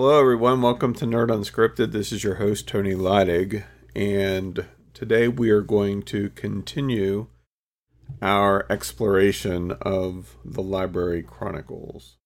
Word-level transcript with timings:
Hello, 0.00 0.20
everyone. 0.20 0.62
Welcome 0.62 0.94
to 0.94 1.06
Nerd 1.06 1.26
Unscripted. 1.26 1.90
This 1.90 2.12
is 2.12 2.22
your 2.22 2.36
host, 2.36 2.68
Tony 2.68 2.94
Leidig, 2.94 3.64
and 3.96 4.64
today 4.94 5.26
we 5.26 5.50
are 5.50 5.60
going 5.60 6.04
to 6.04 6.30
continue 6.36 7.26
our 8.22 8.64
exploration 8.70 9.72
of 9.82 10.36
the 10.44 10.62
Library 10.62 11.24
Chronicles. 11.24 12.16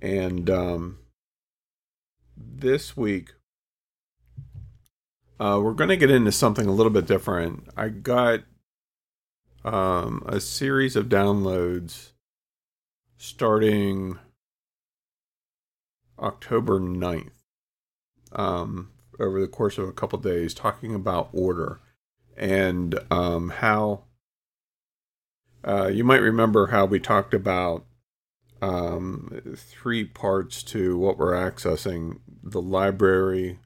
And 0.00 0.48
um, 0.48 1.00
this 2.34 2.96
week, 2.96 3.34
uh, 5.38 5.60
we're 5.62 5.74
going 5.74 5.90
to 5.90 5.96
get 5.98 6.10
into 6.10 6.32
something 6.32 6.66
a 6.66 6.72
little 6.72 6.88
bit 6.88 7.04
different. 7.04 7.68
I 7.76 7.88
got 7.90 8.44
um, 9.62 10.22
a 10.24 10.40
series 10.40 10.96
of 10.96 11.10
downloads 11.10 12.12
starting 13.18 14.18
October 16.18 16.80
9th, 16.80 17.30
um, 18.32 18.90
over 19.18 19.40
the 19.40 19.48
course 19.48 19.78
of 19.78 19.88
a 19.88 19.92
couple 19.92 20.18
days, 20.18 20.54
talking 20.54 20.94
about 20.94 21.28
order 21.32 21.80
and 22.36 22.98
um, 23.10 23.50
how 23.50 24.04
uh, 25.66 25.88
you 25.88 26.04
might 26.04 26.22
remember 26.22 26.68
how 26.68 26.84
we 26.84 27.00
talked 27.00 27.34
about 27.34 27.84
um, 28.62 29.54
three 29.56 30.04
parts 30.04 30.62
to 30.62 30.96
what 30.96 31.18
we're 31.18 31.32
accessing 31.32 32.20
the 32.42 32.62
library, 32.62 33.58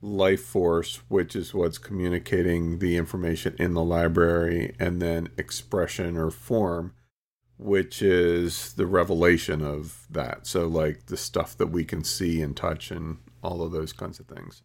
life 0.00 0.42
force, 0.42 1.00
which 1.08 1.34
is 1.36 1.54
what's 1.54 1.78
communicating 1.78 2.78
the 2.78 2.96
information 2.96 3.54
in 3.58 3.74
the 3.74 3.84
library, 3.84 4.74
and 4.78 5.00
then 5.00 5.28
expression 5.36 6.16
or 6.16 6.30
form, 6.30 6.92
which 7.62 8.02
is 8.02 8.72
the 8.74 8.86
revelation 8.86 9.62
of 9.62 10.06
that. 10.10 10.46
So, 10.46 10.66
like 10.66 11.06
the 11.06 11.16
stuff 11.16 11.56
that 11.56 11.68
we 11.68 11.84
can 11.84 12.04
see 12.04 12.40
and 12.42 12.56
touch 12.56 12.90
and 12.90 13.18
all 13.42 13.62
of 13.62 13.72
those 13.72 13.92
kinds 13.92 14.20
of 14.20 14.26
things. 14.26 14.62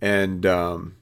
And 0.00 0.46
um, 0.46 0.96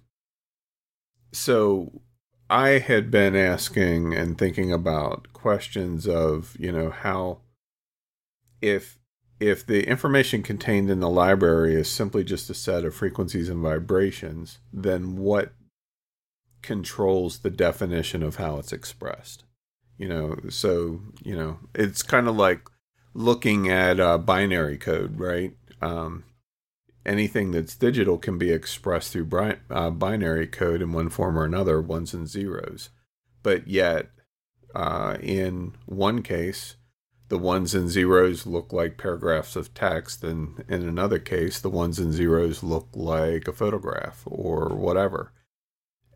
so 1.33 2.03
I 2.51 2.79
had 2.79 3.11
been 3.11 3.37
asking 3.37 4.15
and 4.15 4.37
thinking 4.37 4.73
about 4.73 5.33
questions 5.33 6.07
of, 6.07 6.57
you 6.59 6.73
know, 6.73 6.91
how 6.91 7.41
if 8.61 8.99
if 9.41 9.65
the 9.65 9.87
information 9.87 10.43
contained 10.43 10.91
in 10.91 10.99
the 10.99 11.09
library 11.09 11.75
is 11.75 11.89
simply 11.89 12.25
just 12.25 12.51
a 12.51 12.55
set 12.55 12.85
of 12.85 12.95
frequencies 12.95 13.49
and 13.49 13.63
vibrations, 13.63 14.59
then 14.73 15.17
what 15.17 15.53
controls 16.61 17.39
the 17.39 17.51
definition 17.51 18.25
of 18.25 18.37
how 18.37 18.59
it's 18.59 18.73
expressed? 18.73 19.45
You 19.99 20.09
know, 20.09 20.37
so, 20.49 21.01
you 21.23 21.37
know, 21.37 21.59
it's 21.75 22.03
kind 22.03 22.29
of 22.29 22.37
like 22.37 22.69
looking 23.15 23.69
at 23.69 23.99
a 23.99 24.17
binary 24.17 24.79
code, 24.79 25.19
right? 25.19 25.55
Um, 25.83 26.25
anything 27.05 27.51
that's 27.51 27.75
digital 27.75 28.19
can 28.19 28.39
be 28.39 28.53
expressed 28.53 29.13
through 29.13 29.29
uh, 29.71 29.91
binary 29.91 30.47
code 30.47 30.83
in 30.83 30.93
one 30.93 31.09
form 31.09 31.39
or 31.39 31.45
another, 31.45 31.81
ones 31.81 32.15
and 32.15 32.29
zeros. 32.29 32.91
But 33.43 33.67
yet, 33.67 34.11
uh, 34.75 35.17
in 35.21 35.75
one 35.87 36.23
case, 36.23 36.77
the 37.29 37.39
ones 37.39 37.75
and 37.75 37.89
zeros 37.89 38.47
look 38.47 38.73
like 38.73 38.99
paragraphs 38.99 39.57
of 39.57 39.75
text, 39.75 40.25
and 40.25 40.65
in 40.69 40.89
another 40.89 41.19
case, 41.19 41.61
the 41.61 41.71
ones 41.71 41.99
and 41.99 42.13
zeros 42.13 42.63
look 42.63 42.89
like 42.95 43.49
a 43.49 43.53
photograph 43.53 44.23
or 44.25 44.69
whatever. 44.69 45.33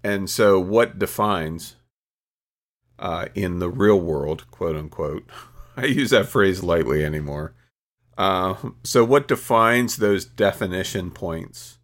And 0.03 0.29
so, 0.29 0.59
what 0.59 0.99
defines 0.99 1.77
uh, 3.03 3.27
in 3.35 3.59
the 3.59 3.69
real 3.69 4.01
world, 4.01 4.49
quote 4.51 4.77
unquote. 4.77 5.29
I 5.77 5.87
use 5.87 6.11
that 6.11 6.29
phrase 6.29 6.63
lightly 6.63 7.05
anymore. 7.05 7.55
Uh, 8.17 8.55
so, 8.85 9.05
what 9.05 9.27
defines 9.27 9.97
those 9.97 10.25
definition 10.25 11.11
points 11.11 11.79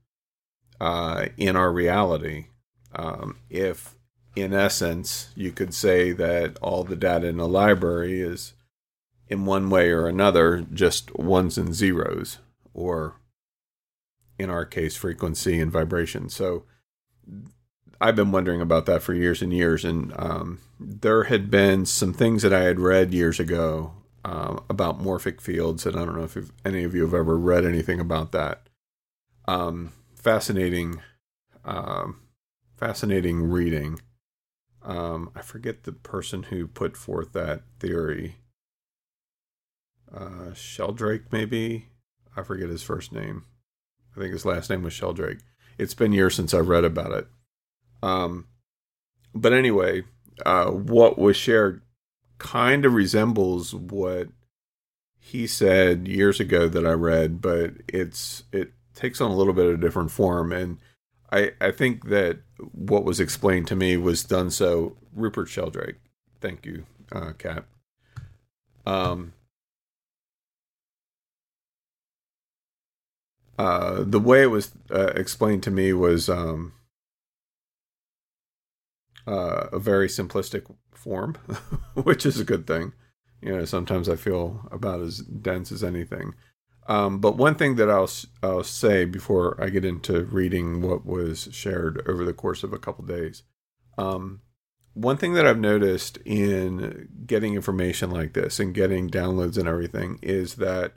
uh, 0.81 1.27
in 1.37 1.57
our 1.57 1.73
reality? 1.73 2.47
Um, 2.95 3.39
if, 3.51 3.97
in 4.37 4.55
essence, 4.55 5.31
you 5.35 5.51
could 5.51 5.75
say 5.75 6.13
that 6.13 6.57
all 6.59 6.85
the 6.85 6.97
data 6.97 7.27
in 7.27 7.41
a 7.41 7.47
library 7.47 8.21
is, 8.21 8.53
in 9.29 9.45
one 9.45 9.71
way 9.71 9.91
or 9.91 10.07
another, 10.07 10.65
just 10.73 11.15
ones 11.19 11.59
and 11.59 11.75
zeros, 11.75 12.39
or 12.73 13.17
in 14.39 14.51
our 14.51 14.65
case, 14.65 14.95
frequency 14.95 15.59
and 15.59 15.73
vibration. 15.73 16.29
So, 16.29 16.65
I've 18.01 18.17
been 18.17 18.31
wondering 18.33 18.61
about 18.61 18.87
that 18.87 19.03
for 19.03 19.13
years 19.13 19.43
and 19.43 19.53
years, 19.53 19.85
and 19.85 20.13
um, 20.17 20.61
there 20.79 21.25
had 21.25 21.51
been 21.51 21.85
some 21.85 22.13
things 22.13 22.43
that 22.43 22.53
I 22.53 22.61
had 22.61 22.79
read 22.79 23.13
years 23.13 23.41
ago 23.41 23.93
uh, 24.25 24.59
about 24.71 25.03
morphic 25.03 25.41
fields, 25.41 25.85
and 25.85 25.97
I 25.97 26.05
don't 26.05 26.17
know 26.17 26.25
if 26.25 26.37
any 26.65 26.85
of 26.85 26.95
you 26.95 27.03
have 27.03 27.15
ever 27.15 27.37
read 27.37 27.65
anything 27.65 27.99
about 27.99 28.31
that. 28.33 28.69
Um, 29.47 29.93
fascinating, 30.15 31.01
um, 31.65 32.21
fascinating 32.77 33.51
reading. 33.51 34.01
Um, 34.83 35.31
I 35.35 35.43
forget 35.43 35.83
the 35.83 35.93
person 35.93 36.45
who 36.45 36.69
put 36.69 36.97
forth 36.97 37.33
that 37.33 37.63
theory. 37.81 38.37
Uh, 40.13 40.55
Sheldrake, 40.55 41.33
maybe. 41.33 41.89
I 42.37 42.43
forget 42.43 42.69
his 42.69 42.83
first 42.83 43.13
name. 43.13 43.45
I 44.17 44.21
think 44.21 44.33
his 44.33 44.47
last 44.47 44.71
name 44.71 44.83
was 44.83 44.93
Sheldrake. 44.93 45.41
It's 45.79 45.95
been 45.95 46.13
years 46.13 46.37
since 46.37 46.55
I've 46.55 46.69
read 46.69 46.85
about 46.85 47.13
it. 47.13 47.27
Um, 48.03 48.47
but 49.35 49.53
anyway, 49.53 50.05
uh, 50.45 50.71
what 50.71 51.19
was 51.19 51.37
shared 51.37 51.83
kind 52.39 52.85
of 52.85 52.95
resembles 52.95 53.75
what 53.75 54.29
he 55.19 55.47
said 55.47 56.09
years 56.09 56.41
ago 56.41 56.69
that 56.69 56.87
I 56.87 56.93
read, 56.93 57.41
but 57.41 57.73
it's 57.89 58.45
it 58.53 58.73
takes 58.95 59.21
on 59.21 59.31
a 59.31 59.37
little 59.37 59.53
bit 59.53 59.67
of 59.67 59.75
a 59.75 59.81
different 59.81 60.11
form. 60.11 60.53
And 60.53 60.79
I 61.31 61.53
I 61.61 61.71
think 61.71 62.09
that 62.09 62.39
what 62.73 63.05
was 63.05 63.21
explained 63.21 63.67
to 63.69 63.77
me 63.77 63.97
was 63.97 64.25
done 64.25 64.51
so. 64.51 64.97
Rupert 65.15 65.49
Sheldrake, 65.49 65.97
thank 66.41 66.65
you, 66.65 66.85
uh, 67.11 67.33
Kat. 67.37 67.65
Um, 68.87 69.33
uh, 73.59 74.05
the 74.07 74.21
way 74.21 74.43
it 74.43 74.51
was 74.51 74.71
uh, 74.91 75.13
explained 75.15 75.63
to 75.65 75.71
me 75.71 75.93
was 75.93 76.29
um, 76.29 76.73
uh, 79.29 79.69
a 79.73 79.79
very 79.79 80.09
simplistic 80.09 80.65
form, 80.91 81.35
which 81.95 82.25
is 82.25 82.41
a 82.41 82.45
good 82.45 82.67
thing. 82.67 82.93
You 83.43 83.55
know, 83.57 83.65
sometimes 83.67 84.09
I 84.09 84.17
feel 84.17 84.67
about 84.73 85.01
as 85.01 85.19
dense 85.19 85.71
as 85.71 85.85
anything. 85.85 86.35
Um, 86.89 87.19
but 87.19 87.37
one 87.37 87.55
thing 87.55 87.77
that 87.77 87.91
I'll 87.91 88.11
I'll 88.43 88.65
say 88.65 89.05
before 89.05 89.63
I 89.63 89.69
get 89.69 89.85
into 89.85 90.25
reading 90.25 90.81
what 90.81 91.05
was 91.05 91.49
shared 91.53 92.03
over 92.09 92.25
the 92.25 92.33
course 92.33 92.65
of 92.65 92.73
a 92.73 92.79
couple 92.79 93.05
days, 93.05 93.43
um, 93.99 94.41
one 94.95 95.19
thing 95.19 95.35
that 95.35 95.47
I've 95.47 95.61
noticed 95.61 96.17
in 96.25 97.09
getting 97.27 97.55
information 97.55 98.11
like 98.11 98.33
this 98.33 98.59
and 98.59 98.75
getting 98.75 99.11
downloads 99.11 99.59
and 99.59 99.69
everything 99.69 100.19
is 100.23 100.55
that 100.55 100.95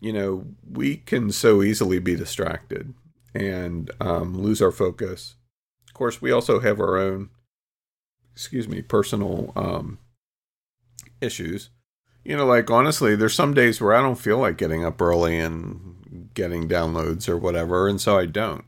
you 0.00 0.14
know 0.14 0.46
we 0.68 0.96
can 0.96 1.30
so 1.30 1.62
easily 1.62 1.98
be 1.98 2.16
distracted 2.16 2.94
and 3.34 3.90
um, 4.00 4.34
lose 4.34 4.62
our 4.62 4.72
focus. 4.72 5.36
Of 5.88 5.94
course, 5.94 6.22
we 6.22 6.32
also 6.32 6.60
have 6.60 6.80
our 6.80 6.96
own 6.96 7.28
excuse 8.32 8.68
me, 8.68 8.82
personal 8.82 9.52
um, 9.56 9.98
issues. 11.20 11.70
You 12.24 12.36
know, 12.36 12.46
like 12.46 12.70
honestly, 12.70 13.16
there's 13.16 13.34
some 13.34 13.54
days 13.54 13.80
where 13.80 13.94
I 13.94 14.00
don't 14.00 14.16
feel 14.16 14.38
like 14.38 14.56
getting 14.56 14.84
up 14.84 15.00
early 15.00 15.38
and 15.38 16.30
getting 16.34 16.68
downloads 16.68 17.28
or 17.28 17.36
whatever, 17.36 17.88
and 17.88 18.00
so 18.00 18.18
I 18.18 18.26
don't. 18.26 18.64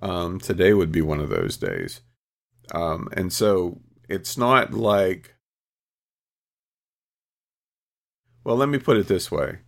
Um, 0.00 0.38
today 0.38 0.72
would 0.74 0.92
be 0.92 1.02
one 1.02 1.20
of 1.20 1.28
those 1.28 1.56
days. 1.56 2.02
Um, 2.72 3.08
and 3.12 3.32
so 3.32 3.80
it's 4.08 4.36
not 4.36 4.72
like, 4.72 5.34
well, 8.44 8.56
let 8.56 8.68
me 8.68 8.78
put 8.78 8.96
it 8.96 9.08
this 9.08 9.30
way. 9.30 9.58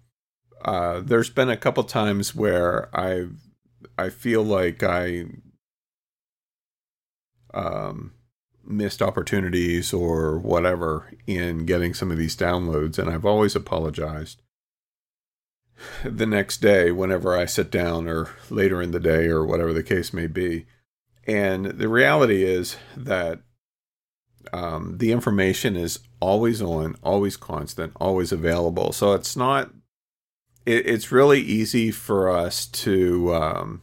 Uh, 0.65 1.01
there's 1.01 1.31
been 1.31 1.49
a 1.49 1.57
couple 1.57 1.83
times 1.85 2.35
where 2.35 2.95
I 2.95 3.27
I 3.97 4.11
feel 4.11 4.43
like 4.43 4.83
I 4.83 5.25
um 7.53 8.13
missed 8.71 9.03
opportunities 9.03 9.93
or 9.93 10.39
whatever 10.39 11.13
in 11.27 11.67
getting 11.67 11.95
some 11.95 12.11
of 12.11 12.19
these 12.19 12.37
downloads, 12.37 12.99
and 12.99 13.11
I've 13.11 13.27
always 13.27 13.57
apologized. 13.57 14.43
The 16.05 16.27
next 16.27 16.59
day, 16.59 16.91
whenever 16.91 17.37
I 17.37 17.47
sit 17.47 17.71
down, 17.71 18.07
or 18.07 18.29
later 18.51 18.83
in 18.83 18.91
the 18.91 19.01
day, 19.01 19.27
or 19.29 19.45
whatever 19.45 19.73
the 19.73 19.83
case 19.83 20.13
may 20.13 20.27
be. 20.27 20.67
And 21.27 21.67
the 21.67 21.89
reality 21.89 22.43
is 22.43 22.77
that 22.97 23.41
um, 24.53 24.99
the 24.99 25.13
information 25.13 25.77
is 25.77 26.01
always 26.21 26.61
on, 26.61 26.97
always 27.03 27.37
constant, 27.37 27.93
always 27.97 28.33
available. 28.33 28.93
So 28.93 29.15
it's 29.15 29.37
not, 29.37 29.71
it, 30.67 30.87
it's 30.87 31.13
really 31.13 31.41
easy 31.41 31.91
for 31.91 32.29
us 32.29 32.67
to, 32.67 33.35
um, 33.35 33.83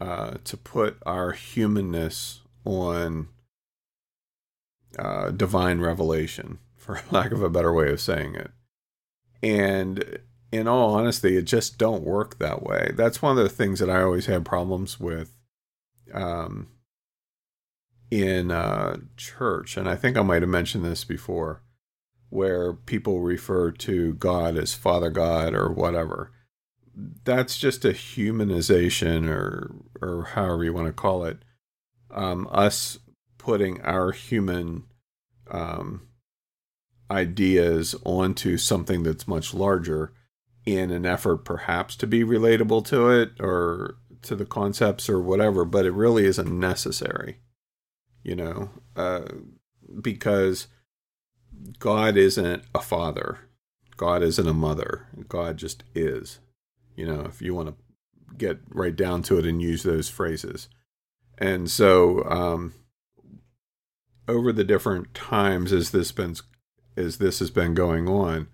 uh, 0.00 0.34
to 0.44 0.56
put 0.56 0.96
our 1.04 1.32
humanness 1.32 2.39
on 2.64 3.28
uh, 4.98 5.30
divine 5.30 5.80
revelation, 5.80 6.58
for 6.76 7.00
lack 7.10 7.32
of 7.32 7.42
a 7.42 7.50
better 7.50 7.72
way 7.72 7.90
of 7.90 8.00
saying 8.00 8.34
it. 8.34 8.50
And 9.42 10.20
in 10.52 10.66
all 10.66 10.94
honesty, 10.94 11.36
it 11.36 11.42
just 11.42 11.78
don't 11.78 12.02
work 12.02 12.38
that 12.38 12.62
way. 12.62 12.92
That's 12.94 13.22
one 13.22 13.38
of 13.38 13.42
the 13.42 13.48
things 13.48 13.78
that 13.78 13.90
I 13.90 14.02
always 14.02 14.26
had 14.26 14.44
problems 14.44 14.98
with 14.98 15.34
um, 16.12 16.68
in 18.10 18.50
uh, 18.50 18.98
church. 19.16 19.76
And 19.76 19.88
I 19.88 19.96
think 19.96 20.16
I 20.16 20.22
might 20.22 20.42
have 20.42 20.50
mentioned 20.50 20.84
this 20.84 21.04
before, 21.04 21.62
where 22.28 22.72
people 22.72 23.20
refer 23.20 23.70
to 23.70 24.14
God 24.14 24.56
as 24.56 24.74
Father 24.74 25.10
God 25.10 25.54
or 25.54 25.70
whatever. 25.70 26.32
That's 27.24 27.56
just 27.56 27.84
a 27.84 27.90
humanization 27.90 29.28
or, 29.28 29.72
or 30.02 30.24
however 30.24 30.64
you 30.64 30.72
want 30.72 30.88
to 30.88 30.92
call 30.92 31.24
it. 31.24 31.38
Um, 32.12 32.48
us 32.50 32.98
putting 33.38 33.80
our 33.82 34.12
human 34.12 34.84
um, 35.50 36.08
ideas 37.10 37.94
onto 38.04 38.56
something 38.56 39.02
that's 39.02 39.26
much 39.26 39.52
larger 39.52 40.12
in 40.66 40.90
an 40.90 41.06
effort 41.06 41.38
perhaps 41.38 41.96
to 41.96 42.06
be 42.06 42.22
relatable 42.22 42.84
to 42.86 43.08
it 43.08 43.32
or 43.40 43.96
to 44.22 44.36
the 44.36 44.44
concepts 44.44 45.08
or 45.08 45.20
whatever, 45.20 45.64
but 45.64 45.86
it 45.86 45.92
really 45.92 46.24
isn't 46.24 46.58
necessary, 46.58 47.38
you 48.22 48.36
know, 48.36 48.70
uh, 48.94 49.24
because 50.00 50.68
God 51.78 52.16
isn't 52.16 52.62
a 52.74 52.80
father, 52.80 53.38
God 53.96 54.22
isn't 54.22 54.46
a 54.46 54.54
mother, 54.54 55.06
God 55.28 55.56
just 55.56 55.82
is, 55.94 56.38
you 56.94 57.06
know, 57.06 57.22
if 57.22 57.40
you 57.40 57.54
want 57.54 57.68
to 57.68 57.74
get 58.36 58.60
right 58.68 58.94
down 58.94 59.22
to 59.22 59.38
it 59.38 59.46
and 59.46 59.60
use 59.60 59.82
those 59.82 60.08
phrases. 60.08 60.68
And 61.40 61.70
so, 61.70 62.24
um, 62.24 62.74
over 64.28 64.52
the 64.52 64.64
different 64.64 65.14
times 65.14 65.72
as 65.72 65.90
this 65.90 66.12
been 66.12 66.36
as 66.96 67.18
this 67.18 67.38
has 67.38 67.50
been 67.50 67.74
going 67.74 68.08
on, 68.08 68.48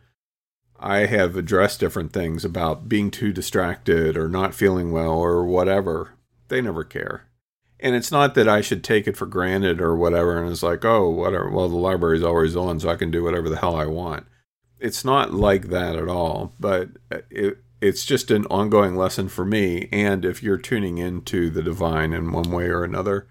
I 0.78 1.06
have 1.06 1.36
addressed 1.36 1.80
different 1.80 2.12
things 2.12 2.44
about 2.44 2.88
being 2.88 3.10
too 3.10 3.32
distracted 3.32 4.16
or 4.16 4.28
not 4.28 4.54
feeling 4.54 4.92
well 4.92 5.14
or 5.18 5.44
whatever. 5.44 6.12
They 6.48 6.60
never 6.60 6.84
care. 6.84 7.24
And 7.80 7.94
it's 7.94 8.12
not 8.12 8.34
that 8.34 8.48
I 8.48 8.60
should 8.60 8.82
take 8.82 9.06
it 9.06 9.16
for 9.16 9.26
granted 9.26 9.80
or 9.80 9.96
whatever. 9.96 10.40
And 10.40 10.50
it's 10.50 10.62
like, 10.62 10.84
oh, 10.84 11.10
whatever. 11.10 11.50
Well, 11.50 11.68
the 11.68 11.76
library's 11.76 12.22
always 12.22 12.56
on, 12.56 12.80
so 12.80 12.88
I 12.88 12.96
can 12.96 13.10
do 13.10 13.22
whatever 13.22 13.48
the 13.48 13.56
hell 13.56 13.76
I 13.76 13.86
want. 13.86 14.26
It's 14.78 15.04
not 15.04 15.34
like 15.34 15.68
that 15.68 15.96
at 15.96 16.08
all. 16.08 16.54
But 16.58 16.88
it, 17.30 17.58
it's 17.86 18.04
just 18.04 18.30
an 18.30 18.46
ongoing 18.46 18.96
lesson 18.96 19.28
for 19.28 19.44
me. 19.44 19.88
And 19.92 20.24
if 20.24 20.42
you're 20.42 20.58
tuning 20.58 20.98
into 20.98 21.50
the 21.50 21.62
divine 21.62 22.12
in 22.12 22.32
one 22.32 22.50
way 22.50 22.66
or 22.66 22.84
another, 22.84 23.28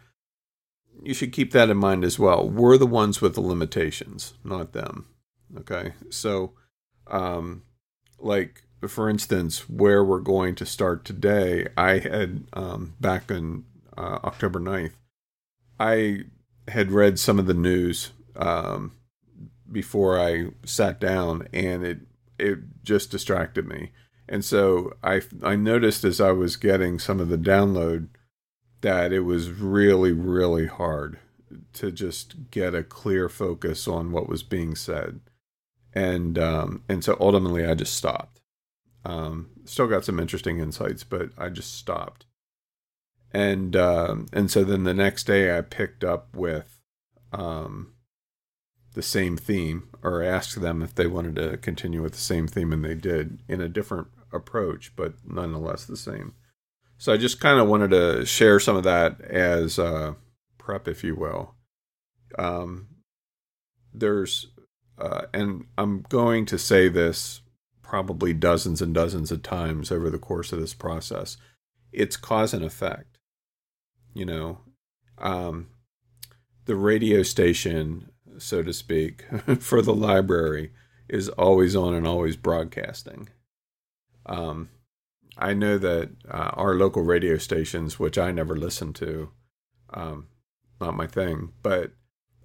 you 1.04 1.14
should 1.14 1.34
keep 1.34 1.52
that 1.52 1.70
in 1.70 1.78
mind 1.78 2.04
as 2.04 2.18
well. 2.18 2.50
We're 2.50 2.78
the 2.78 2.88
ones 2.88 3.22
with 3.22 3.36
the 3.36 3.42
limitations, 3.42 4.34
not 4.44 4.74
them. 4.74 5.08
Okay. 5.58 5.94
So, 6.10 6.54
um, 7.08 7.64
like 8.20 8.64
for 8.88 9.10
instance, 9.10 9.70
where 9.70 10.04
we're 10.04 10.20
going 10.20 10.56
to 10.56 10.66
start 10.66 11.06
today, 11.06 11.68
I 11.78 12.00
had 12.00 12.46
um, 12.54 12.96
back 13.00 13.30
in 13.32 13.66
uh, 13.98 14.20
October 14.24 14.60
9th, 14.60 14.94
I 15.80 16.26
had 16.68 16.92
read 16.92 17.20
some 17.20 17.40
of 17.40 17.48
the 17.48 17.54
news 17.54 18.12
um, 18.36 18.94
before 19.72 20.20
I 20.20 20.48
sat 20.66 21.00
down, 21.00 21.48
and 21.54 21.86
it 21.86 22.00
it 22.38 22.60
just 22.84 23.12
distracted 23.12 23.68
me. 23.68 23.92
And 24.28 24.44
so 24.44 24.94
I 25.04 25.22
I 25.44 25.56
noticed 25.56 26.04
as 26.04 26.20
I 26.20 26.32
was 26.32 26.56
getting 26.56 27.00
some 27.00 27.20
of 27.20 27.30
the 27.30 27.38
download 27.38 28.10
that 28.82 29.12
it 29.14 29.22
was 29.22 29.50
really 29.50 30.12
really 30.12 30.68
hard 30.68 31.20
to 31.74 31.92
just 31.92 32.52
get 32.52 32.76
a 32.76 32.84
clear 32.84 33.30
focus 33.30 33.88
on 33.88 34.12
what 34.12 34.28
was 34.28 34.44
being 34.44 34.76
said 34.76 35.22
and 35.96 36.38
um, 36.38 36.84
and 36.90 37.04
so 37.04 37.18
ultimately 37.20 37.66
I 37.66 37.74
just 37.74 37.96
stopped. 37.96 38.42
Um, 39.06 39.52
still 39.64 39.88
got 39.88 40.04
some 40.04 40.20
interesting 40.20 40.60
insights, 40.60 41.04
but 41.04 41.30
I 41.38 41.50
just 41.50 41.74
stopped. 41.74 42.26
And 43.32 43.76
um, 43.76 44.28
and 44.34 44.52
so 44.52 44.64
then 44.64 44.84
the 44.84 44.94
next 44.94 45.24
day 45.26 45.58
I 45.58 45.62
picked 45.62 46.04
up 46.04 46.36
with 46.36 46.80
um, 47.32 47.94
the 48.94 49.02
same 49.02 49.38
theme, 49.38 49.90
or 50.04 50.22
asked 50.22 50.60
them 50.60 50.82
if 50.82 50.94
they 50.94 51.08
wanted 51.08 51.36
to 51.38 51.58
continue 51.58 52.02
with 52.02 52.14
the 52.14 52.20
same 52.20 52.48
theme, 52.48 52.74
and 52.74 52.84
they 52.84 52.96
did 52.96 53.42
in 53.48 53.62
a 53.62 53.70
different 53.70 54.08
approach, 54.36 54.96
but 54.96 55.14
nonetheless 55.26 55.86
the 55.86 55.98
same. 55.98 56.34
So 56.98 57.14
I 57.14 57.18
just 57.18 57.40
kind 57.40 57.60
of 57.60 57.68
wanted 57.68 57.92
to 57.92 58.26
share 58.26 58.60
some 58.60 58.76
of 58.76 58.84
that 58.84 59.22
as 59.22 59.80
uh, 59.80 60.14
prep, 60.58 60.88
if 60.88 61.04
you 61.04 61.16
will. 61.16 61.56
Um, 62.38 62.88
there's 63.94 64.48
uh, 64.98 65.24
and 65.34 65.66
I'm 65.78 66.06
going 66.10 66.46
to 66.48 66.58
say 66.58 66.88
this 66.88 67.42
probably 67.82 68.34
dozens 68.34 68.82
and 68.82 68.94
dozens 68.94 69.32
of 69.32 69.44
times 69.44 69.92
over 69.92 70.10
the 70.10 70.18
course 70.18 70.52
of 70.52 70.60
this 70.60 70.74
process. 70.74 71.38
It's 71.92 72.18
cause 72.18 72.54
and 72.54 72.64
effect. 72.64 73.20
You 74.14 74.26
know, 74.26 74.60
um, 75.18 75.68
the 76.66 76.76
radio 76.76 77.24
station, 77.24 78.10
so 78.38 78.64
to 78.64 78.74
speak, 78.74 79.26
for 79.60 79.82
the 79.82 79.94
library 79.94 80.72
is 81.08 81.30
always 81.30 81.76
on 81.76 81.94
and 81.94 82.08
always 82.08 82.36
broadcasting. 82.36 83.30
Um, 84.26 84.70
I 85.38 85.54
know 85.54 85.78
that 85.78 86.12
uh, 86.30 86.52
our 86.54 86.76
local 86.76 87.04
radio 87.04 87.38
stations, 87.38 88.00
which 88.00 88.18
I 88.18 88.32
never 88.32 88.56
listen 88.56 88.94
to, 88.94 89.32
um, 89.94 90.28
not 90.80 90.96
my 90.96 91.08
thing, 91.08 91.52
but 91.62 91.92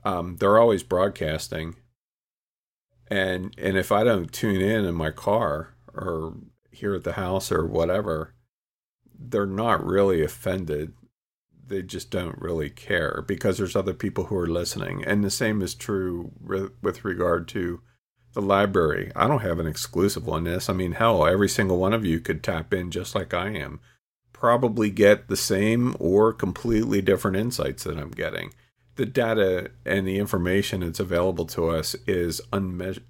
um, 0.05 0.37
they're 0.37 0.59
always 0.59 0.83
broadcasting 0.83 1.77
and 3.11 3.55
and 3.59 3.77
if 3.77 3.91
I 3.91 4.05
don't 4.05 4.33
tune 4.33 4.61
in 4.61 4.85
in 4.85 4.95
my 4.95 5.11
car 5.11 5.75
or 5.93 6.37
here 6.71 6.95
at 6.95 7.05
the 7.05 7.15
house 7.15 7.51
or 7.51 7.67
whatever, 7.67 8.35
they're 9.19 9.47
not 9.47 9.85
really 9.85 10.23
offended. 10.23 10.93
They 11.67 11.83
just 11.83 12.11
don't 12.11 12.41
really 12.41 12.71
care 12.71 13.25
because 13.27 13.59
there's 13.59 13.77
other 13.77 13.95
people 13.95 14.25
who 14.25 14.37
are 14.37 14.47
listening. 14.47 15.05
And 15.05 15.25
the 15.25 15.31
same 15.31 15.61
is 15.61 15.75
true 15.75 16.33
with 16.41 17.05
regard 17.05 17.49
to 17.49 17.81
the 18.33 18.43
library. 18.43 19.11
I 19.17 19.27
don't 19.27 19.43
have 19.43 19.59
an 19.59 19.67
exclusive 19.67 20.29
on 20.29 20.45
this. 20.45 20.69
I 20.69 20.73
mean, 20.73 20.93
hell, 20.93 21.27
every 21.27 21.49
single 21.49 21.79
one 21.79 21.93
of 21.93 22.05
you 22.05 22.21
could 22.21 22.43
tap 22.43 22.73
in 22.73 22.91
just 22.91 23.15
like 23.15 23.35
I 23.35 23.49
am. 23.51 23.81
Probably 24.33 24.91
get 24.91 25.29
the 25.29 25.37
same 25.37 25.95
or 25.99 26.33
completely 26.33 27.03
different 27.03 27.37
insights 27.37 27.85
that 27.85 27.99
I'm 27.99 28.11
getting 28.11 28.53
the 29.01 29.07
data 29.07 29.71
and 29.87 30.07
the 30.07 30.19
information 30.19 30.81
that's 30.81 31.01
available 31.01 31.47
to 31.47 31.69
us 31.69 31.95
is 32.07 32.39
unmeasured, 32.53 33.03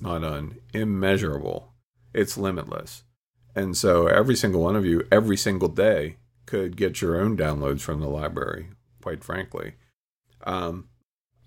not 0.00 0.24
un, 0.24 0.56
immeasurable. 0.72 1.74
It's 2.14 2.38
limitless. 2.38 3.02
And 3.54 3.76
so 3.76 4.06
every 4.06 4.34
single 4.34 4.62
one 4.62 4.74
of 4.74 4.86
you, 4.86 5.06
every 5.12 5.36
single 5.36 5.68
day, 5.68 6.16
could 6.46 6.78
get 6.78 7.02
your 7.02 7.20
own 7.20 7.36
downloads 7.36 7.82
from 7.82 8.00
the 8.00 8.08
library, 8.08 8.70
quite 9.02 9.22
frankly. 9.22 9.74
Um, 10.44 10.88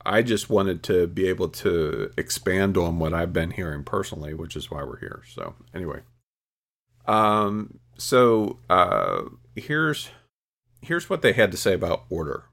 I 0.05 0.21
just 0.21 0.49
wanted 0.49 0.83
to 0.83 1.07
be 1.07 1.27
able 1.27 1.49
to 1.49 2.11
expand 2.17 2.77
on 2.77 2.99
what 2.99 3.13
I've 3.13 3.33
been 3.33 3.51
hearing 3.51 3.83
personally, 3.83 4.33
which 4.33 4.55
is 4.55 4.71
why 4.71 4.83
we're 4.83 4.99
here. 4.99 5.23
So, 5.27 5.55
anyway. 5.73 6.01
Um, 7.05 7.79
so 7.97 8.59
uh, 8.69 9.23
here's 9.55 10.09
here's 10.81 11.09
what 11.09 11.21
they 11.21 11.33
had 11.33 11.51
to 11.51 11.57
say 11.57 11.73
about 11.73 12.05
order. 12.09 12.45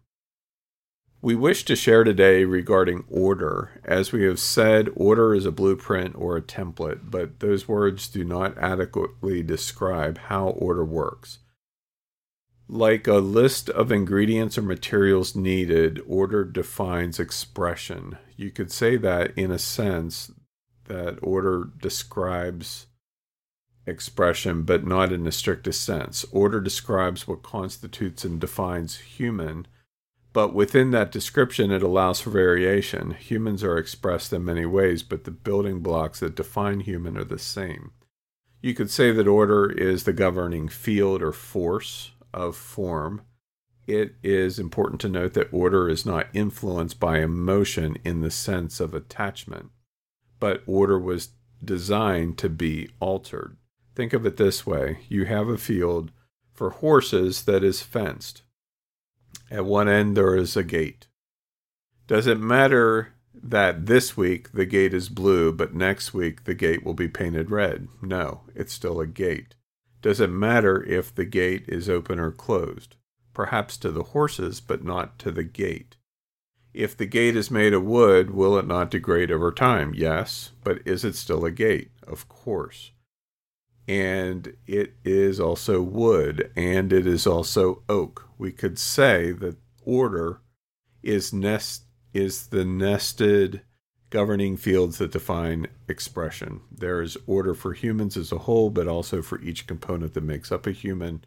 We 1.21 1.35
wish 1.35 1.64
to 1.64 1.75
share 1.75 2.05
today 2.05 2.45
regarding 2.45 3.05
order. 3.11 3.81
As 3.85 4.12
we 4.12 4.23
have 4.25 4.38
said, 4.38 4.88
order 4.95 5.35
is 5.35 5.47
a 5.47 5.50
blueprint 5.50 6.14
or 6.17 6.37
a 6.37 6.43
template, 6.43 7.11
but 7.11 7.40
those 7.40 7.67
words 7.67 8.07
do 8.07 8.23
not 8.23 8.57
adequately 8.57 9.43
describe 9.43 10.19
how 10.19 10.50
order 10.50 10.85
works. 10.85 11.38
Like 12.69 13.07
a 13.07 13.15
list 13.15 13.71
of 13.71 13.91
ingredients 13.91 14.59
or 14.59 14.63
materials 14.63 15.35
needed, 15.35 16.01
order 16.07 16.45
defines 16.45 17.19
expression. 17.19 18.19
You 18.37 18.51
could 18.51 18.71
say 18.71 18.97
that 18.97 19.33
in 19.37 19.51
a 19.51 19.59
sense 19.59 20.31
that 20.85 21.19
order 21.23 21.71
describes 21.81 22.87
expression, 23.87 24.65
but 24.65 24.87
not 24.87 25.13
in 25.13 25.25
the 25.25 25.33
strictest 25.33 25.83
sense. 25.83 26.27
Order 26.31 26.61
describes 26.61 27.27
what 27.27 27.43
constitutes 27.43 28.25
and 28.25 28.39
defines 28.39 28.99
human 28.99 29.67
but 30.33 30.55
within 30.55 30.91
that 30.91 31.11
description, 31.11 31.71
it 31.71 31.83
allows 31.83 32.21
for 32.21 32.31
variation. 32.31 33.13
Humans 33.13 33.65
are 33.65 33.79
expressed 33.79 34.33
in 34.33 34.45
many 34.45 34.67
ways, 34.67 35.03
but 35.03 35.25
the 35.25 35.31
building 35.31 35.81
blocks 35.81 36.21
that 36.21 36.37
define 36.37 36.81
human 36.81 37.17
are 37.17 37.25
the 37.25 37.39
same. 37.39 37.93
You 38.61 38.75
could 38.75 38.91
say 38.91 39.11
that 39.13 39.27
order 39.27 39.71
is 39.71 40.05
the 40.05 40.13
governing 40.13 40.69
field 40.69 41.23
or 41.23 41.33
force 41.33 42.13
of 42.32 42.56
form. 42.56 43.23
It 43.87 44.16
is 44.23 44.58
important 44.58 45.00
to 45.02 45.08
note 45.08 45.32
that 45.35 45.52
order 45.52 45.88
is 45.88 46.04
not 46.04 46.28
influenced 46.32 47.00
by 47.00 47.20
emotion 47.20 47.97
in 48.04 48.20
the 48.20 48.30
sense 48.30 48.80
of 48.80 48.92
attachment, 48.92 49.70
but 50.38 50.62
order 50.66 50.99
was 50.99 51.30
designed 51.64 52.38
to 52.38 52.49
be 52.49 52.90
altered. 53.00 53.56
Think 53.94 54.12
of 54.12 54.26
it 54.26 54.37
this 54.37 54.66
way 54.66 54.99
you 55.08 55.25
have 55.25 55.49
a 55.49 55.58
field 55.58 56.12
for 56.52 56.70
horses 56.70 57.44
that 57.44 57.64
is 57.64 57.82
fenced. 57.82 58.42
At 59.50 59.64
one 59.64 59.88
end, 59.88 60.16
there 60.16 60.37
is 60.37 60.56
a 60.56 60.62
gate. 60.62 61.06
Does 62.06 62.26
it 62.26 62.38
matter 62.38 63.14
that 63.42 63.87
this 63.87 64.16
week 64.16 64.52
the 64.52 64.66
gate 64.66 64.94
is 64.94 65.08
blue, 65.08 65.52
but 65.52 65.75
next 65.75 66.12
week 66.12 66.44
the 66.44 66.54
gate 66.54 66.85
will 66.85 66.94
be 66.94 67.08
painted 67.08 67.50
red. 67.50 67.88
No, 68.02 68.42
it's 68.54 68.73
still 68.73 69.00
a 69.00 69.06
gate. 69.06 69.54
Does 70.00 70.21
it 70.21 70.31
matter 70.31 70.83
if 70.85 71.14
the 71.14 71.25
gate 71.25 71.64
is 71.69 71.88
open 71.88 72.19
or 72.19 72.31
closed? 72.31 72.97
Perhaps 73.35 73.76
to 73.78 73.90
the 73.90 74.05
horses, 74.05 74.61
but 74.61 74.85
not 74.85 75.19
to 75.21 75.31
the 75.31 75.45
gate. 75.45 75.97
If 76.75 76.97
the 76.97 77.07
gate 77.07 77.37
is 77.37 77.50
made 77.50 77.73
of 77.73 77.85
wood, 77.85 78.31
will 78.31 78.59
it 78.59 78.67
not 78.67 78.90
degrade 78.90 79.31
over 79.31 79.50
time? 79.50 79.95
Yes, 79.95 80.52
but 80.62 80.81
is 80.85 81.05
it 81.05 81.17
still 81.17 81.45
a 81.45 81.50
gate? 81.50 81.90
Of 82.07 82.28
course. 82.28 82.93
And 83.88 84.55
it 84.67 84.95
is 85.05 85.40
also 85.40 85.81
wood, 85.83 86.52
and 86.55 86.93
it 86.93 87.07
is 87.07 87.26
also 87.26 87.83
oak. 87.88 88.28
We 88.37 88.52
could 88.52 88.78
say 88.78 89.33
that 89.33 89.57
order 89.83 90.40
is 91.02 91.33
nest 91.33 91.85
is 92.12 92.49
the 92.49 92.64
nested 92.64 93.62
governing 94.11 94.57
fields 94.57 94.99
that 94.99 95.12
define 95.12 95.67
expression. 95.88 96.61
There 96.71 97.03
is 97.03 97.17
order 97.27 97.55
for 97.55 97.73
humans 97.73 98.17
as 98.17 98.33
a 98.33 98.38
whole, 98.38 98.71
but 98.71 98.88
also 98.88 99.23
for 99.23 99.41
each 99.41 99.67
component 99.67 100.15
that 100.15 100.25
makes 100.25 100.50
up 100.50 100.67
a 100.67 100.73
human. 100.73 101.25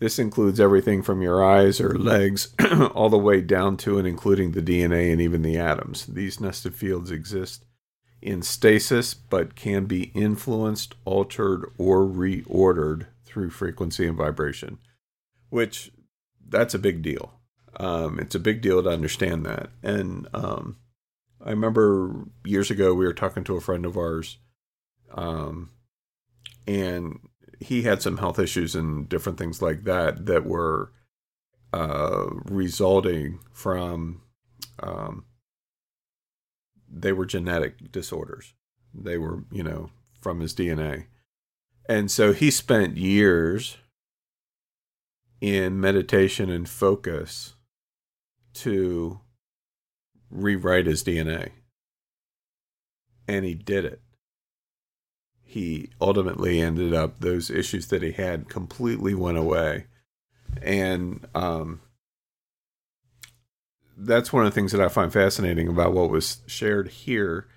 This 0.00 0.18
includes 0.18 0.58
everything 0.58 1.02
from 1.02 1.22
your 1.22 1.44
eyes 1.44 1.80
or 1.80 1.96
legs 1.96 2.54
all 2.94 3.10
the 3.10 3.18
way 3.18 3.40
down 3.40 3.76
to 3.78 3.98
and 3.98 4.08
including 4.08 4.52
the 4.52 4.62
DNA 4.62 5.12
and 5.12 5.20
even 5.20 5.42
the 5.42 5.58
atoms. 5.58 6.06
These 6.06 6.40
nested 6.40 6.74
fields 6.74 7.10
exist 7.10 7.64
in 8.22 8.42
stasis, 8.42 9.14
but 9.14 9.54
can 9.54 9.86
be 9.86 10.04
influenced, 10.14 10.94
altered, 11.04 11.70
or 11.78 12.04
reordered 12.04 13.06
through 13.24 13.50
frequency 13.50 14.06
and 14.06 14.16
vibration, 14.16 14.78
which 15.48 15.92
that's 16.48 16.74
a 16.74 16.78
big 16.78 17.02
deal. 17.02 17.34
Um, 17.76 18.18
it's 18.18 18.34
a 18.34 18.40
big 18.40 18.60
deal 18.60 18.82
to 18.82 18.90
understand 18.90 19.46
that. 19.46 19.70
And 19.82 20.28
um, 20.34 20.76
I 21.44 21.50
remember 21.50 22.26
years 22.44 22.70
ago 22.70 22.94
we 22.94 23.06
were 23.06 23.14
talking 23.14 23.44
to 23.44 23.56
a 23.56 23.60
friend 23.60 23.86
of 23.86 23.96
ours, 23.96 24.38
um, 25.14 25.70
and 26.66 27.18
he 27.58 27.82
had 27.82 28.02
some 28.02 28.18
health 28.18 28.38
issues 28.38 28.74
and 28.74 29.08
different 29.08 29.38
things 29.38 29.62
like 29.62 29.84
that 29.84 30.26
that 30.26 30.44
were 30.44 30.92
uh, 31.72 32.26
resulting 32.46 33.40
from 33.52 34.22
um, 34.82 35.24
they 36.90 37.12
were 37.12 37.26
genetic 37.26 37.92
disorders. 37.92 38.54
They 38.92 39.18
were, 39.18 39.44
you 39.52 39.62
know, 39.62 39.90
from 40.20 40.40
his 40.40 40.54
DNA. 40.54 41.06
And 41.88 42.10
so 42.10 42.32
he 42.32 42.50
spent 42.50 42.96
years 42.96 43.78
in 45.40 45.80
meditation 45.80 46.50
and 46.50 46.68
focus 46.68 47.54
to 48.54 49.20
rewrite 50.30 50.86
his 50.86 51.02
DNA. 51.02 51.50
And 53.28 53.44
he 53.44 53.54
did 53.54 53.84
it. 53.84 54.00
He 55.44 55.90
ultimately 56.00 56.60
ended 56.60 56.94
up, 56.94 57.20
those 57.20 57.50
issues 57.50 57.88
that 57.88 58.02
he 58.02 58.12
had 58.12 58.48
completely 58.48 59.14
went 59.14 59.38
away. 59.38 59.86
And 60.62 61.26
um, 61.34 61.80
that's 63.96 64.32
one 64.32 64.46
of 64.46 64.52
the 64.52 64.54
things 64.54 64.72
that 64.72 64.80
I 64.80 64.88
find 64.88 65.12
fascinating 65.12 65.68
about 65.68 65.92
what 65.92 66.10
was 66.10 66.38
shared 66.46 66.88
here 66.88 67.48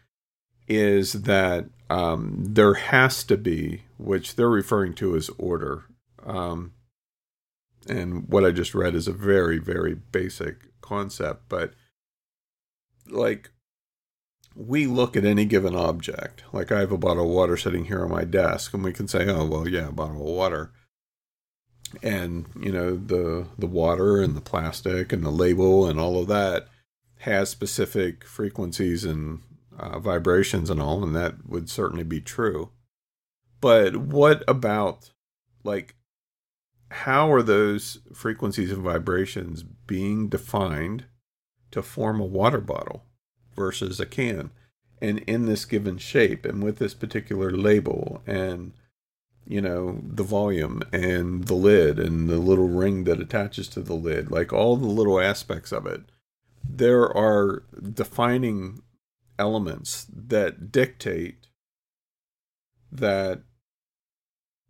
is 0.67 1.13
that 1.13 1.65
um, 1.89 2.35
there 2.39 2.73
has 2.73 3.23
to 3.25 3.37
be, 3.37 3.83
which 3.97 4.35
they're 4.35 4.49
referring 4.49 4.93
to 4.95 5.15
as 5.15 5.29
order. 5.37 5.85
Um, 6.25 6.73
and 7.87 8.27
what 8.29 8.45
I 8.45 8.51
just 8.51 8.73
read 8.73 8.95
is 8.95 9.07
a 9.07 9.13
very, 9.13 9.59
very 9.59 9.93
basic 9.93 10.79
concept, 10.81 11.43
but 11.49 11.73
like 13.09 13.51
we 14.55 14.85
look 14.85 15.15
at 15.15 15.25
any 15.25 15.45
given 15.45 15.75
object. 15.75 16.43
Like 16.51 16.71
I 16.71 16.79
have 16.79 16.91
a 16.91 16.97
bottle 16.97 17.25
of 17.25 17.31
water 17.31 17.57
sitting 17.57 17.85
here 17.85 18.03
on 18.03 18.11
my 18.11 18.23
desk, 18.23 18.73
and 18.73 18.83
we 18.83 18.93
can 18.93 19.07
say, 19.07 19.27
"Oh, 19.29 19.45
well, 19.45 19.67
yeah, 19.67 19.89
a 19.89 19.91
bottle 19.91 20.17
of 20.21 20.35
water." 20.35 20.71
And 22.01 22.47
you 22.59 22.71
know 22.71 22.95
the 22.95 23.47
the 23.57 23.67
water 23.67 24.21
and 24.21 24.35
the 24.35 24.41
plastic 24.41 25.13
and 25.13 25.23
the 25.23 25.31
label 25.31 25.87
and 25.87 25.99
all 25.99 26.19
of 26.19 26.27
that 26.27 26.67
has 27.19 27.49
specific 27.49 28.25
frequencies 28.25 29.05
and 29.05 29.41
uh, 29.77 29.99
vibrations 29.99 30.69
and 30.69 30.81
all, 30.81 31.03
and 31.03 31.15
that 31.15 31.47
would 31.47 31.69
certainly 31.69 32.03
be 32.03 32.21
true. 32.21 32.71
But 33.61 33.95
what 33.95 34.43
about 34.47 35.11
like 35.63 35.95
how 36.91 37.31
are 37.31 37.41
those 37.41 37.99
frequencies 38.13 38.71
and 38.71 38.83
vibrations 38.83 39.63
being 39.63 40.29
defined 40.29 41.05
to 41.73 41.81
form 41.81 42.19
a 42.19 42.25
water 42.25 42.61
bottle 42.61 43.03
versus 43.55 43.99
a 43.99 44.05
can 44.05 44.49
and 45.01 45.19
in 45.19 45.45
this 45.45 45.65
given 45.65 45.97
shape 45.97 46.45
and 46.45 46.63
with 46.63 46.79
this 46.79 46.93
particular 46.93 47.51
label 47.51 48.21
and 48.25 48.71
you 49.45 49.59
know 49.59 49.99
the 50.01 50.23
volume 50.23 50.81
and 50.93 51.45
the 51.45 51.53
lid 51.53 51.99
and 51.99 52.29
the 52.29 52.37
little 52.37 52.69
ring 52.69 53.03
that 53.03 53.19
attaches 53.19 53.67
to 53.67 53.81
the 53.81 53.93
lid 53.93 54.31
like 54.31 54.53
all 54.53 54.77
the 54.77 54.87
little 54.87 55.19
aspects 55.19 55.71
of 55.71 55.85
it 55.85 56.01
there 56.63 57.05
are 57.05 57.63
defining 57.93 58.81
elements 59.37 60.07
that 60.09 60.71
dictate 60.71 61.47
that 62.91 63.41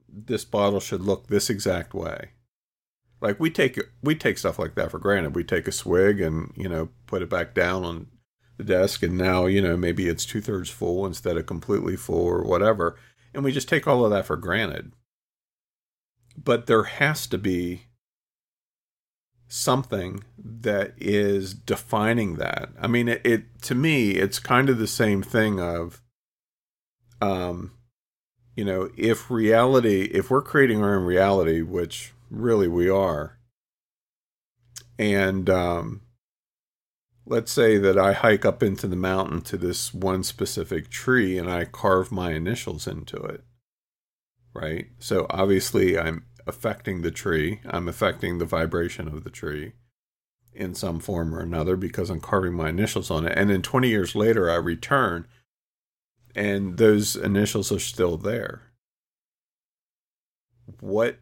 this 0.08 0.46
bottle 0.46 0.80
should 0.80 1.02
look 1.02 1.28
this 1.28 1.50
exact 1.50 1.94
way. 1.94 2.30
Like 3.24 3.40
we 3.40 3.50
take 3.50 3.80
we 4.04 4.16
take 4.16 4.38
stuff 4.38 4.60
like 4.60 4.76
that 4.76 4.92
for 4.92 5.00
granted. 5.00 5.34
We 5.34 5.46
take 5.46 5.66
a 5.66 5.72
swig 5.72 6.20
and 6.20 6.52
you 6.58 6.68
know 6.68 6.90
put 7.08 7.22
it 7.22 7.30
back 7.30 7.54
down 7.54 7.86
on 7.86 8.08
the 8.58 8.66
desk, 8.66 9.02
and 9.02 9.18
now 9.18 9.46
you 9.46 9.62
know 9.62 9.78
maybe 9.78 10.10
it's 10.10 10.26
two 10.26 10.42
thirds 10.42 10.70
full 10.70 11.06
instead 11.06 11.38
of 11.38 11.46
completely 11.46 11.96
full 11.96 12.26
or 12.26 12.44
whatever, 12.44 12.98
and 13.34 13.46
we 13.46 13.54
just 13.54 13.70
take 13.70 13.88
all 13.88 14.04
of 14.04 14.12
that 14.12 14.26
for 14.26 14.36
granted. 14.36 14.92
But 16.38 16.68
there 16.68 16.84
has 16.84 17.26
to 17.28 17.38
be 17.38 17.84
something 19.48 20.26
that 20.38 20.94
is 20.98 21.54
defining 21.54 22.36
that. 22.36 22.72
I 22.78 22.88
mean, 22.88 23.08
it, 23.08 23.22
it 23.24 23.62
to 23.62 23.74
me, 23.76 24.12
it's 24.12 24.38
kind 24.38 24.68
of 24.68 24.80
the 24.80 24.88
same 24.88 25.24
thing 25.24 25.62
of, 25.62 26.02
um, 27.22 27.72
you 28.54 28.66
know, 28.66 28.90
if 28.98 29.32
reality, 29.32 30.10
if 30.12 30.30
we're 30.30 30.42
creating 30.42 30.84
our 30.84 30.98
own 30.98 31.06
reality, 31.06 31.62
which 31.62 32.14
really 32.34 32.68
we 32.68 32.90
are, 32.90 33.38
and 34.98 35.50
um, 35.50 36.02
let's 37.26 37.52
say 37.52 37.78
that 37.78 37.98
I 37.98 38.14
hike 38.14 38.46
up 38.46 38.62
into 38.62 38.88
the 38.88 38.96
mountain 38.96 39.42
to 39.42 39.58
this 39.58 39.94
one 39.94 40.24
specific 40.24 40.90
tree 40.90 41.38
and 41.38 41.50
I 41.50 41.66
carve 41.66 42.12
my 42.12 42.32
initials 42.32 42.88
into 42.88 43.18
it, 43.18 43.44
right? 44.54 44.88
So 45.00 45.26
obviously 45.30 45.98
I'm 45.98 46.26
affecting 46.46 47.02
the 47.02 47.12
tree, 47.12 47.62
I'm 47.66 47.88
affecting 47.88 48.38
the 48.38 48.46
vibration 48.46 49.08
of 49.08 49.24
the 49.24 49.30
tree 49.30 49.74
in 50.52 50.76
some 50.76 51.00
form 51.00 51.34
or 51.34 51.40
another 51.40 51.76
because 51.76 52.10
I'm 52.10 52.20
carving 52.20 52.54
my 52.54 52.70
initials 52.70 53.10
on 53.10 53.26
it. 53.26 53.38
And 53.38 53.50
then 53.50 53.62
20 53.62 53.88
years 53.88 54.16
later, 54.16 54.52
I 54.52 54.56
return 54.56 55.26
and 56.36 56.78
those 56.78 57.16
initials 57.16 57.72
are 57.72 57.80
still 57.80 58.18
there. 58.18 58.74
What 60.80 61.18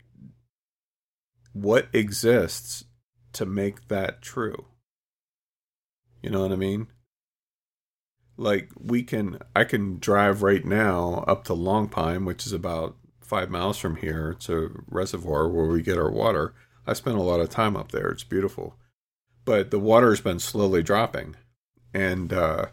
what 1.54 1.88
exists 1.94 2.86
to 3.34 3.46
make 3.46 3.88
that 3.88 4.22
true? 4.22 4.66
You 6.22 6.30
know 6.30 6.42
what 6.42 6.52
I 6.52 6.56
mean? 6.56 6.88
Like 8.38 8.70
we 8.80 9.04
can 9.04 9.40
I 9.56 9.64
can 9.64 10.00
drive 10.00 10.42
right 10.42 10.66
now 10.66 11.24
up 11.28 11.44
to 11.46 11.54
Long 11.54 11.88
Pine, 11.88 12.26
which 12.26 12.46
is 12.46 12.54
about 12.54 12.96
five 13.20 13.50
miles 13.50 13.78
from 13.78 13.98
here. 13.98 14.38
A 14.50 14.68
reservoir 14.88 15.48
where 15.48 15.66
we 15.66 15.82
get 15.82 15.98
our 15.98 16.12
water. 16.12 16.54
I 16.88 16.94
spend 16.94 17.18
a 17.18 17.22
lot 17.22 17.40
of 17.40 17.50
time 17.50 17.76
up 17.76 17.92
there. 17.92 18.10
It's 18.10 18.24
beautiful. 18.24 18.76
But 19.46 19.72
the 19.72 19.80
water's 19.80 20.22
been 20.22 20.40
slowly 20.40 20.84
dropping. 20.84 21.36
And 21.94 22.34
uh 22.34 22.68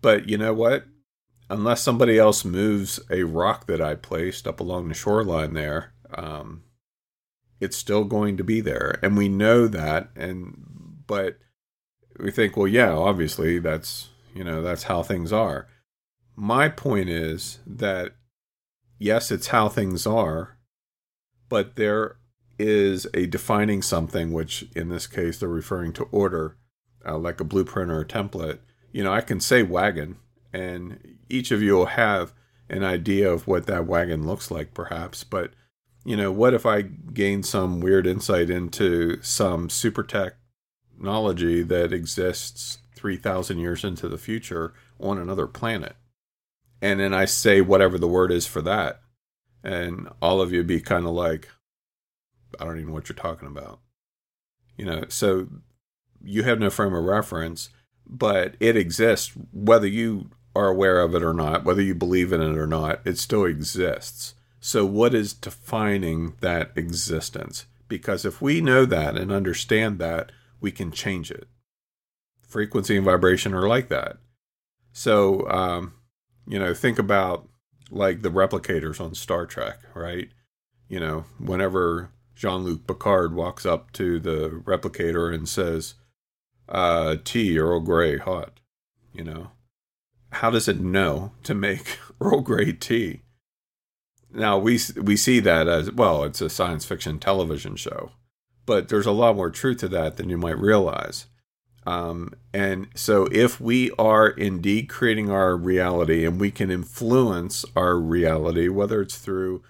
but 0.00 0.28
you 0.28 0.36
know 0.36 0.52
what? 0.52 0.86
unless 1.52 1.82
somebody 1.82 2.18
else 2.18 2.46
moves 2.46 2.98
a 3.10 3.24
rock 3.24 3.66
that 3.66 3.80
I 3.80 3.94
placed 3.94 4.46
up 4.46 4.58
along 4.58 4.88
the 4.88 4.94
shoreline 4.94 5.52
there, 5.52 5.92
um, 6.14 6.62
it's 7.62 7.76
still 7.76 8.02
going 8.02 8.36
to 8.36 8.44
be 8.44 8.60
there, 8.60 8.98
and 9.02 9.16
we 9.16 9.28
know 9.28 9.68
that. 9.68 10.10
And 10.16 11.04
but 11.06 11.38
we 12.18 12.32
think, 12.32 12.56
well, 12.56 12.66
yeah, 12.66 12.90
obviously 12.90 13.60
that's 13.60 14.08
you 14.34 14.42
know 14.42 14.60
that's 14.62 14.84
how 14.84 15.04
things 15.04 15.32
are. 15.32 15.68
My 16.34 16.68
point 16.68 17.08
is 17.08 17.60
that 17.64 18.16
yes, 18.98 19.30
it's 19.30 19.48
how 19.48 19.68
things 19.68 20.08
are, 20.08 20.58
but 21.48 21.76
there 21.76 22.16
is 22.58 23.06
a 23.14 23.26
defining 23.26 23.80
something, 23.80 24.32
which 24.32 24.66
in 24.74 24.88
this 24.88 25.06
case 25.06 25.38
they're 25.38 25.48
referring 25.48 25.92
to 25.92 26.08
order, 26.10 26.56
uh, 27.06 27.16
like 27.16 27.40
a 27.40 27.44
blueprint 27.44 27.92
or 27.92 28.00
a 28.00 28.04
template. 28.04 28.58
You 28.90 29.04
know, 29.04 29.12
I 29.12 29.20
can 29.20 29.38
say 29.38 29.62
wagon, 29.62 30.16
and 30.52 31.16
each 31.28 31.52
of 31.52 31.62
you 31.62 31.74
will 31.74 31.86
have 31.86 32.32
an 32.68 32.82
idea 32.82 33.30
of 33.30 33.46
what 33.46 33.66
that 33.66 33.86
wagon 33.86 34.26
looks 34.26 34.50
like, 34.50 34.74
perhaps. 34.74 35.22
But, 35.22 35.52
you 36.04 36.16
know, 36.16 36.32
what 36.32 36.54
if 36.54 36.66
I 36.66 36.82
gain 36.82 37.42
some 37.42 37.80
weird 37.80 38.06
insight 38.06 38.50
into 38.50 39.22
some 39.22 39.70
super 39.70 40.02
technology 40.02 41.62
that 41.62 41.92
exists 41.92 42.78
3,000 43.02 43.58
years 43.58 43.82
into 43.82 44.08
the 44.08 44.16
future 44.16 44.72
on 45.00 45.18
another 45.18 45.48
planet. 45.48 45.96
And 46.80 47.00
then 47.00 47.12
I 47.12 47.24
say 47.24 47.60
whatever 47.60 47.98
the 47.98 48.08
word 48.08 48.30
is 48.30 48.46
for 48.46 48.62
that. 48.62 49.00
And 49.64 50.08
all 50.20 50.40
of 50.40 50.52
you 50.52 50.62
be 50.62 50.80
kind 50.80 51.04
of 51.04 51.12
like, 51.12 51.48
I 52.60 52.64
don't 52.64 52.76
even 52.76 52.88
know 52.88 52.94
what 52.94 53.08
you're 53.08 53.16
talking 53.16 53.48
about. 53.48 53.80
You 54.76 54.86
know, 54.86 55.04
so 55.08 55.48
you 56.22 56.44
have 56.44 56.60
no 56.60 56.70
frame 56.70 56.94
of 56.94 57.04
reference, 57.04 57.70
but 58.06 58.54
it 58.60 58.76
exists 58.76 59.32
whether 59.52 59.86
you 59.86 60.30
are 60.54 60.68
aware 60.68 61.00
of 61.00 61.14
it 61.14 61.24
or 61.24 61.34
not, 61.34 61.64
whether 61.64 61.82
you 61.82 61.94
believe 61.94 62.32
in 62.32 62.40
it 62.40 62.56
or 62.56 62.66
not, 62.68 63.00
it 63.04 63.18
still 63.18 63.44
exists. 63.44 64.34
So, 64.64 64.86
what 64.86 65.12
is 65.12 65.32
defining 65.34 66.34
that 66.40 66.70
existence? 66.76 67.66
Because 67.88 68.24
if 68.24 68.40
we 68.40 68.60
know 68.60 68.84
that 68.84 69.16
and 69.16 69.32
understand 69.32 69.98
that, 69.98 70.30
we 70.60 70.70
can 70.70 70.92
change 70.92 71.32
it. 71.32 71.48
Frequency 72.46 72.96
and 72.96 73.04
vibration 73.04 73.54
are 73.54 73.66
like 73.66 73.88
that. 73.88 74.18
So, 74.92 75.50
um, 75.50 75.94
you 76.46 76.60
know, 76.60 76.74
think 76.74 77.00
about 77.00 77.48
like 77.90 78.22
the 78.22 78.30
replicators 78.30 79.00
on 79.00 79.16
Star 79.16 79.46
Trek, 79.46 79.80
right? 79.94 80.28
You 80.88 81.00
know, 81.00 81.24
whenever 81.40 82.12
Jean 82.36 82.62
Luc 82.62 82.86
Picard 82.86 83.34
walks 83.34 83.66
up 83.66 83.90
to 83.94 84.20
the 84.20 84.62
replicator 84.64 85.34
and 85.34 85.48
says, 85.48 85.94
uh, 86.68 87.16
tea 87.24 87.58
Earl 87.58 87.80
Grey 87.80 88.16
hot, 88.18 88.60
you 89.12 89.24
know, 89.24 89.50
how 90.30 90.50
does 90.50 90.68
it 90.68 90.78
know 90.78 91.32
to 91.42 91.52
make 91.52 91.98
Earl 92.20 92.42
Grey 92.42 92.72
tea? 92.72 93.22
Now 94.34 94.58
we 94.58 94.78
we 94.96 95.16
see 95.16 95.40
that 95.40 95.68
as 95.68 95.90
well. 95.92 96.24
It's 96.24 96.40
a 96.40 96.50
science 96.50 96.84
fiction 96.84 97.18
television 97.18 97.76
show, 97.76 98.12
but 98.66 98.88
there's 98.88 99.06
a 99.06 99.12
lot 99.12 99.36
more 99.36 99.50
truth 99.50 99.78
to 99.78 99.88
that 99.88 100.16
than 100.16 100.30
you 100.30 100.38
might 100.38 100.58
realize. 100.58 101.26
Um, 101.84 102.34
and 102.54 102.88
so, 102.94 103.26
if 103.32 103.60
we 103.60 103.90
are 103.98 104.28
indeed 104.28 104.88
creating 104.88 105.30
our 105.30 105.56
reality, 105.56 106.24
and 106.24 106.40
we 106.40 106.50
can 106.50 106.70
influence 106.70 107.64
our 107.74 107.96
reality, 107.98 108.68
whether 108.68 109.02
it's 109.02 109.18
through 109.18 109.62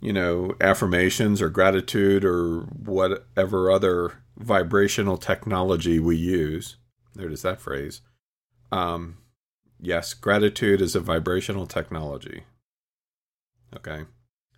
you 0.00 0.12
know 0.12 0.54
affirmations 0.60 1.40
or 1.40 1.48
gratitude 1.48 2.24
or 2.24 2.60
whatever 2.60 3.70
other 3.70 4.12
vibrational 4.36 5.16
technology 5.16 5.98
we 5.98 6.16
use. 6.16 6.76
There's 7.14 7.42
that 7.42 7.60
phrase. 7.60 8.00
Um, 8.72 9.18
yes, 9.80 10.14
gratitude 10.14 10.80
is 10.80 10.96
a 10.96 11.00
vibrational 11.00 11.66
technology. 11.66 12.42
Okay. 13.76 14.04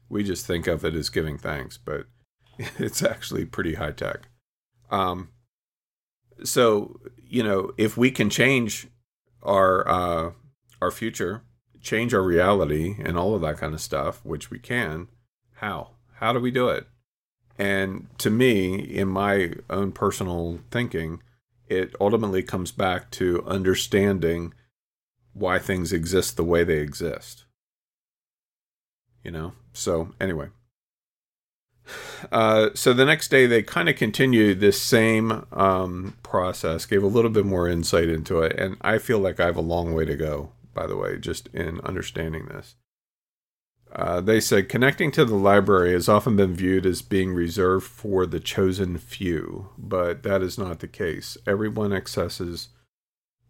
We 0.08 0.22
just 0.22 0.46
think 0.46 0.66
of 0.66 0.84
it 0.84 0.94
as 0.94 1.10
giving 1.10 1.38
thanks, 1.38 1.78
but 1.78 2.06
it's 2.78 3.02
actually 3.02 3.44
pretty 3.44 3.74
high 3.74 3.92
tech. 3.92 4.28
Um, 4.90 5.30
so, 6.44 7.00
you 7.26 7.42
know, 7.42 7.72
if 7.76 7.96
we 7.96 8.10
can 8.10 8.30
change 8.30 8.88
our 9.42 9.88
uh, 9.88 10.30
our 10.80 10.90
future, 10.90 11.42
change 11.80 12.12
our 12.12 12.22
reality 12.22 12.96
and 13.02 13.18
all 13.18 13.34
of 13.34 13.40
that 13.42 13.58
kind 13.58 13.74
of 13.74 13.80
stuff, 13.80 14.24
which 14.24 14.50
we 14.50 14.58
can, 14.58 15.08
how? 15.56 15.90
How 16.16 16.32
do 16.32 16.40
we 16.40 16.50
do 16.50 16.68
it? 16.68 16.86
And 17.58 18.08
to 18.18 18.30
me, 18.30 18.74
in 18.76 19.08
my 19.08 19.54
own 19.70 19.92
personal 19.92 20.60
thinking, 20.70 21.22
it 21.68 21.94
ultimately 22.00 22.42
comes 22.42 22.70
back 22.70 23.10
to 23.12 23.42
understanding 23.46 24.52
why 25.32 25.58
things 25.58 25.92
exist 25.92 26.36
the 26.36 26.44
way 26.44 26.64
they 26.64 26.78
exist. 26.78 27.45
You 29.26 29.32
know? 29.32 29.54
So, 29.72 30.14
anyway. 30.20 30.50
Uh, 32.30 32.70
so 32.74 32.92
the 32.92 33.04
next 33.04 33.26
day, 33.26 33.46
they 33.46 33.60
kind 33.60 33.88
of 33.88 33.96
continued 33.96 34.60
this 34.60 34.80
same 34.80 35.44
um, 35.50 36.16
process, 36.22 36.86
gave 36.86 37.02
a 37.02 37.08
little 37.08 37.30
bit 37.32 37.44
more 37.44 37.68
insight 37.68 38.08
into 38.08 38.40
it. 38.42 38.56
And 38.56 38.76
I 38.82 38.98
feel 38.98 39.18
like 39.18 39.40
I 39.40 39.46
have 39.46 39.56
a 39.56 39.60
long 39.60 39.94
way 39.94 40.04
to 40.04 40.14
go, 40.14 40.52
by 40.72 40.86
the 40.86 40.96
way, 40.96 41.18
just 41.18 41.48
in 41.48 41.80
understanding 41.80 42.46
this. 42.46 42.76
Uh, 43.92 44.20
they 44.20 44.38
said 44.38 44.68
connecting 44.68 45.10
to 45.10 45.24
the 45.24 45.34
library 45.34 45.92
has 45.92 46.08
often 46.08 46.36
been 46.36 46.54
viewed 46.54 46.86
as 46.86 47.02
being 47.02 47.32
reserved 47.32 47.84
for 47.84 48.26
the 48.26 48.40
chosen 48.40 48.96
few, 48.96 49.70
but 49.76 50.22
that 50.22 50.40
is 50.40 50.56
not 50.56 50.78
the 50.78 50.88
case. 50.88 51.36
Everyone 51.48 51.92
accesses 51.92 52.68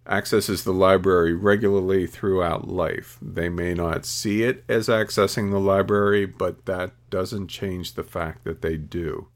accesses 0.09 0.64
the 0.64 0.73
library 0.73 1.33
regularly 1.35 2.07
throughout 2.07 2.69
life. 2.69 3.19
They 3.21 3.49
may 3.49 3.75
not 3.75 4.05
see 4.05 4.42
it 4.42 4.64
as 4.69 4.88
accessing 4.88 5.51
the 5.51 5.61
library, 5.61 6.27
but 6.27 6.66
that 6.66 6.92
doesn't 7.11 7.49
change 7.49 7.95
the 7.95 8.05
fact 8.05 8.45
that 8.45 8.62
they 8.62 8.77
do. 8.77 9.29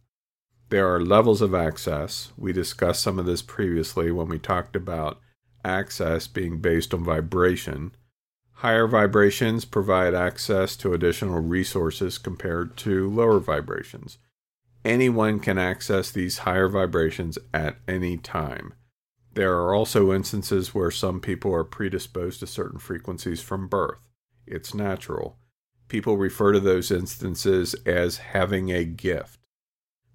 There 0.68 0.92
are 0.92 1.00
levels 1.00 1.42
of 1.42 1.54
access. 1.54 2.32
We 2.36 2.52
discussed 2.52 3.02
some 3.02 3.18
of 3.18 3.26
this 3.26 3.42
previously 3.42 4.10
when 4.12 4.28
we 4.28 4.38
talked 4.38 4.76
about 4.76 5.20
access 5.64 6.26
being 6.26 6.60
based 6.60 6.94
on 6.94 7.04
vibration 7.04 7.92
Higher 8.60 8.86
vibrations 8.86 9.64
provide 9.64 10.12
access 10.12 10.76
to 10.76 10.92
additional 10.92 11.40
resources 11.40 12.18
compared 12.18 12.76
to 12.76 13.08
lower 13.08 13.40
vibrations. 13.40 14.18
Anyone 14.84 15.40
can 15.40 15.56
access 15.56 16.10
these 16.10 16.40
higher 16.40 16.68
vibrations 16.68 17.38
at 17.54 17.76
any 17.88 18.18
time. 18.18 18.74
There 19.32 19.56
are 19.58 19.74
also 19.74 20.12
instances 20.12 20.74
where 20.74 20.90
some 20.90 21.20
people 21.20 21.54
are 21.54 21.64
predisposed 21.64 22.40
to 22.40 22.46
certain 22.46 22.78
frequencies 22.78 23.40
from 23.40 23.68
birth. 23.68 24.00
It's 24.46 24.74
natural. 24.74 25.38
People 25.88 26.16
refer 26.16 26.52
to 26.52 26.60
those 26.60 26.90
instances 26.90 27.74
as 27.86 28.18
having 28.18 28.70
a 28.70 28.84
gift. 28.84 29.38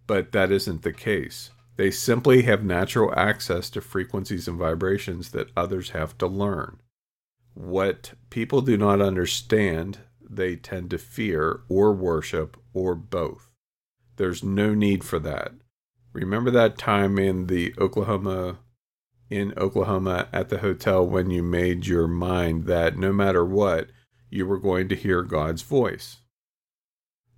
But 0.07 0.31
that 0.33 0.51
isn't 0.51 0.83
the 0.83 0.93
case. 0.93 1.51
They 1.77 1.91
simply 1.91 2.43
have 2.43 2.63
natural 2.63 3.13
access 3.17 3.69
to 3.71 3.81
frequencies 3.81 4.47
and 4.47 4.57
vibrations 4.57 5.31
that 5.31 5.51
others 5.55 5.89
have 5.89 6.17
to 6.19 6.27
learn. 6.27 6.81
What 7.53 8.13
people 8.29 8.61
do 8.61 8.77
not 8.77 9.01
understand, 9.01 9.99
they 10.21 10.55
tend 10.55 10.89
to 10.91 10.97
fear 10.97 11.61
or 11.69 11.93
worship 11.93 12.57
or 12.73 12.95
both. 12.95 13.49
There's 14.17 14.43
no 14.43 14.73
need 14.73 15.03
for 15.03 15.19
that. 15.19 15.53
Remember 16.13 16.51
that 16.51 16.77
time 16.77 17.19
in 17.19 17.47
the 17.47 17.73
Oklahoma 17.77 18.59
in 19.29 19.53
Oklahoma 19.57 20.27
at 20.31 20.49
the 20.49 20.59
hotel 20.59 21.05
when 21.05 21.29
you 21.29 21.41
made 21.41 21.87
your 21.87 22.07
mind 22.07 22.65
that 22.65 22.97
no 22.97 23.11
matter 23.11 23.43
what, 23.43 23.89
you 24.29 24.45
were 24.45 24.59
going 24.59 24.87
to 24.89 24.95
hear 24.95 25.21
God's 25.21 25.61
voice. 25.61 26.17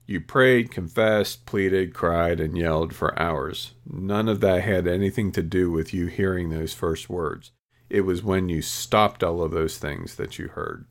You 0.05 0.21
prayed, 0.21 0.71
confessed, 0.71 1.45
pleaded, 1.45 1.93
cried, 1.93 2.39
and 2.39 2.57
yelled 2.57 2.95
for 2.95 3.17
hours. 3.19 3.73
None 3.85 4.29
of 4.29 4.39
that 4.39 4.63
had 4.63 4.87
anything 4.87 5.33
to 5.33 5.43
do 5.43 5.69
with 5.69 5.93
you 5.93 6.07
hearing 6.07 6.49
those 6.49 6.73
first 6.73 7.09
words. 7.09 7.51
It 7.89 8.01
was 8.01 8.23
when 8.23 8.47
you 8.47 8.61
stopped 8.61 9.23
all 9.23 9.41
of 9.41 9.51
those 9.51 9.77
things 9.77 10.15
that 10.15 10.39
you 10.39 10.47
heard. 10.49 10.85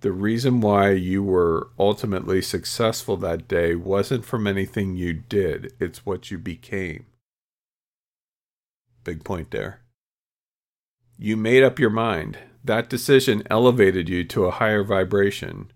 The 0.00 0.12
reason 0.12 0.60
why 0.60 0.90
you 0.92 1.22
were 1.22 1.70
ultimately 1.78 2.40
successful 2.40 3.16
that 3.18 3.48
day 3.48 3.74
wasn't 3.74 4.24
from 4.24 4.46
anything 4.46 4.94
you 4.94 5.14
did, 5.14 5.72
it's 5.80 6.06
what 6.06 6.30
you 6.30 6.38
became. 6.38 7.06
Big 9.02 9.24
point 9.24 9.50
there. 9.50 9.80
You 11.18 11.36
made 11.36 11.62
up 11.62 11.78
your 11.78 11.90
mind. 11.90 12.38
That 12.62 12.90
decision 12.90 13.42
elevated 13.48 14.08
you 14.08 14.24
to 14.24 14.44
a 14.44 14.50
higher 14.50 14.84
vibration. 14.84 15.70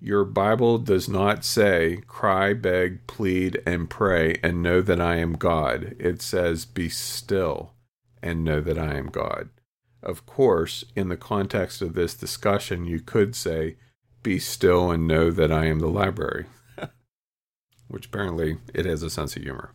Your 0.00 0.24
Bible 0.24 0.78
does 0.78 1.08
not 1.08 1.44
say, 1.44 2.02
cry, 2.06 2.54
beg, 2.54 3.06
plead, 3.06 3.62
and 3.66 3.90
pray, 3.90 4.40
and 4.42 4.62
know 4.62 4.80
that 4.80 5.00
I 5.00 5.16
am 5.16 5.34
God. 5.34 5.94
It 5.98 6.22
says, 6.22 6.64
be 6.64 6.88
still 6.88 7.74
and 8.22 8.42
know 8.42 8.60
that 8.60 8.78
I 8.78 8.96
am 8.96 9.06
God. 9.08 9.50
Of 10.02 10.24
course, 10.26 10.84
in 10.96 11.08
the 11.08 11.16
context 11.16 11.82
of 11.82 11.92
this 11.92 12.14
discussion, 12.14 12.86
you 12.86 13.00
could 13.00 13.36
say, 13.36 13.76
Be 14.22 14.38
still 14.38 14.90
and 14.90 15.06
know 15.06 15.30
that 15.30 15.52
I 15.52 15.66
am 15.66 15.80
the 15.80 15.88
library, 15.88 16.46
which 17.88 18.06
apparently 18.06 18.58
it 18.72 18.86
has 18.86 19.02
a 19.02 19.10
sense 19.10 19.36
of 19.36 19.42
humor. 19.42 19.74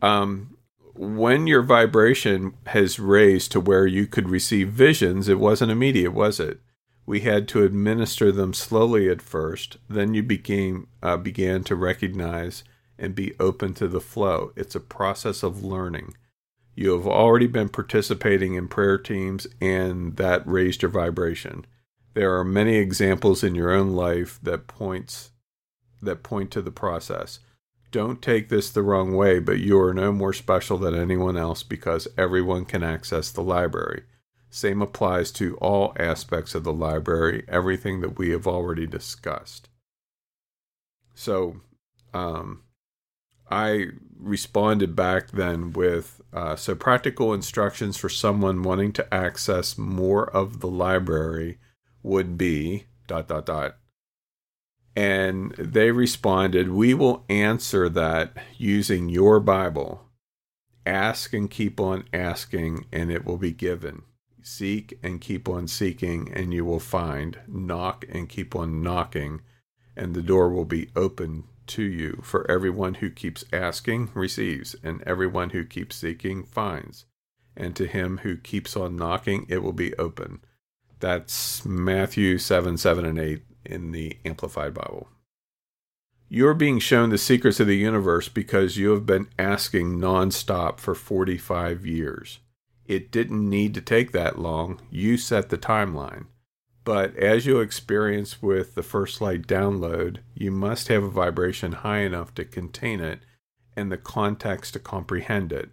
Um, 0.00 0.53
when 0.94 1.46
your 1.46 1.62
vibration 1.62 2.54
has 2.66 2.98
raised 2.98 3.52
to 3.52 3.60
where 3.60 3.86
you 3.86 4.06
could 4.06 4.30
receive 4.30 4.68
visions, 4.70 5.28
it 5.28 5.40
wasn't 5.40 5.72
immediate, 5.72 6.12
was 6.12 6.38
it? 6.38 6.60
We 7.06 7.20
had 7.20 7.48
to 7.48 7.64
administer 7.64 8.32
them 8.32 8.54
slowly 8.54 9.10
at 9.10 9.20
first. 9.20 9.76
Then 9.88 10.14
you 10.14 10.22
became 10.22 10.88
uh, 11.02 11.16
began 11.18 11.64
to 11.64 11.76
recognize 11.76 12.64
and 12.98 13.14
be 13.14 13.34
open 13.38 13.74
to 13.74 13.88
the 13.88 14.00
flow. 14.00 14.52
It's 14.56 14.74
a 14.74 14.80
process 14.80 15.42
of 15.42 15.64
learning. 15.64 16.14
You 16.74 16.92
have 16.92 17.06
already 17.06 17.46
been 17.46 17.68
participating 17.68 18.54
in 18.54 18.68
prayer 18.68 18.98
teams, 18.98 19.46
and 19.60 20.16
that 20.16 20.46
raised 20.46 20.82
your 20.82 20.90
vibration. 20.90 21.66
There 22.14 22.36
are 22.38 22.44
many 22.44 22.76
examples 22.76 23.44
in 23.44 23.54
your 23.54 23.72
own 23.72 23.90
life 23.90 24.38
that 24.42 24.66
points 24.66 25.32
that 26.00 26.22
point 26.22 26.50
to 26.52 26.62
the 26.62 26.70
process. 26.70 27.40
Don't 27.94 28.20
take 28.20 28.48
this 28.48 28.70
the 28.70 28.82
wrong 28.82 29.14
way, 29.14 29.38
but 29.38 29.60
you 29.60 29.78
are 29.78 29.94
no 29.94 30.10
more 30.10 30.32
special 30.32 30.78
than 30.78 30.96
anyone 30.96 31.36
else 31.36 31.62
because 31.62 32.08
everyone 32.18 32.64
can 32.64 32.82
access 32.82 33.30
the 33.30 33.40
library. 33.40 34.02
Same 34.50 34.82
applies 34.82 35.30
to 35.30 35.56
all 35.58 35.92
aspects 35.96 36.56
of 36.56 36.64
the 36.64 36.72
library, 36.72 37.44
everything 37.46 38.00
that 38.00 38.18
we 38.18 38.30
have 38.30 38.48
already 38.48 38.88
discussed. 38.88 39.68
So, 41.14 41.60
um, 42.12 42.64
I 43.48 43.90
responded 44.18 44.96
back 44.96 45.30
then 45.30 45.72
with 45.72 46.20
uh, 46.32 46.56
so 46.56 46.74
practical 46.74 47.32
instructions 47.32 47.96
for 47.96 48.08
someone 48.08 48.64
wanting 48.64 48.92
to 48.94 49.14
access 49.14 49.78
more 49.78 50.28
of 50.28 50.58
the 50.58 50.66
library 50.66 51.60
would 52.02 52.36
be 52.36 52.86
dot 53.06 53.28
dot 53.28 53.46
dot. 53.46 53.76
And 54.96 55.52
they 55.52 55.90
responded, 55.90 56.70
We 56.70 56.94
will 56.94 57.24
answer 57.28 57.88
that 57.88 58.36
using 58.56 59.08
your 59.08 59.40
Bible. 59.40 60.04
Ask 60.86 61.32
and 61.32 61.50
keep 61.50 61.80
on 61.80 62.04
asking, 62.12 62.86
and 62.92 63.10
it 63.10 63.24
will 63.24 63.38
be 63.38 63.52
given. 63.52 64.02
Seek 64.42 64.98
and 65.02 65.20
keep 65.20 65.48
on 65.48 65.66
seeking, 65.66 66.30
and 66.32 66.52
you 66.52 66.64
will 66.64 66.80
find. 66.80 67.38
Knock 67.48 68.04
and 68.08 68.28
keep 68.28 68.54
on 68.54 68.82
knocking, 68.82 69.40
and 69.96 70.14
the 70.14 70.22
door 70.22 70.50
will 70.50 70.66
be 70.66 70.90
open 70.94 71.44
to 71.68 71.82
you. 71.82 72.20
For 72.22 72.48
everyone 72.50 72.94
who 72.94 73.10
keeps 73.10 73.44
asking 73.52 74.10
receives, 74.14 74.76
and 74.82 75.02
everyone 75.02 75.50
who 75.50 75.64
keeps 75.64 75.96
seeking 75.96 76.44
finds. 76.44 77.06
And 77.56 77.74
to 77.76 77.86
him 77.86 78.18
who 78.18 78.36
keeps 78.36 78.76
on 78.76 78.96
knocking, 78.96 79.46
it 79.48 79.62
will 79.62 79.72
be 79.72 79.94
open. 79.94 80.40
That's 81.00 81.64
Matthew 81.64 82.38
7 82.38 82.76
7 82.76 83.04
and 83.04 83.18
8 83.18 83.42
in 83.64 83.92
the 83.92 84.18
Amplified 84.24 84.74
Bible. 84.74 85.08
You're 86.28 86.54
being 86.54 86.78
shown 86.78 87.10
the 87.10 87.18
secrets 87.18 87.60
of 87.60 87.66
the 87.66 87.76
universe 87.76 88.28
because 88.28 88.76
you 88.76 88.90
have 88.90 89.06
been 89.06 89.28
asking 89.38 89.98
nonstop 89.98 90.80
for 90.80 90.94
45 90.94 91.86
years. 91.86 92.40
It 92.86 93.10
didn't 93.10 93.48
need 93.48 93.74
to 93.74 93.80
take 93.80 94.12
that 94.12 94.38
long. 94.38 94.80
You 94.90 95.16
set 95.16 95.48
the 95.48 95.58
timeline. 95.58 96.26
But 96.84 97.16
as 97.16 97.46
you 97.46 97.60
experience 97.60 98.42
with 98.42 98.74
the 98.74 98.82
First 98.82 99.20
Light 99.20 99.46
download, 99.46 100.18
you 100.34 100.50
must 100.50 100.88
have 100.88 101.02
a 101.02 101.08
vibration 101.08 101.72
high 101.72 102.00
enough 102.00 102.34
to 102.34 102.44
contain 102.44 103.00
it 103.00 103.20
and 103.76 103.90
the 103.90 103.96
context 103.96 104.74
to 104.74 104.78
comprehend 104.78 105.52
it. 105.52 105.70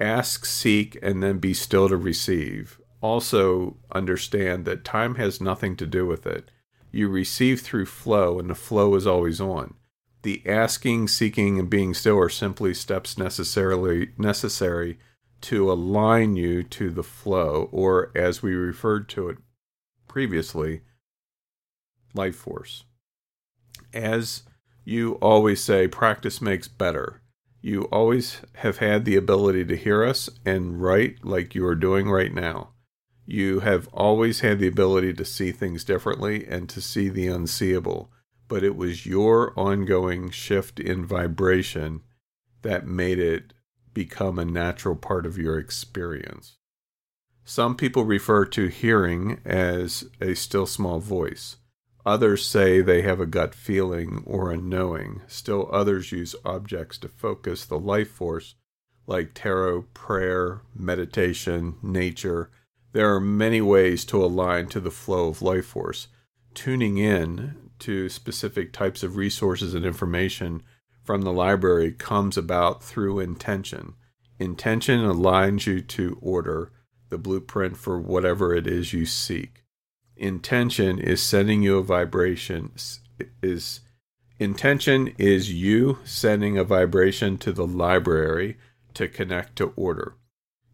Ask, 0.00 0.46
seek, 0.46 0.98
and 1.02 1.22
then 1.22 1.38
be 1.38 1.54
still 1.54 1.88
to 1.88 1.96
receive. 1.96 2.80
Also, 3.00 3.76
understand 3.92 4.64
that 4.64 4.84
time 4.84 5.16
has 5.16 5.40
nothing 5.40 5.76
to 5.76 5.86
do 5.86 6.06
with 6.06 6.26
it. 6.26 6.50
You 6.92 7.08
receive 7.08 7.62
through 7.62 7.86
flow, 7.86 8.38
and 8.38 8.50
the 8.50 8.54
flow 8.54 8.94
is 8.94 9.06
always 9.06 9.40
on. 9.40 9.74
The 10.22 10.42
asking, 10.46 11.08
seeking, 11.08 11.58
and 11.58 11.68
being 11.68 11.94
still 11.94 12.18
are 12.18 12.28
simply 12.28 12.74
steps 12.74 13.18
necessarily 13.18 14.10
necessary 14.16 14.98
to 15.42 15.72
align 15.72 16.36
you 16.36 16.62
to 16.62 16.90
the 16.90 17.02
flow, 17.02 17.68
or 17.72 18.12
as 18.14 18.42
we 18.42 18.54
referred 18.54 19.08
to 19.10 19.28
it 19.30 19.38
previously, 20.06 20.82
life 22.14 22.36
force. 22.36 22.84
As 23.92 24.42
you 24.84 25.14
always 25.14 25.62
say, 25.62 25.88
practice 25.88 26.40
makes 26.40 26.68
better. 26.68 27.22
You 27.62 27.84
always 27.84 28.40
have 28.56 28.78
had 28.78 29.04
the 29.04 29.16
ability 29.16 29.64
to 29.64 29.76
hear 29.76 30.04
us 30.04 30.28
and 30.44 30.82
write 30.82 31.24
like 31.24 31.54
you 31.54 31.64
are 31.66 31.74
doing 31.74 32.10
right 32.10 32.32
now. 32.32 32.71
You 33.24 33.60
have 33.60 33.88
always 33.88 34.40
had 34.40 34.58
the 34.58 34.66
ability 34.66 35.14
to 35.14 35.24
see 35.24 35.52
things 35.52 35.84
differently 35.84 36.46
and 36.46 36.68
to 36.68 36.80
see 36.80 37.08
the 37.08 37.28
unseeable, 37.28 38.10
but 38.48 38.64
it 38.64 38.76
was 38.76 39.06
your 39.06 39.58
ongoing 39.58 40.30
shift 40.30 40.80
in 40.80 41.06
vibration 41.06 42.02
that 42.62 42.86
made 42.86 43.18
it 43.18 43.52
become 43.94 44.38
a 44.38 44.44
natural 44.44 44.96
part 44.96 45.26
of 45.26 45.38
your 45.38 45.58
experience. 45.58 46.56
Some 47.44 47.76
people 47.76 48.04
refer 48.04 48.44
to 48.46 48.68
hearing 48.68 49.40
as 49.44 50.04
a 50.20 50.34
still 50.34 50.66
small 50.66 51.00
voice. 51.00 51.56
Others 52.04 52.46
say 52.46 52.80
they 52.80 53.02
have 53.02 53.20
a 53.20 53.26
gut 53.26 53.54
feeling 53.54 54.22
or 54.26 54.50
a 54.50 54.56
knowing. 54.56 55.22
Still 55.28 55.68
others 55.72 56.12
use 56.12 56.34
objects 56.44 56.98
to 56.98 57.08
focus 57.08 57.64
the 57.64 57.78
life 57.78 58.10
force, 58.10 58.56
like 59.06 59.34
tarot, 59.34 59.82
prayer, 59.94 60.62
meditation, 60.74 61.76
nature. 61.82 62.50
There 62.92 63.14
are 63.14 63.20
many 63.20 63.60
ways 63.60 64.04
to 64.06 64.22
align 64.22 64.68
to 64.68 64.80
the 64.80 64.90
flow 64.90 65.28
of 65.28 65.42
life 65.42 65.66
force. 65.66 66.08
Tuning 66.54 66.98
in 66.98 67.70
to 67.78 68.08
specific 68.08 68.72
types 68.72 69.02
of 69.02 69.16
resources 69.16 69.74
and 69.74 69.84
information 69.84 70.62
from 71.02 71.22
the 71.22 71.32
library 71.32 71.92
comes 71.92 72.36
about 72.36 72.82
through 72.82 73.18
intention. 73.18 73.94
Intention 74.38 75.00
aligns 75.00 75.66
you 75.66 75.80
to 75.80 76.18
order 76.20 76.70
the 77.08 77.18
blueprint 77.18 77.76
for 77.76 77.98
whatever 78.00 78.54
it 78.54 78.66
is 78.66 78.92
you 78.92 79.06
seek. 79.06 79.64
Intention 80.16 80.98
is 80.98 81.22
sending 81.22 81.62
you 81.62 81.78
a 81.78 81.82
vibration 81.82 82.72
is 83.42 83.80
intention 84.38 85.14
is 85.18 85.52
you 85.52 85.98
sending 86.04 86.58
a 86.58 86.64
vibration 86.64 87.38
to 87.38 87.52
the 87.52 87.66
library 87.66 88.58
to 88.94 89.08
connect 89.08 89.56
to 89.56 89.72
order. 89.76 90.14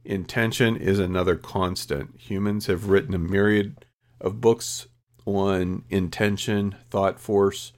Intention 0.04 0.76
is 0.76 0.98
another 0.98 1.36
constant. 1.36 2.14
Humans 2.18 2.66
have 2.66 2.88
written 2.88 3.14
a 3.14 3.18
myriad 3.18 3.84
of 4.20 4.40
books 4.40 4.86
on 5.26 5.84
intention, 5.90 6.74
thought 6.90 7.20
force, 7.20 7.72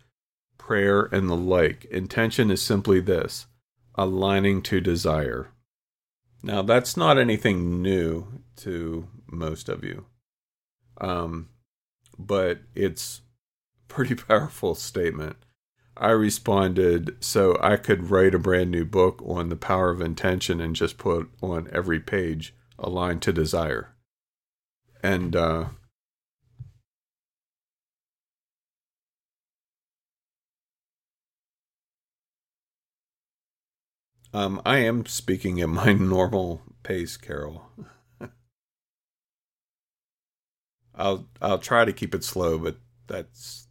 prayer, 0.59 1.02
and 1.12 1.28
the 1.28 1.37
like. 1.37 1.85
Intention 1.87 2.50
is 2.50 2.62
simply 2.62 3.00
this 3.00 3.46
aligning 3.96 4.62
to 4.62 4.80
desire. 4.80 5.50
Now, 6.42 6.62
that's 6.62 6.96
not 6.96 7.18
anything 7.18 7.83
new 7.83 8.40
to 8.56 9.09
most 9.26 9.68
of 9.68 9.85
you. 9.85 10.06
Um, 11.00 11.48
but 12.18 12.61
it's 12.74 13.22
pretty 13.88 14.14
powerful 14.28 14.74
statement. 14.74 15.37
I 16.00 16.10
responded 16.12 17.16
so 17.20 17.58
I 17.62 17.76
could 17.76 18.10
write 18.10 18.34
a 18.34 18.40
brand 18.40 18.72
new 18.72 18.86
book 18.86 19.22
on 19.26 19.50
the 19.50 19.56
power 19.56 19.90
of 19.90 20.02
intention 20.02 20.60
and 20.60 20.76
just 20.76 20.98
put 20.98 21.30
on 21.42 21.68
every 21.72 22.00
page 22.00 22.54
a 22.78 22.90
line 22.90 23.20
to 23.20 23.32
desire. 23.34 23.94
And 25.02 25.36
uh, 25.36 25.66
um, 34.34 34.62
I 34.66 34.78
am 34.78 35.06
speaking 35.06 35.60
at 35.60 35.68
my 35.68 35.92
normal 35.94 36.62
pace, 36.82 37.16
Carol. 37.16 37.70
I'll 40.94 41.28
I'll 41.42 41.58
try 41.58 41.84
to 41.84 41.92
keep 41.92 42.14
it 42.14 42.24
slow, 42.24 42.58
but 42.58 42.78
that's 43.08 43.68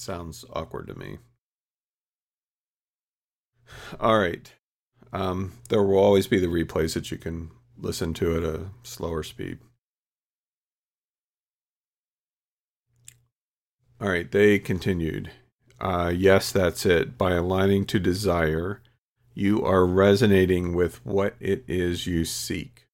sounds 0.00 0.44
awkward 0.52 0.86
to 0.88 0.98
me. 0.98 1.18
All 4.00 4.18
right. 4.18 4.52
Um, 5.12 5.52
there 5.68 5.82
will 5.82 5.98
always 5.98 6.26
be 6.26 6.38
the 6.38 6.46
replays 6.46 6.94
that 6.94 7.10
you 7.10 7.18
can 7.18 7.50
listen 7.76 8.14
to 8.14 8.36
at 8.36 8.42
a 8.42 8.66
slower 8.82 9.22
speed. 9.22 9.58
All 14.00 14.08
right, 14.08 14.30
they 14.30 14.58
continued. 14.58 15.30
Uh, 15.78 16.12
yes, 16.14 16.52
that's 16.52 16.86
it. 16.86 17.18
By 17.18 17.32
aligning 17.32 17.84
to 17.86 17.98
desire, 17.98 18.82
you 19.34 19.64
are 19.64 19.86
resonating 19.86 20.74
with 20.74 21.04
what 21.04 21.34
it 21.38 21.64
is 21.68 22.06
you 22.06 22.24
seek. 22.24 22.86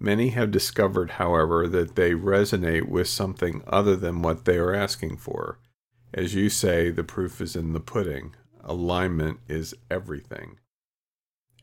Many 0.00 0.30
have 0.30 0.50
discovered, 0.50 1.12
however, 1.12 1.68
that 1.68 1.94
they 1.94 2.12
resonate 2.12 2.88
with 2.88 3.06
something 3.06 3.62
other 3.68 3.94
than 3.94 4.22
what 4.22 4.44
they 4.44 4.56
are 4.56 4.74
asking 4.74 5.18
for. 5.18 5.60
As 6.14 6.34
you 6.34 6.50
say, 6.50 6.90
the 6.90 7.04
proof 7.04 7.40
is 7.40 7.56
in 7.56 7.72
the 7.72 7.80
pudding. 7.80 8.34
Alignment 8.62 9.40
is 9.48 9.74
everything. 9.90 10.58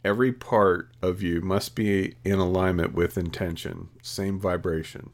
Every 0.04 0.32
part 0.32 0.92
of 1.02 1.22
you 1.22 1.42
must 1.42 1.76
be 1.76 2.16
in 2.24 2.40
alignment 2.40 2.94
with 2.94 3.18
intention, 3.18 3.90
same 4.02 4.40
vibration. 4.40 5.12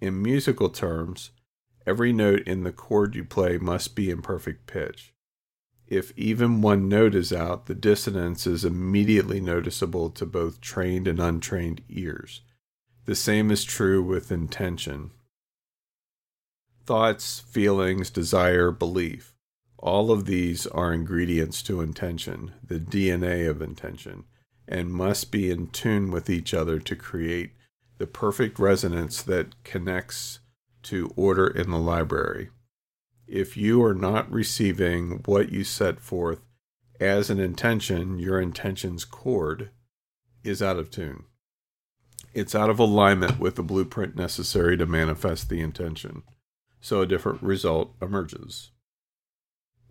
In 0.00 0.22
musical 0.22 0.68
terms, 0.68 1.30
every 1.86 2.12
note 2.12 2.42
in 2.46 2.62
the 2.62 2.72
chord 2.72 3.14
you 3.14 3.24
play 3.24 3.58
must 3.58 3.94
be 3.94 4.10
in 4.10 4.22
perfect 4.22 4.66
pitch. 4.66 5.12
If 5.86 6.12
even 6.16 6.62
one 6.62 6.88
note 6.88 7.14
is 7.14 7.32
out, 7.32 7.66
the 7.66 7.74
dissonance 7.74 8.46
is 8.46 8.64
immediately 8.64 9.40
noticeable 9.40 10.10
to 10.10 10.24
both 10.24 10.60
trained 10.60 11.06
and 11.06 11.20
untrained 11.20 11.82
ears. 11.88 12.40
The 13.04 13.14
same 13.14 13.50
is 13.50 13.64
true 13.64 14.02
with 14.02 14.32
intention. 14.32 15.10
Thoughts, 16.86 17.40
feelings, 17.40 18.10
desire, 18.10 18.70
belief. 18.70 19.34
All 19.78 20.10
of 20.10 20.24
these 20.24 20.66
are 20.66 20.92
ingredients 20.92 21.62
to 21.64 21.80
intention, 21.80 22.52
the 22.66 22.78
DNA 22.78 23.48
of 23.48 23.60
intention, 23.60 24.24
and 24.66 24.92
must 24.92 25.30
be 25.30 25.50
in 25.50 25.68
tune 25.68 26.10
with 26.10 26.30
each 26.30 26.54
other 26.54 26.78
to 26.80 26.96
create 26.96 27.52
the 27.98 28.06
perfect 28.06 28.58
resonance 28.58 29.22
that 29.22 29.62
connects 29.64 30.40
to 30.84 31.12
order 31.16 31.46
in 31.46 31.70
the 31.70 31.78
library 31.78 32.50
if 33.26 33.56
you 33.56 33.82
are 33.82 33.94
not 33.94 34.30
receiving 34.30 35.22
what 35.24 35.50
you 35.50 35.64
set 35.64 36.00
forth 36.00 36.40
as 37.00 37.30
an 37.30 37.40
intention, 37.40 38.18
your 38.18 38.40
intention's 38.40 39.04
chord 39.04 39.70
is 40.42 40.62
out 40.62 40.78
of 40.78 40.90
tune. 40.90 41.24
It's 42.32 42.54
out 42.54 42.70
of 42.70 42.78
alignment 42.78 43.38
with 43.38 43.56
the 43.56 43.62
blueprint 43.62 44.16
necessary 44.16 44.76
to 44.76 44.86
manifest 44.86 45.48
the 45.48 45.60
intention. 45.60 46.22
So 46.84 47.00
a 47.00 47.06
different 47.06 47.42
result 47.42 47.94
emerges. 48.02 48.70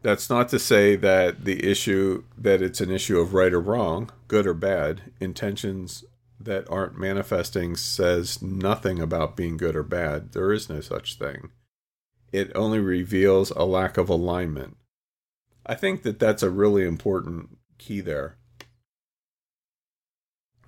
That's 0.04 0.30
not 0.30 0.48
to 0.50 0.60
say 0.60 0.96
that 0.98 1.44
the 1.44 1.68
issue 1.68 2.24
that 2.38 2.62
it's 2.62 2.82
an 2.82 2.92
issue 2.92 3.20
of 3.20 3.34
right 3.34 3.52
or 3.52 3.60
wrong, 3.60 4.12
good 4.28 4.46
or 4.46 4.54
bad. 4.54 5.02
Intentions 5.20 6.06
that 6.40 6.70
aren't 6.70 7.00
manifesting 7.00 7.76
says 7.76 8.44
nothing 8.44 9.00
about 9.00 9.36
being 9.36 9.58
good 9.58 9.76
or 9.76 9.82
bad. 9.82 10.34
There 10.34 10.52
is 10.52 10.70
no 10.70 10.82
such 10.82 11.16
thing. 11.16 11.50
It 12.32 12.52
only 12.54 12.80
reveals 12.80 13.50
a 13.50 13.64
lack 13.64 13.98
of 13.98 14.08
alignment. 14.08 14.78
I 15.66 15.74
think 15.74 16.04
that 16.04 16.20
that's 16.20 16.44
a 16.44 16.52
really 16.52 16.86
important 16.86 17.58
key 17.80 18.02
there. 18.02 18.38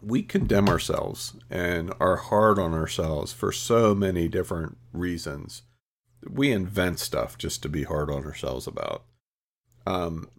We 0.02 0.24
condemn 0.24 0.70
ourselves 0.70 1.36
and 1.52 1.94
are 2.00 2.16
hard 2.16 2.58
on 2.58 2.74
ourselves 2.74 3.32
for 3.32 3.52
so 3.52 3.94
many 3.94 4.28
different 4.28 4.80
reasons. 4.92 5.62
We 6.30 6.52
invent 6.52 7.00
stuff 7.00 7.38
just 7.38 7.62
to 7.64 7.70
be 7.70 7.84
hard 7.84 8.10
on 8.10 8.26
ourselves 8.26 8.68
about. 8.68 9.04
Um, 9.86 10.30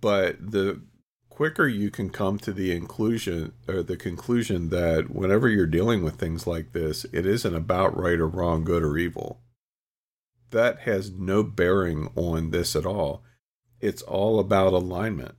but 0.00 0.36
the 0.40 0.82
quicker 1.28 1.66
you 1.66 1.90
can 1.90 2.10
come 2.10 2.38
to 2.38 2.52
the 2.52 2.70
inclusion 2.70 3.52
or 3.66 3.82
the 3.82 3.96
conclusion 3.96 4.68
that 4.70 5.10
whenever 5.10 5.48
you're 5.48 5.66
dealing 5.66 6.04
with 6.04 6.14
things 6.14 6.46
like 6.46 6.72
this, 6.72 7.04
it 7.12 7.26
isn't 7.26 7.54
about 7.54 7.96
right 7.96 8.20
or 8.20 8.28
wrong, 8.28 8.62
good 8.64 8.84
or 8.84 8.96
evil. 8.96 9.40
That 10.50 10.80
has 10.80 11.10
no 11.10 11.42
bearing 11.42 12.10
on 12.14 12.50
this 12.52 12.76
at 12.76 12.86
all. 12.86 13.24
It's 13.80 14.02
all 14.02 14.38
about 14.38 14.72
alignment. 14.72 15.34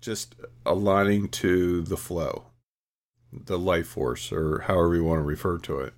Just 0.00 0.34
aligning 0.64 1.28
to 1.28 1.82
the 1.82 1.96
flow, 1.96 2.46
the 3.30 3.58
life 3.58 3.88
force, 3.88 4.32
or 4.32 4.60
however 4.60 4.94
you 4.94 5.04
want 5.04 5.18
to 5.18 5.24
refer 5.24 5.58
to 5.58 5.80
it. 5.80 5.92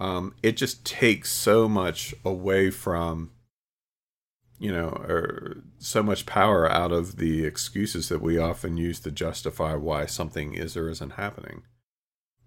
Um, 0.00 0.34
it 0.42 0.56
just 0.56 0.84
takes 0.84 1.30
so 1.32 1.68
much 1.68 2.14
away 2.24 2.70
from 2.70 3.30
you 4.58 4.72
know, 4.72 4.88
or 4.88 5.62
so 5.78 6.02
much 6.02 6.26
power 6.26 6.70
out 6.70 6.90
of 6.90 7.16
the 7.16 7.44
excuses 7.44 8.08
that 8.08 8.20
we 8.20 8.38
often 8.38 8.76
use 8.76 8.98
to 9.00 9.10
justify 9.10 9.74
why 9.74 10.04
something 10.04 10.54
is 10.54 10.76
or 10.76 10.88
isn't 10.88 11.12
happening. 11.12 11.62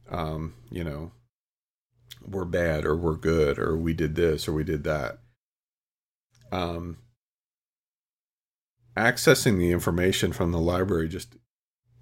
Um, 0.10 0.56
you 0.70 0.84
know, 0.84 1.12
we're 2.26 2.46
bad 2.46 2.86
or 2.86 2.98
we're 2.98 3.16
good 3.16 3.58
or 3.58 3.78
we 3.78 3.94
did 3.94 4.16
this 4.16 4.48
or 4.48 4.52
we 4.52 4.66
did 4.66 4.84
that. 4.84 5.20
Um, 6.52 6.98
accessing 8.98 9.58
the 9.58 9.72
information 9.72 10.34
from 10.34 10.52
the 10.52 10.60
library 10.60 11.08
just 11.08 11.38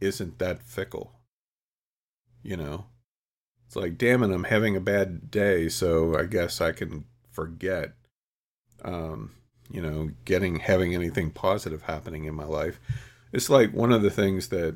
isn't 0.01 0.39
that 0.39 0.63
fickle. 0.63 1.19
You 2.41 2.57
know, 2.57 2.85
it's 3.69 3.75
like, 3.75 3.99
damn 3.99 4.23
it, 4.23 4.33
I'm 4.33 4.45
having 4.45 4.75
a 4.75 4.81
bad 4.81 5.29
day, 5.29 5.69
so 5.69 6.17
I 6.17 6.23
guess 6.23 6.59
I 6.59 6.71
can 6.71 7.05
forget. 7.29 7.93
Um, 8.83 9.35
you 9.69 9.79
know, 9.79 10.09
getting 10.25 10.55
having 10.55 10.95
anything 10.95 11.29
positive 11.29 11.83
happening 11.83 12.25
in 12.25 12.33
my 12.33 12.45
life. 12.45 12.79
It's 13.31 13.47
like 13.47 13.71
one 13.71 13.91
of 13.91 14.01
the 14.01 14.09
things 14.09 14.47
that 14.47 14.75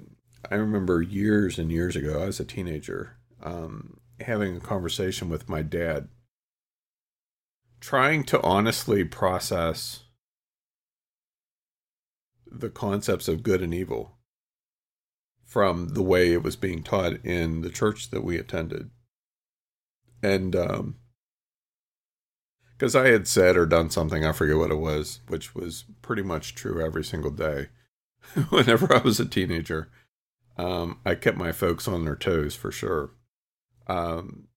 I 0.51 0.53
remember 0.53 1.01
years 1.01 1.57
and 1.57 1.71
years 1.71 1.95
ago. 1.95 2.21
I 2.21 2.27
was 2.27 2.39
a 2.39 2.45
teenager, 2.45 3.17
um, 3.41 3.97
having 4.19 4.57
a 4.57 4.59
conversation 4.59 5.27
with 5.27 5.49
my 5.49 5.63
dad, 5.63 6.07
trying 7.79 8.23
to 8.25 8.39
honestly 8.43 9.03
process 9.03 10.03
the 12.45 12.69
concepts 12.69 13.27
of 13.27 13.41
good 13.41 13.63
and 13.63 13.73
evil 13.73 14.17
from 15.53 15.89
the 15.89 16.01
way 16.01 16.33
it 16.33 16.41
was 16.41 16.55
being 16.55 16.81
taught 16.81 17.23
in 17.23 17.61
the 17.61 17.69
church 17.69 18.09
that 18.09 18.23
we 18.23 18.39
attended. 18.39 18.89
And 20.23 20.55
um, 20.55 20.95
because 22.71 22.95
I 22.95 23.09
had 23.09 23.27
said 23.27 23.55
or 23.55 23.67
done 23.67 23.91
something, 23.91 24.25
I 24.25 24.31
forget 24.31 24.57
what 24.57 24.71
it 24.71 24.79
was, 24.79 25.19
which 25.27 25.53
was 25.53 25.85
pretty 26.01 26.23
much 26.23 26.55
true 26.55 26.83
every 26.83 27.03
single 27.03 27.29
day. 27.29 27.67
Whenever 28.49 28.91
I 28.91 28.97
was 28.97 29.19
a 29.19 29.25
teenager, 29.25 29.91
um, 30.57 30.99
I 31.05 31.13
kept 31.13 31.37
my 31.37 31.51
folks 31.51 31.87
on 31.87 32.03
their 32.03 32.15
toes 32.15 32.55
for 32.55 32.71
sure. 32.71 33.11
Um, 33.85 34.47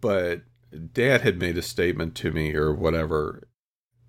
but 0.00 0.42
dad 0.92 1.20
had 1.20 1.38
made 1.38 1.56
a 1.56 1.62
statement 1.62 2.16
to 2.16 2.32
me 2.32 2.56
or 2.56 2.74
whatever. 2.74 3.46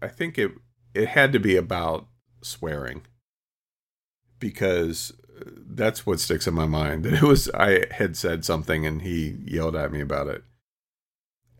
I 0.01 0.07
think 0.07 0.39
it 0.39 0.53
it 0.95 1.09
had 1.09 1.31
to 1.33 1.39
be 1.39 1.55
about 1.55 2.07
swearing 2.41 3.03
because 4.39 5.13
that's 5.45 6.05
what 6.05 6.19
sticks 6.19 6.47
in 6.47 6.53
my 6.53 6.65
mind. 6.65 7.03
That 7.03 7.13
it 7.21 7.23
was 7.23 7.49
I 7.51 7.85
had 7.91 8.15
said 8.17 8.45
something 8.45 8.85
and 8.85 9.01
he 9.01 9.37
yelled 9.45 9.75
at 9.75 9.91
me 9.91 10.01
about 10.01 10.27
it, 10.27 10.43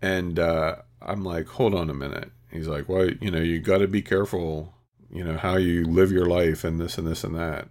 and 0.01 0.39
uh, 0.39 0.77
I'm 1.01 1.23
like, 1.23 1.47
hold 1.47 1.73
on 1.73 1.89
a 1.89 1.93
minute. 1.93 2.31
He's 2.51 2.67
like, 2.67 2.87
well, 2.87 3.09
you 3.09 3.31
know, 3.31 3.39
you 3.39 3.59
got 3.59 3.79
to 3.79 3.87
be 3.87 4.01
careful, 4.01 4.75
you 5.11 5.23
know, 5.23 5.37
how 5.37 5.57
you 5.57 5.85
live 5.85 6.11
your 6.11 6.27
life 6.27 6.63
and 6.63 6.79
this 6.79 6.97
and 6.97 7.07
this 7.07 7.23
and 7.23 7.35
that. 7.35 7.69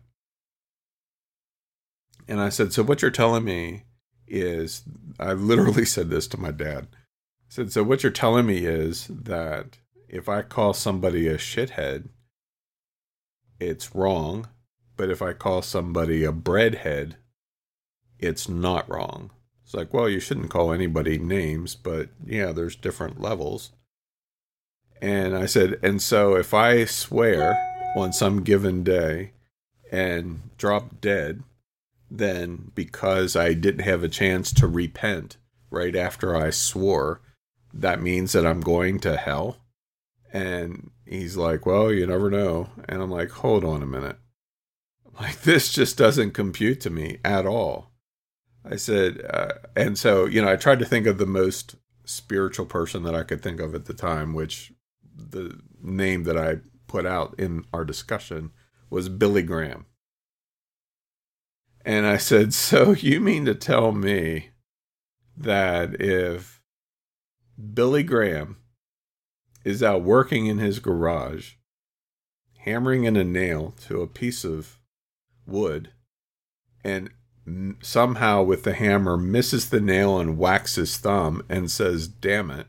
And 2.28 2.40
I 2.40 2.48
said, 2.48 2.72
so 2.72 2.82
what 2.82 3.00
you're 3.02 3.10
telling 3.10 3.44
me 3.44 3.84
is, 4.26 4.82
I 5.20 5.34
literally 5.34 5.84
said 5.86 6.10
this 6.10 6.26
to 6.28 6.40
my 6.40 6.50
dad. 6.50 6.88
I 6.92 7.48
said, 7.48 7.72
so 7.72 7.82
what 7.82 8.02
you're 8.02 8.12
telling 8.12 8.46
me 8.46 8.64
is 8.64 9.06
that 9.08 9.78
if 10.08 10.28
I 10.28 10.42
call 10.42 10.74
somebody 10.74 11.28
a 11.28 11.36
shithead, 11.36 12.08
it's 13.60 13.94
wrong. 13.94 14.48
But 14.96 15.10
if 15.10 15.22
I 15.22 15.32
call 15.32 15.62
somebody 15.62 16.24
a 16.24 16.32
breadhead, 16.32 17.14
it's 18.18 18.48
not 18.48 18.88
wrong. 18.88 19.30
It's 19.64 19.74
like, 19.74 19.92
well, 19.94 20.08
you 20.08 20.20
shouldn't 20.20 20.50
call 20.50 20.72
anybody 20.72 21.18
names, 21.18 21.74
but 21.74 22.10
yeah, 22.24 22.52
there's 22.52 22.76
different 22.76 23.20
levels. 23.20 23.72
And 25.00 25.36
I 25.36 25.46
said, 25.46 25.80
and 25.82 26.00
so 26.00 26.36
if 26.36 26.54
I 26.54 26.84
swear 26.84 27.58
on 27.96 28.12
some 28.12 28.42
given 28.42 28.84
day 28.84 29.32
and 29.90 30.50
drop 30.56 31.00
dead, 31.00 31.42
then 32.10 32.70
because 32.74 33.34
I 33.34 33.54
didn't 33.54 33.84
have 33.84 34.02
a 34.02 34.08
chance 34.08 34.52
to 34.54 34.66
repent 34.66 35.38
right 35.70 35.96
after 35.96 36.36
I 36.36 36.50
swore, 36.50 37.20
that 37.72 38.02
means 38.02 38.32
that 38.32 38.46
I'm 38.46 38.60
going 38.60 39.00
to 39.00 39.16
hell. 39.16 39.56
And 40.32 40.90
he's 41.06 41.36
like, 41.36 41.66
well, 41.66 41.90
you 41.92 42.06
never 42.06 42.30
know. 42.30 42.68
And 42.88 43.02
I'm 43.02 43.10
like, 43.10 43.30
hold 43.30 43.64
on 43.64 43.82
a 43.82 43.86
minute. 43.86 44.16
Like, 45.22 45.42
this 45.42 45.72
just 45.72 45.96
doesn't 45.96 46.32
compute 46.32 46.80
to 46.80 46.90
me 46.90 47.18
at 47.24 47.46
all. 47.46 47.92
I 48.64 48.74
said, 48.74 49.24
uh, 49.30 49.52
and 49.76 49.96
so, 49.96 50.26
you 50.26 50.42
know, 50.42 50.50
I 50.50 50.56
tried 50.56 50.80
to 50.80 50.84
think 50.84 51.06
of 51.06 51.18
the 51.18 51.26
most 51.26 51.76
spiritual 52.04 52.66
person 52.66 53.04
that 53.04 53.14
I 53.14 53.22
could 53.22 53.40
think 53.40 53.60
of 53.60 53.72
at 53.72 53.84
the 53.84 53.94
time, 53.94 54.34
which 54.34 54.72
the 55.14 55.60
name 55.80 56.24
that 56.24 56.36
I 56.36 56.56
put 56.88 57.06
out 57.06 57.36
in 57.38 57.64
our 57.72 57.84
discussion 57.84 58.50
was 58.90 59.08
Billy 59.08 59.44
Graham. 59.44 59.86
And 61.84 62.04
I 62.04 62.16
said, 62.16 62.52
So 62.72 62.90
you 62.90 63.20
mean 63.20 63.44
to 63.44 63.54
tell 63.54 63.92
me 63.92 64.50
that 65.36 66.00
if 66.00 66.60
Billy 67.72 68.02
Graham 68.02 68.56
is 69.64 69.84
out 69.84 70.02
working 70.02 70.46
in 70.46 70.58
his 70.58 70.80
garage, 70.80 71.52
hammering 72.58 73.04
in 73.04 73.16
a 73.16 73.22
nail 73.22 73.72
to 73.86 74.02
a 74.02 74.08
piece 74.08 74.42
of 74.42 74.80
wood, 75.46 75.92
and 76.84 77.10
somehow 77.82 78.42
with 78.42 78.62
the 78.62 78.74
hammer 78.74 79.16
misses 79.16 79.70
the 79.70 79.80
nail 79.80 80.18
and 80.18 80.38
whacks 80.38 80.76
his 80.76 80.96
thumb 80.96 81.42
and 81.48 81.70
says, 81.70 82.06
damn 82.06 82.50
it, 82.50 82.66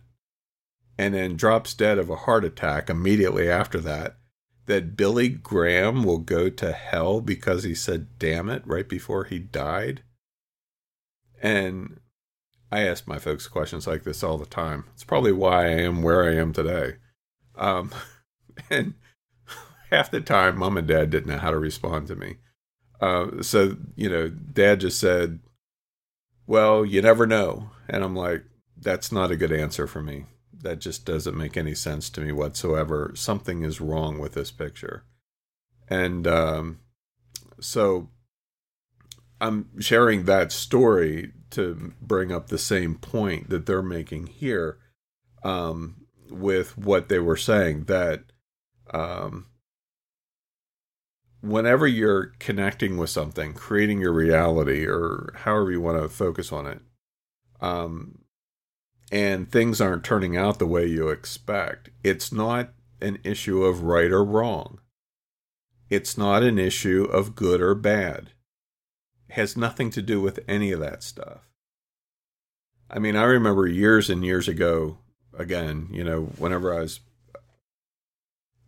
and 0.98 1.14
then 1.14 1.36
drops 1.36 1.74
dead 1.74 1.98
of 1.98 2.10
a 2.10 2.16
heart 2.16 2.44
attack 2.44 2.90
immediately 2.90 3.50
after 3.50 3.80
that, 3.80 4.18
that 4.66 4.96
Billy 4.96 5.30
Graham 5.30 6.04
will 6.04 6.20
go 6.20 6.50
to 6.50 6.72
hell 6.72 7.22
because 7.22 7.64
he 7.64 7.76
said, 7.76 8.18
damn 8.18 8.50
it, 8.50 8.66
right 8.66 8.88
before 8.88 9.26
he 9.26 9.40
died? 9.40 10.04
And 11.42 12.00
I 12.72 12.82
ask 12.82 13.08
my 13.08 13.20
folks 13.20 13.48
questions 13.48 13.86
like 13.86 14.04
this 14.04 14.24
all 14.24 14.38
the 14.38 14.46
time. 14.46 14.86
It's 14.94 15.04
probably 15.04 15.34
why 15.34 15.66
I 15.66 15.82
am 15.82 16.02
where 16.02 16.24
I 16.24 16.36
am 16.36 16.54
today. 16.54 16.96
Um, 17.56 17.92
and 18.70 18.96
half 19.92 20.10
the 20.10 20.22
time, 20.22 20.58
mom 20.58 20.78
and 20.78 20.88
dad 20.88 21.10
didn't 21.10 21.28
know 21.28 21.40
how 21.40 21.52
to 21.52 21.60
respond 21.60 22.08
to 22.08 22.16
me. 22.16 22.38
Uh, 23.04 23.42
so 23.42 23.76
you 23.98 24.10
know, 24.10 24.30
Dad 24.30 24.80
just 24.80 24.98
said, 24.98 25.40
"Well, 26.48 26.86
you 26.86 27.02
never 27.02 27.28
know," 27.28 27.72
and 27.90 28.02
I'm 28.02 28.16
like, 28.16 28.46
"That's 28.78 29.12
not 29.12 29.30
a 29.30 29.36
good 29.36 29.52
answer 29.52 29.88
for 29.88 30.02
me. 30.02 30.28
That 30.54 30.80
just 30.80 31.06
doesn't 31.06 31.38
make 31.38 31.58
any 31.58 31.76
sense 31.76 32.10
to 32.12 32.22
me 32.22 32.32
whatsoever. 32.32 33.12
Something 33.14 33.64
is 33.64 33.82
wrong 33.82 34.20
with 34.20 34.36
this 34.36 34.52
picture." 34.52 35.04
And 35.90 36.26
um, 36.26 36.80
so 37.60 38.08
I'm 39.42 39.82
sharing 39.82 40.24
that 40.24 40.54
story 40.54 41.34
to 41.50 41.92
bring 42.02 42.32
up 42.32 42.48
the 42.48 42.58
same 42.58 42.96
point 42.96 43.50
that 43.50 43.66
they're 43.66 43.82
making 43.82 44.28
here 44.28 44.78
um, 45.44 46.06
with 46.30 46.78
what 46.78 47.10
they 47.10 47.20
were 47.20 47.36
saying 47.36 47.84
that 47.86 48.24
um, 48.94 49.48
whenever 51.44 51.86
you're 51.86 52.28
connecting 52.40 52.96
with 52.96 53.10
something, 53.10 53.54
creating 53.54 54.00
your 54.00 54.14
reality, 54.14 54.86
or 54.86 55.34
however 55.40 55.72
you 55.72 55.82
want 55.82 56.02
to 56.02 56.08
focus 56.08 56.54
on 56.54 56.66
it, 56.66 56.80
um, 57.60 58.20
and 59.12 59.52
things 59.52 59.82
aren't 59.82 60.06
turning 60.06 60.38
out 60.38 60.58
the 60.58 60.66
way 60.66 60.86
you 60.86 61.10
expect, 61.10 61.90
it's 62.02 62.32
not 62.32 62.70
an 63.02 63.20
issue 63.26 63.64
of 63.64 63.84
right 63.84 64.10
or 64.10 64.24
wrong. 64.24 64.80
It's 65.90 66.18
not 66.18 66.44
an 66.44 66.58
issue 66.58 67.04
of 67.12 67.36
good 67.36 67.62
or 67.62 67.76
bad. 67.76 68.32
It 69.28 69.34
has 69.34 69.58
nothing 69.58 69.90
to 69.92 70.02
do 70.02 70.22
with 70.22 70.40
any 70.48 70.72
of 70.72 70.80
that 70.80 71.04
stuff. 71.04 71.50
I 72.90 73.00
mean, 73.00 73.18
I 73.18 73.24
remember 73.24 73.68
years 73.68 74.10
and 74.10 74.24
years 74.24 74.48
ago, 74.48 75.00
again, 75.38 75.90
you 75.92 76.06
know, 76.06 76.22
whenever 76.38 76.74
I 76.74 76.82
was. 76.82 77.02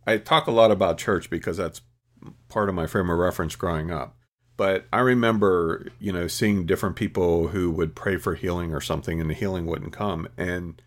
I 0.06 0.18
talk 0.18 0.46
a 0.46 0.52
lot 0.52 0.70
about 0.70 0.98
church 0.98 1.30
because 1.30 1.56
that's 1.56 1.80
part 2.48 2.68
of 2.68 2.74
my 2.74 2.86
frame 2.86 3.10
of 3.10 3.18
reference 3.18 3.56
growing 3.56 3.90
up. 3.90 4.16
But 4.56 4.86
I 4.92 5.00
remember, 5.00 5.88
you 5.98 6.12
know, 6.12 6.28
seeing 6.28 6.64
different 6.64 6.96
people 6.96 7.48
who 7.48 7.70
would 7.72 7.94
pray 7.94 8.16
for 8.16 8.34
healing 8.34 8.72
or 8.72 8.80
something 8.80 9.20
and 9.20 9.28
the 9.28 9.34
healing 9.34 9.66
wouldn't 9.66 9.92
come. 9.92 10.28
And, 10.36 10.80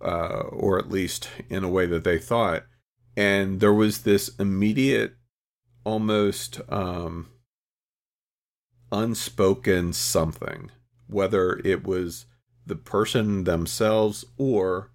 uh, 0.00 0.42
or 0.50 0.78
at 0.78 0.90
least 0.90 1.30
in 1.48 1.64
a 1.64 1.68
way 1.68 1.86
that 1.86 2.04
they 2.04 2.18
thought. 2.18 2.64
And 3.16 3.60
there 3.60 3.72
was 3.72 4.02
this 4.02 4.28
immediate, 4.38 5.14
almost 5.84 6.60
um, 6.68 7.28
unspoken 8.92 9.92
something, 9.92 10.70
whether 11.06 11.58
it 11.64 11.84
was 11.86 12.26
the 12.66 12.76
person 12.76 13.44
themselves 13.44 14.24
or 14.36 14.90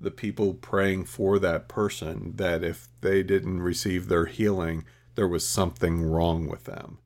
the 0.00 0.10
people 0.10 0.54
praying 0.54 1.04
for 1.04 1.38
that 1.38 1.68
person, 1.68 2.32
that 2.36 2.64
if 2.64 2.88
they 3.00 3.22
didn't 3.22 3.62
receive 3.62 4.08
their 4.08 4.26
healing, 4.26 4.84
there 5.18 5.26
was 5.26 5.44
something 5.44 6.08
wrong 6.08 6.46
with 6.46 6.62
them 6.62 6.98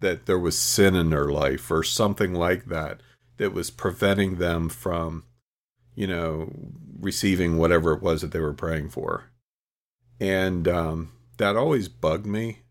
that 0.00 0.26
there 0.26 0.40
was 0.40 0.58
sin 0.58 0.96
in 0.96 1.10
their 1.10 1.28
life 1.28 1.70
or 1.70 1.84
something 1.84 2.34
like 2.34 2.64
that 2.64 3.00
that 3.36 3.52
was 3.52 3.70
preventing 3.70 4.38
them 4.38 4.68
from, 4.68 5.22
you 5.94 6.08
know, 6.08 6.50
receiving 6.98 7.58
whatever 7.58 7.92
it 7.92 8.02
was 8.02 8.22
that 8.22 8.32
they 8.32 8.40
were 8.40 8.52
praying 8.52 8.88
for. 8.88 9.30
And 10.18 10.66
um, 10.66 11.12
that 11.36 11.54
always 11.54 11.86
bugged 11.86 12.26
me 12.26 12.62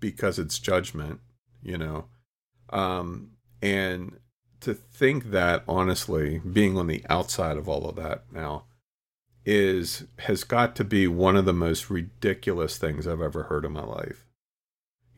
because 0.00 0.36
it's 0.36 0.58
judgment, 0.58 1.20
you 1.62 1.78
know. 1.78 2.06
Um, 2.70 3.34
and 3.62 4.18
to 4.62 4.74
think 4.74 5.30
that 5.30 5.62
honestly, 5.68 6.40
being 6.40 6.76
on 6.76 6.88
the 6.88 7.04
outside 7.08 7.56
of 7.56 7.68
all 7.68 7.88
of 7.88 7.94
that 7.94 8.24
now, 8.32 8.64
is 9.46 10.06
has 10.18 10.42
got 10.42 10.74
to 10.74 10.82
be 10.82 11.06
one 11.06 11.36
of 11.36 11.44
the 11.44 11.52
most 11.52 11.88
ridiculous 11.88 12.78
things 12.78 13.06
I've 13.06 13.22
ever 13.22 13.44
heard 13.44 13.64
in 13.64 13.70
my 13.70 13.84
life 13.84 14.26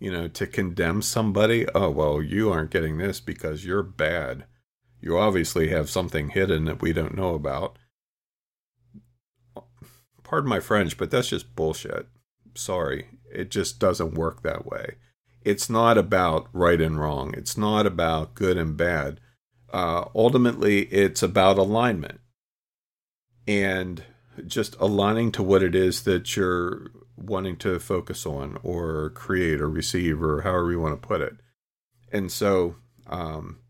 you 0.03 0.11
know, 0.11 0.27
to 0.27 0.49
condemn 0.49 1.01
somebody, 1.01 1.65
oh, 1.77 1.88
well, 1.88 2.21
you 2.21 2.51
aren't 2.51 2.73
getting 2.73 2.99
this 2.99 3.21
because 3.21 3.65
you're 3.65 3.85
bad. 3.85 4.47
You 5.01 5.17
obviously 5.17 5.69
have 5.69 5.88
something 5.88 6.31
hidden 6.31 6.65
that 6.65 6.83
we 6.83 6.93
don't 6.93 7.17
know 7.17 7.37
about. 7.37 7.79
Pardon 10.25 10.51
my 10.51 10.59
French, 10.59 10.99
but 10.99 11.12
that's 11.12 11.29
just 11.29 11.55
bullshit. 11.55 12.09
Sorry. 12.57 13.11
It 13.33 13.53
just 13.53 13.79
doesn't 13.79 14.15
work 14.15 14.43
that 14.43 14.67
way. 14.67 14.97
It's 15.43 15.71
not 15.71 15.97
about 15.97 16.49
right 16.53 16.81
and 16.81 16.99
wrong, 16.99 17.33
it's 17.37 17.57
not 17.57 17.87
about 17.87 18.35
good 18.35 18.57
and 18.57 18.77
bad. 18.77 19.21
Uh, 19.73 20.07
ultimately, 20.17 20.81
it's 20.87 21.23
about 21.23 21.59
alignment 21.59 22.19
and 23.47 24.03
just 24.49 24.75
aligning 24.81 25.31
to 25.31 25.45
what 25.45 25.62
it 25.62 25.77
is 25.77 26.03
that 26.03 26.37
you're 26.37 26.91
wanting 27.22 27.56
to 27.56 27.78
focus 27.78 28.26
on 28.26 28.58
or 28.62 29.11
create 29.11 29.61
or 29.61 29.68
receive 29.68 30.22
or 30.22 30.42
however 30.42 30.72
you 30.72 30.80
want 30.80 31.00
to 31.00 31.06
put 31.06 31.20
it. 31.20 31.35
And 32.12 32.30
so 32.30 32.76
um, 33.06 33.61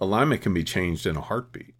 alignment 0.00 0.42
can 0.42 0.54
be 0.54 0.64
changed 0.64 1.06
in 1.06 1.16
a 1.16 1.22
heartbeat. 1.22 1.74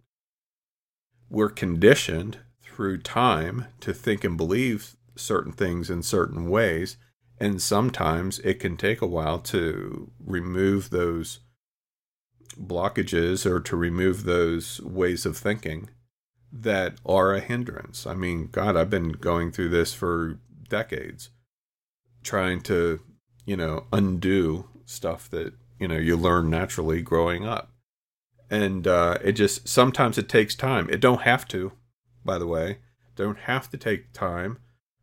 We're 1.30 1.50
conditioned 1.50 2.38
through 2.62 3.02
time 3.02 3.66
to 3.80 3.92
think 3.92 4.24
and 4.24 4.36
believe 4.36 4.96
certain 5.16 5.52
things 5.52 5.90
in 5.90 6.02
certain 6.02 6.48
ways. 6.48 6.96
And 7.40 7.60
sometimes 7.62 8.38
it 8.40 8.54
can 8.54 8.76
take 8.76 9.00
a 9.00 9.06
while 9.06 9.38
to 9.40 10.10
remove 10.18 10.90
those 10.90 11.40
blockages 12.58 13.46
or 13.46 13.60
to 13.60 13.76
remove 13.76 14.24
those 14.24 14.80
ways 14.80 15.24
of 15.26 15.36
thinking 15.36 15.90
that 16.50 16.94
are 17.04 17.34
a 17.34 17.40
hindrance. 17.40 18.06
I 18.06 18.14
mean, 18.14 18.48
God, 18.50 18.76
I've 18.76 18.90
been 18.90 19.12
going 19.12 19.52
through 19.52 19.68
this 19.68 19.92
for 19.92 20.38
decades 20.68 21.30
trying 22.22 22.60
to, 22.62 23.00
you 23.46 23.56
know, 23.56 23.86
undo 23.92 24.68
stuff 24.84 25.28
that, 25.30 25.52
you 25.78 25.88
know, 25.88 25.96
you 25.96 26.16
learn 26.16 26.50
naturally 26.50 27.02
growing 27.02 27.46
up. 27.46 27.72
And 28.50 28.86
uh, 28.86 29.18
it 29.22 29.32
just 29.32 29.68
sometimes 29.68 30.18
it 30.18 30.28
takes 30.28 30.54
time. 30.54 30.88
It 30.90 31.00
don't 31.00 31.22
have 31.22 31.46
to, 31.48 31.72
by 32.24 32.38
the 32.38 32.46
way. 32.46 32.78
Don't 33.14 33.38
have 33.40 33.70
to 33.70 33.76
take 33.76 34.12
time. 34.12 34.58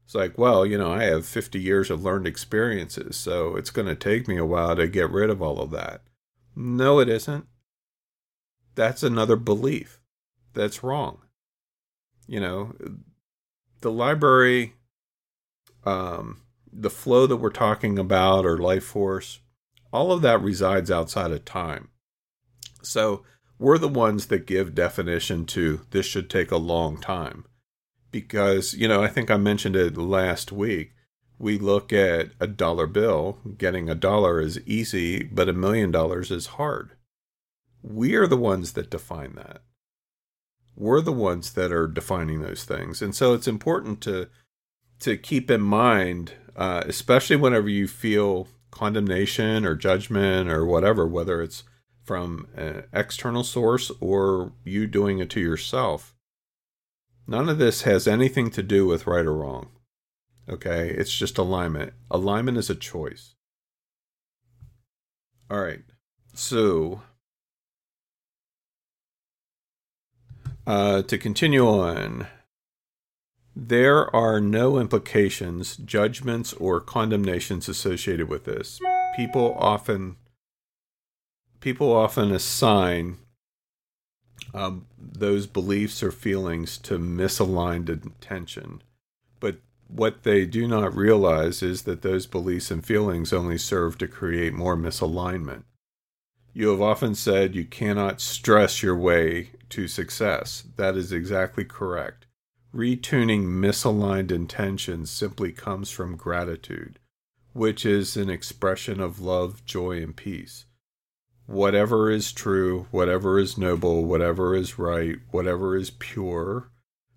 It's 0.05 0.15
like, 0.15 0.37
well, 0.37 0.65
you 0.65 0.77
know, 0.77 0.91
I 0.91 1.03
have 1.03 1.25
50 1.25 1.59
years 1.59 1.89
of 1.89 2.03
learned 2.03 2.27
experiences, 2.27 3.17
so 3.17 3.55
it's 3.55 3.71
going 3.71 3.87
to 3.87 3.95
take 3.95 4.27
me 4.27 4.37
a 4.37 4.45
while 4.45 4.75
to 4.75 4.87
get 4.87 5.09
rid 5.09 5.29
of 5.29 5.41
all 5.41 5.59
of 5.59 5.71
that. 5.71 6.01
No, 6.55 6.99
it 6.99 7.09
isn't. 7.09 7.47
That's 8.75 9.03
another 9.03 9.35
belief. 9.35 9.99
That's 10.53 10.83
wrong. 10.83 11.19
You 12.27 12.39
know, 12.39 12.75
the 13.81 13.91
library 13.91 14.73
um, 15.85 16.41
the 16.71 16.89
flow 16.89 17.27
that 17.27 17.37
we're 17.37 17.49
talking 17.49 17.97
about 17.97 18.45
or 18.45 18.57
life 18.57 18.83
force, 18.83 19.39
all 19.91 20.11
of 20.11 20.21
that 20.21 20.41
resides 20.41 20.91
outside 20.91 21.31
of 21.31 21.45
time. 21.45 21.89
So 22.81 23.23
we're 23.57 23.77
the 23.77 23.87
ones 23.87 24.27
that 24.27 24.45
give 24.45 24.75
definition 24.75 25.45
to 25.47 25.81
this 25.91 26.05
should 26.05 26.29
take 26.29 26.51
a 26.51 26.57
long 26.57 26.99
time. 26.99 27.45
Because, 28.11 28.73
you 28.73 28.87
know, 28.87 29.03
I 29.03 29.07
think 29.07 29.29
I 29.29 29.37
mentioned 29.37 29.75
it 29.75 29.97
last 29.97 30.51
week. 30.51 30.91
We 31.37 31.57
look 31.57 31.91
at 31.91 32.29
a 32.39 32.47
dollar 32.47 32.87
bill, 32.87 33.39
getting 33.57 33.89
a 33.89 33.95
dollar 33.95 34.39
is 34.39 34.59
easy, 34.65 35.23
but 35.23 35.49
a 35.49 35.53
million 35.53 35.91
dollars 35.91 36.31
is 36.31 36.47
hard. 36.47 36.91
We 37.81 38.15
are 38.15 38.27
the 38.27 38.37
ones 38.37 38.73
that 38.73 38.89
define 38.89 39.35
that. 39.35 39.61
We're 40.77 41.01
the 41.01 41.11
ones 41.11 41.53
that 41.53 41.71
are 41.71 41.87
defining 41.87 42.41
those 42.41 42.63
things. 42.63 43.01
And 43.01 43.13
so 43.13 43.33
it's 43.33 43.47
important 43.47 44.01
to 44.01 44.29
to 44.99 45.17
keep 45.17 45.51
in 45.51 45.61
mind, 45.61 46.33
uh, 46.55 46.83
especially 46.85 47.35
whenever 47.35 47.69
you 47.69 47.87
feel 47.87 48.47
condemnation 48.71 49.65
or 49.65 49.75
judgment 49.75 50.49
or 50.49 50.65
whatever, 50.65 51.07
whether 51.07 51.41
it's 51.41 51.63
from 52.03 52.47
an 52.55 52.83
external 52.93 53.43
source 53.43 53.91
or 53.99 54.53
you 54.63 54.85
doing 54.85 55.19
it 55.19 55.29
to 55.31 55.39
yourself. 55.39 56.13
None 57.27 57.49
of 57.49 57.57
this 57.57 57.81
has 57.81 58.07
anything 58.07 58.51
to 58.51 58.61
do 58.61 58.85
with 58.85 59.07
right 59.07 59.25
or 59.25 59.33
wrong. 59.33 59.69
Okay, 60.47 60.89
it's 60.89 61.11
just 61.11 61.39
alignment. 61.39 61.93
Alignment 62.11 62.57
is 62.57 62.69
a 62.69 62.75
choice. 62.75 63.33
All 65.49 65.59
right, 65.59 65.81
so 66.33 67.01
uh, 70.67 71.01
to 71.03 71.17
continue 71.17 71.67
on, 71.67 72.27
there 73.55 74.13
are 74.13 74.41
no 74.41 74.77
implications, 74.79 75.77
judgments, 75.77 76.51
or 76.53 76.81
condemnations 76.81 77.69
associated 77.69 78.27
with 78.27 78.43
this. 78.43 78.79
People 79.15 79.55
often 79.57 80.17
people 81.61 81.91
often 81.91 82.31
assign 82.31 83.17
um, 84.53 84.85
those 84.99 85.47
beliefs 85.47 86.03
or 86.03 86.11
feelings 86.11 86.77
to 86.77 86.99
misaligned 86.99 87.89
intention. 87.89 88.83
But 89.39 89.57
what 89.87 90.23
they 90.23 90.45
do 90.45 90.67
not 90.67 90.95
realize 90.95 91.63
is 91.63 91.83
that 91.83 92.01
those 92.01 92.27
beliefs 92.27 92.69
and 92.71 92.85
feelings 92.85 93.33
only 93.33 93.57
serve 93.57 93.97
to 93.99 94.07
create 94.07 94.53
more 94.53 94.75
misalignment. 94.75 95.63
You 96.53 96.69
have 96.69 96.81
often 96.81 97.15
said 97.15 97.55
you 97.55 97.65
cannot 97.65 98.21
stress 98.21 98.83
your 98.83 98.95
way 98.95 99.51
to 99.69 99.87
success. 99.87 100.63
That 100.77 100.95
is 100.95 101.11
exactly 101.11 101.65
correct. 101.65 102.24
Retuning 102.75 103.45
misaligned 103.45 104.31
intentions 104.31 105.09
simply 105.09 105.53
comes 105.53 105.91
from 105.91 106.17
gratitude, 106.17 106.99
which 107.53 107.85
is 107.85 108.17
an 108.17 108.29
expression 108.29 108.99
of 108.99 109.21
love, 109.21 109.63
joy, 109.63 110.03
and 110.03 110.13
peace. 110.13 110.65
Whatever 111.45 112.11
is 112.11 112.33
true, 112.33 112.87
whatever 112.91 113.39
is 113.39 113.57
noble, 113.57 114.03
whatever 114.03 114.53
is 114.53 114.77
right, 114.77 115.15
whatever 115.31 115.77
is 115.77 115.89
pure, 115.89 116.69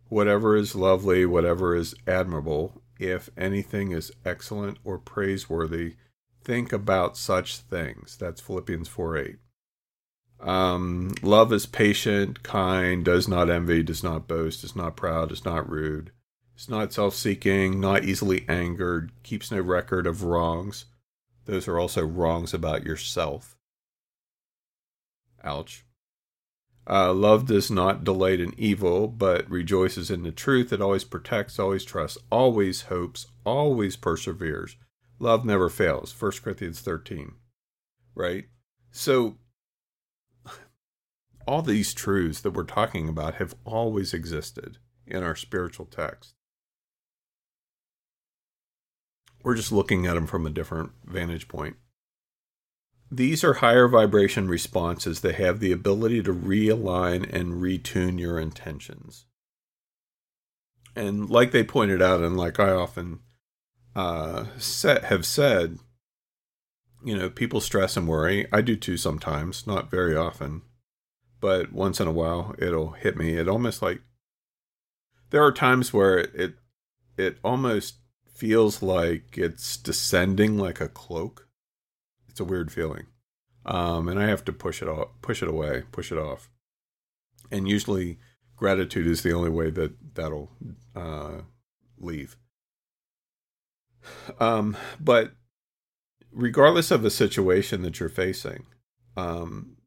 whatever 0.08 0.54
is 0.54 0.76
lovely, 0.76 1.26
whatever 1.26 1.74
is 1.74 1.92
admirable, 2.06 2.80
if 3.00 3.28
anything 3.36 3.90
is 3.90 4.12
excellent 4.24 4.78
or 4.84 4.96
praiseworthy, 4.96 5.96
think 6.40 6.72
about 6.72 7.16
such 7.16 7.56
things. 7.56 8.16
That's 8.16 8.40
Philippians 8.40 8.86
4 8.86 9.16
8. 9.16 9.36
Um, 10.40 11.14
love 11.22 11.52
is 11.52 11.66
patient, 11.66 12.42
kind, 12.42 13.04
does 13.04 13.26
not 13.26 13.50
envy, 13.50 13.82
does 13.82 14.04
not 14.04 14.28
boast, 14.28 14.62
is 14.62 14.76
not 14.76 14.96
proud, 14.96 15.32
is 15.32 15.44
not 15.44 15.68
rude, 15.68 16.12
is 16.56 16.68
not 16.68 16.92
self 16.92 17.14
seeking, 17.14 17.80
not 17.80 18.04
easily 18.04 18.44
angered, 18.48 19.10
keeps 19.22 19.50
no 19.50 19.60
record 19.60 20.06
of 20.06 20.22
wrongs. 20.22 20.84
Those 21.46 21.66
are 21.66 21.78
also 21.78 22.04
wrongs 22.04 22.54
about 22.54 22.84
yourself. 22.84 23.56
Ouch. 25.42 25.84
Uh, 26.88 27.12
love 27.12 27.46
does 27.46 27.70
not 27.70 28.02
delight 28.02 28.40
in 28.40 28.54
evil, 28.56 29.08
but 29.08 29.48
rejoices 29.50 30.10
in 30.10 30.22
the 30.22 30.32
truth. 30.32 30.72
It 30.72 30.80
always 30.80 31.04
protects, 31.04 31.58
always 31.58 31.84
trusts, 31.84 32.16
always 32.30 32.82
hopes, 32.82 33.26
always 33.44 33.96
perseveres. 33.96 34.76
Love 35.18 35.44
never 35.44 35.68
fails. 35.68 36.14
1 36.18 36.32
Corinthians 36.42 36.80
13. 36.80 37.32
Right? 38.14 38.46
So, 38.90 39.36
all 41.48 41.62
these 41.62 41.94
truths 41.94 42.42
that 42.42 42.50
we're 42.50 42.62
talking 42.62 43.08
about 43.08 43.36
have 43.36 43.54
always 43.64 44.12
existed 44.12 44.76
in 45.06 45.22
our 45.22 45.34
spiritual 45.34 45.86
text. 45.86 46.34
We're 49.42 49.54
just 49.54 49.72
looking 49.72 50.04
at 50.04 50.12
them 50.12 50.26
from 50.26 50.46
a 50.46 50.50
different 50.50 50.90
vantage 51.06 51.48
point. 51.48 51.76
These 53.10 53.42
are 53.44 53.54
higher 53.54 53.88
vibration 53.88 54.46
responses 54.46 55.22
that 55.22 55.36
have 55.36 55.58
the 55.58 55.72
ability 55.72 56.22
to 56.24 56.34
realign 56.34 57.26
and 57.32 57.54
retune 57.54 58.20
your 58.20 58.38
intentions. 58.38 59.24
And 60.94 61.30
like 61.30 61.52
they 61.52 61.64
pointed 61.64 62.02
out, 62.02 62.20
and 62.20 62.36
like 62.36 62.60
I 62.60 62.72
often 62.72 63.20
uh, 63.96 64.44
set, 64.58 65.04
have 65.04 65.24
said, 65.24 65.78
you 67.02 67.16
know, 67.16 67.30
people 67.30 67.62
stress 67.62 67.96
and 67.96 68.06
worry. 68.06 68.46
I 68.52 68.60
do 68.60 68.76
too 68.76 68.98
sometimes, 68.98 69.66
not 69.66 69.90
very 69.90 70.14
often, 70.14 70.60
but 71.40 71.72
once 71.72 72.00
in 72.00 72.08
a 72.08 72.12
while 72.12 72.54
it'll 72.58 72.92
hit 72.92 73.16
me. 73.16 73.36
It 73.36 73.48
almost 73.48 73.82
like 73.82 74.00
there 75.30 75.42
are 75.42 75.52
times 75.52 75.92
where 75.92 76.18
it 76.18 76.54
it 77.16 77.38
almost 77.42 77.96
feels 78.34 78.82
like 78.82 79.36
it's 79.36 79.76
descending 79.76 80.56
like 80.56 80.80
a 80.80 80.88
cloak 80.88 81.48
it's 82.38 82.40
a 82.40 82.44
weird 82.44 82.70
feeling. 82.70 83.06
Um, 83.66 84.08
and 84.08 84.20
I 84.20 84.28
have 84.28 84.44
to 84.44 84.52
push 84.52 84.80
it 84.80 84.86
off, 84.88 85.08
push 85.22 85.42
it 85.42 85.48
away, 85.48 85.82
push 85.90 86.12
it 86.12 86.18
off. 86.18 86.48
And 87.50 87.68
usually, 87.68 88.18
gratitude 88.54 89.08
is 89.08 89.22
the 89.22 89.32
only 89.32 89.50
way 89.50 89.70
that 89.70 90.14
that'll 90.14 90.52
uh, 90.94 91.40
leave. 91.98 92.36
Um, 94.38 94.76
but 95.00 95.32
regardless 96.30 96.92
of 96.92 97.02
the 97.02 97.10
situation 97.10 97.82
that 97.82 97.98
you're 97.98 98.08
facing, 98.08 98.66
um, 99.16 99.77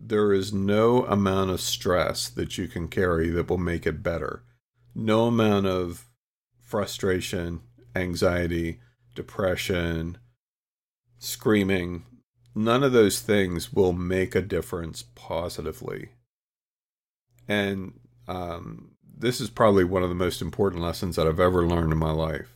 there 0.00 0.32
is 0.32 0.52
no 0.52 1.04
amount 1.06 1.50
of 1.50 1.60
stress 1.60 2.28
that 2.28 2.56
you 2.56 2.68
can 2.68 2.88
carry 2.88 3.28
that 3.30 3.48
will 3.48 3.58
make 3.58 3.86
it 3.86 4.02
better. 4.02 4.42
No 4.94 5.26
amount 5.26 5.66
of 5.66 6.06
frustration, 6.60 7.60
anxiety, 7.94 8.80
depression, 9.14 10.18
screaming, 11.18 12.04
none 12.54 12.82
of 12.82 12.92
those 12.92 13.20
things 13.20 13.72
will 13.72 13.92
make 13.92 14.34
a 14.34 14.42
difference 14.42 15.02
positively. 15.14 16.10
And 17.46 18.00
um, 18.26 18.92
this 19.02 19.40
is 19.40 19.50
probably 19.50 19.84
one 19.84 20.02
of 20.02 20.08
the 20.08 20.14
most 20.14 20.40
important 20.42 20.82
lessons 20.82 21.16
that 21.16 21.26
I've 21.26 21.40
ever 21.40 21.66
learned 21.66 21.92
in 21.92 21.98
my 21.98 22.12
life. 22.12 22.54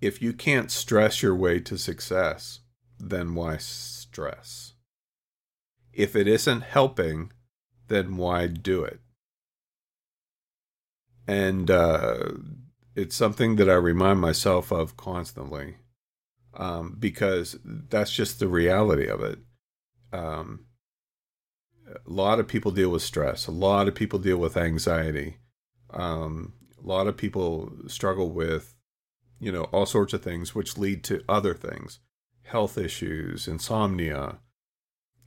If 0.00 0.20
you 0.20 0.32
can't 0.32 0.70
stress 0.70 1.22
your 1.22 1.34
way 1.34 1.60
to 1.60 1.78
success, 1.78 2.60
then 2.98 3.34
why 3.34 3.56
stress? 3.56 4.73
If 5.94 6.16
it 6.16 6.26
isn't 6.26 6.62
helping, 6.62 7.32
then 7.88 8.16
why 8.16 8.46
do 8.46 8.84
it? 8.84 9.00
And 11.26 11.70
uh, 11.70 12.32
it's 12.94 13.16
something 13.16 13.56
that 13.56 13.70
I 13.70 13.74
remind 13.74 14.20
myself 14.20 14.70
of 14.70 14.96
constantly 14.96 15.76
um, 16.56 16.96
because 16.98 17.56
that's 17.64 18.12
just 18.12 18.38
the 18.38 18.48
reality 18.48 19.06
of 19.06 19.22
it. 19.22 19.38
Um, 20.12 20.66
a 21.88 22.10
lot 22.10 22.38
of 22.38 22.48
people 22.48 22.70
deal 22.70 22.90
with 22.90 23.02
stress. 23.02 23.46
A 23.46 23.52
lot 23.52 23.88
of 23.88 23.94
people 23.94 24.18
deal 24.18 24.38
with 24.38 24.56
anxiety. 24.56 25.38
Um, 25.90 26.54
a 26.82 26.86
lot 26.86 27.06
of 27.06 27.16
people 27.16 27.72
struggle 27.86 28.30
with, 28.30 28.74
you 29.38 29.52
know, 29.52 29.64
all 29.64 29.86
sorts 29.86 30.12
of 30.12 30.22
things, 30.22 30.54
which 30.54 30.78
lead 30.78 31.04
to 31.04 31.24
other 31.28 31.54
things, 31.54 31.98
health 32.44 32.78
issues, 32.78 33.48
insomnia, 33.48 34.38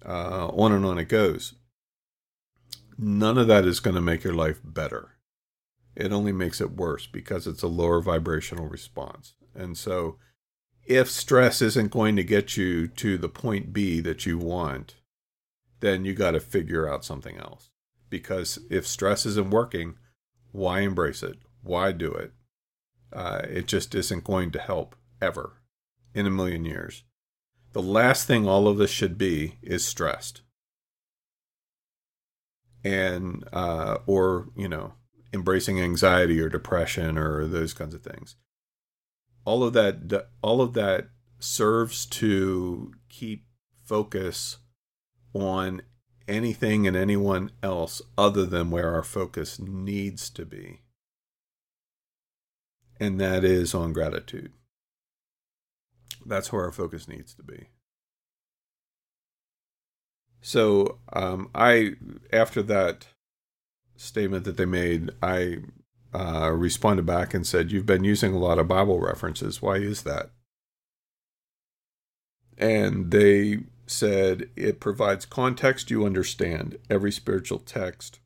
uh, 0.05 0.47
on 0.47 0.71
and 0.71 0.85
on 0.85 0.97
it 0.97 1.09
goes. 1.09 1.53
None 2.97 3.37
of 3.37 3.47
that 3.47 3.65
is 3.65 3.79
going 3.79 3.95
to 3.95 4.01
make 4.01 4.23
your 4.23 4.33
life 4.33 4.59
better. 4.63 5.17
It 5.95 6.11
only 6.11 6.31
makes 6.31 6.61
it 6.61 6.75
worse 6.75 7.07
because 7.07 7.47
it's 7.47 7.63
a 7.63 7.67
lower 7.67 8.01
vibrational 8.01 8.67
response. 8.67 9.33
And 9.55 9.77
so, 9.77 10.17
if 10.85 11.09
stress 11.09 11.61
isn't 11.61 11.91
going 11.91 12.15
to 12.15 12.23
get 12.23 12.55
you 12.55 12.87
to 12.87 13.17
the 13.17 13.29
point 13.29 13.73
B 13.73 13.99
that 14.01 14.25
you 14.25 14.37
want, 14.37 14.95
then 15.79 16.05
you 16.05 16.13
got 16.13 16.31
to 16.31 16.39
figure 16.39 16.89
out 16.89 17.03
something 17.03 17.37
else. 17.37 17.69
Because 18.09 18.59
if 18.69 18.87
stress 18.87 19.25
isn't 19.25 19.49
working, 19.49 19.95
why 20.51 20.79
embrace 20.81 21.23
it? 21.23 21.37
Why 21.61 21.91
do 21.91 22.11
it? 22.13 22.31
Uh, 23.11 23.41
it 23.43 23.67
just 23.67 23.93
isn't 23.95 24.23
going 24.23 24.51
to 24.51 24.59
help 24.59 24.95
ever 25.21 25.57
in 26.13 26.25
a 26.25 26.31
million 26.31 26.65
years. 26.65 27.03
The 27.77 27.83
last 27.83 28.25
thing 28.25 28.47
all 28.47 28.67
of 28.67 28.79
this 28.79 28.89
should 28.89 29.19
be 29.19 29.59
is 29.61 29.85
stressed. 29.85 30.41
And, 32.83 33.47
uh, 33.53 33.99
or, 34.07 34.47
you 34.55 34.67
know, 34.67 34.93
embracing 35.31 35.79
anxiety 35.79 36.41
or 36.41 36.49
depression 36.49 37.19
or 37.19 37.45
those 37.45 37.75
kinds 37.75 37.93
of 37.93 38.01
things. 38.01 38.35
All 39.45 39.63
of 39.63 39.73
that 39.73 40.25
all 40.41 40.59
of 40.59 40.73
that 40.73 41.09
serves 41.37 42.07
to 42.07 42.93
keep 43.09 43.45
focus 43.85 44.57
on 45.35 45.83
anything 46.27 46.87
and 46.87 46.97
anyone 46.97 47.51
else 47.61 48.01
other 48.17 48.47
than 48.47 48.71
where 48.71 48.91
our 48.91 49.03
focus 49.03 49.59
needs 49.59 50.31
to 50.31 50.47
be. 50.47 50.81
And 52.99 53.21
that 53.21 53.43
is 53.43 53.75
on 53.75 53.93
gratitude 53.93 54.51
that's 56.25 56.51
where 56.51 56.63
our 56.65 56.71
focus 56.71 57.07
needs 57.07 57.33
to 57.33 57.43
be 57.43 57.69
so 60.41 60.99
um, 61.13 61.49
i 61.55 61.91
after 62.31 62.61
that 62.61 63.07
statement 63.95 64.43
that 64.43 64.57
they 64.57 64.65
made 64.65 65.11
i 65.21 65.57
uh, 66.13 66.51
responded 66.51 67.05
back 67.05 67.33
and 67.33 67.45
said, 67.45 67.71
You've 67.71 67.85
been 67.85 68.03
using 68.03 68.33
a 68.33 68.39
lot 68.39 68.59
of 68.59 68.67
Bible 68.67 68.99
references. 68.99 69.61
Why 69.61 69.75
is 69.75 70.03
that? 70.03 70.31
And 72.57 73.11
they 73.11 73.59
said, 73.85 74.49
It 74.55 74.79
provides 74.79 75.25
context 75.25 75.91
you 75.91 76.05
understand. 76.05 76.77
Every 76.89 77.11
spiritual 77.11 77.59
text 77.59 78.19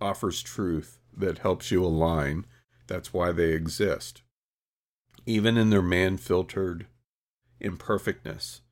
offers 0.00 0.42
truth 0.42 0.98
that 1.16 1.38
helps 1.38 1.70
you 1.70 1.84
align. 1.84 2.46
That's 2.86 3.12
why 3.12 3.32
they 3.32 3.50
exist. 3.50 4.22
Even 5.26 5.58
in 5.58 5.70
their 5.70 5.82
man 5.82 6.16
filtered 6.16 6.86
imperfectness, 7.60 8.62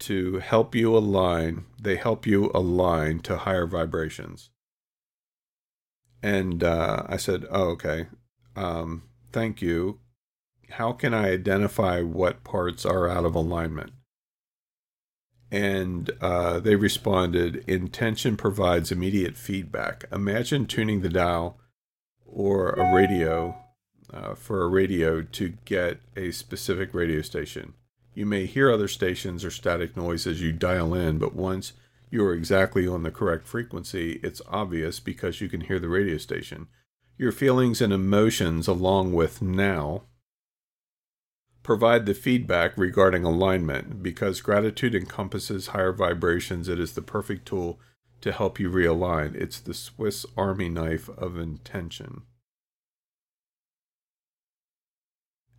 to 0.00 0.38
help 0.38 0.74
you 0.74 0.96
align, 0.96 1.64
they 1.80 1.96
help 1.96 2.26
you 2.26 2.50
align 2.54 3.20
to 3.20 3.38
higher 3.38 3.66
vibrations. 3.66 4.50
And 6.22 6.62
uh, 6.62 7.04
I 7.06 7.16
said, 7.16 7.46
Oh, 7.50 7.70
okay. 7.70 8.06
Um, 8.56 9.04
thank 9.32 9.62
you. 9.62 10.00
How 10.70 10.92
can 10.92 11.14
I 11.14 11.30
identify 11.30 12.00
what 12.00 12.44
parts 12.44 12.84
are 12.84 13.08
out 13.08 13.24
of 13.24 13.34
alignment? 13.34 13.92
And 15.50 16.10
uh, 16.20 16.60
they 16.60 16.76
responded, 16.76 17.64
Intention 17.68 18.36
provides 18.36 18.90
immediate 18.90 19.36
feedback. 19.36 20.04
Imagine 20.10 20.66
tuning 20.66 21.00
the 21.00 21.08
dial 21.08 21.58
or 22.26 22.70
a 22.72 22.94
radio 22.94 23.63
uh, 24.14 24.34
for 24.34 24.62
a 24.62 24.68
radio 24.68 25.22
to 25.22 25.54
get 25.64 26.00
a 26.16 26.30
specific 26.30 26.94
radio 26.94 27.20
station. 27.20 27.74
You 28.14 28.26
may 28.26 28.46
hear 28.46 28.70
other 28.70 28.88
stations 28.88 29.44
or 29.44 29.50
static 29.50 29.96
noise 29.96 30.26
as 30.26 30.40
you 30.40 30.52
dial 30.52 30.94
in, 30.94 31.18
but 31.18 31.34
once 31.34 31.72
you 32.10 32.24
are 32.24 32.32
exactly 32.32 32.86
on 32.86 33.02
the 33.02 33.10
correct 33.10 33.46
frequency, 33.46 34.20
it's 34.22 34.40
obvious 34.48 35.00
because 35.00 35.40
you 35.40 35.48
can 35.48 35.62
hear 35.62 35.80
the 35.80 35.88
radio 35.88 36.16
station. 36.16 36.68
Your 37.18 37.32
feelings 37.32 37.80
and 37.80 37.92
emotions, 37.92 38.68
along 38.68 39.12
with 39.14 39.42
now, 39.42 40.02
provide 41.64 42.06
the 42.06 42.14
feedback 42.14 42.78
regarding 42.78 43.24
alignment. 43.24 44.00
Because 44.00 44.40
gratitude 44.40 44.94
encompasses 44.94 45.68
higher 45.68 45.92
vibrations, 45.92 46.68
it 46.68 46.78
is 46.78 46.92
the 46.92 47.02
perfect 47.02 47.46
tool 47.46 47.80
to 48.20 48.30
help 48.30 48.60
you 48.60 48.70
realign. 48.70 49.34
It's 49.34 49.58
the 49.58 49.74
Swiss 49.74 50.24
Army 50.36 50.68
knife 50.68 51.08
of 51.08 51.36
intention. 51.36 52.22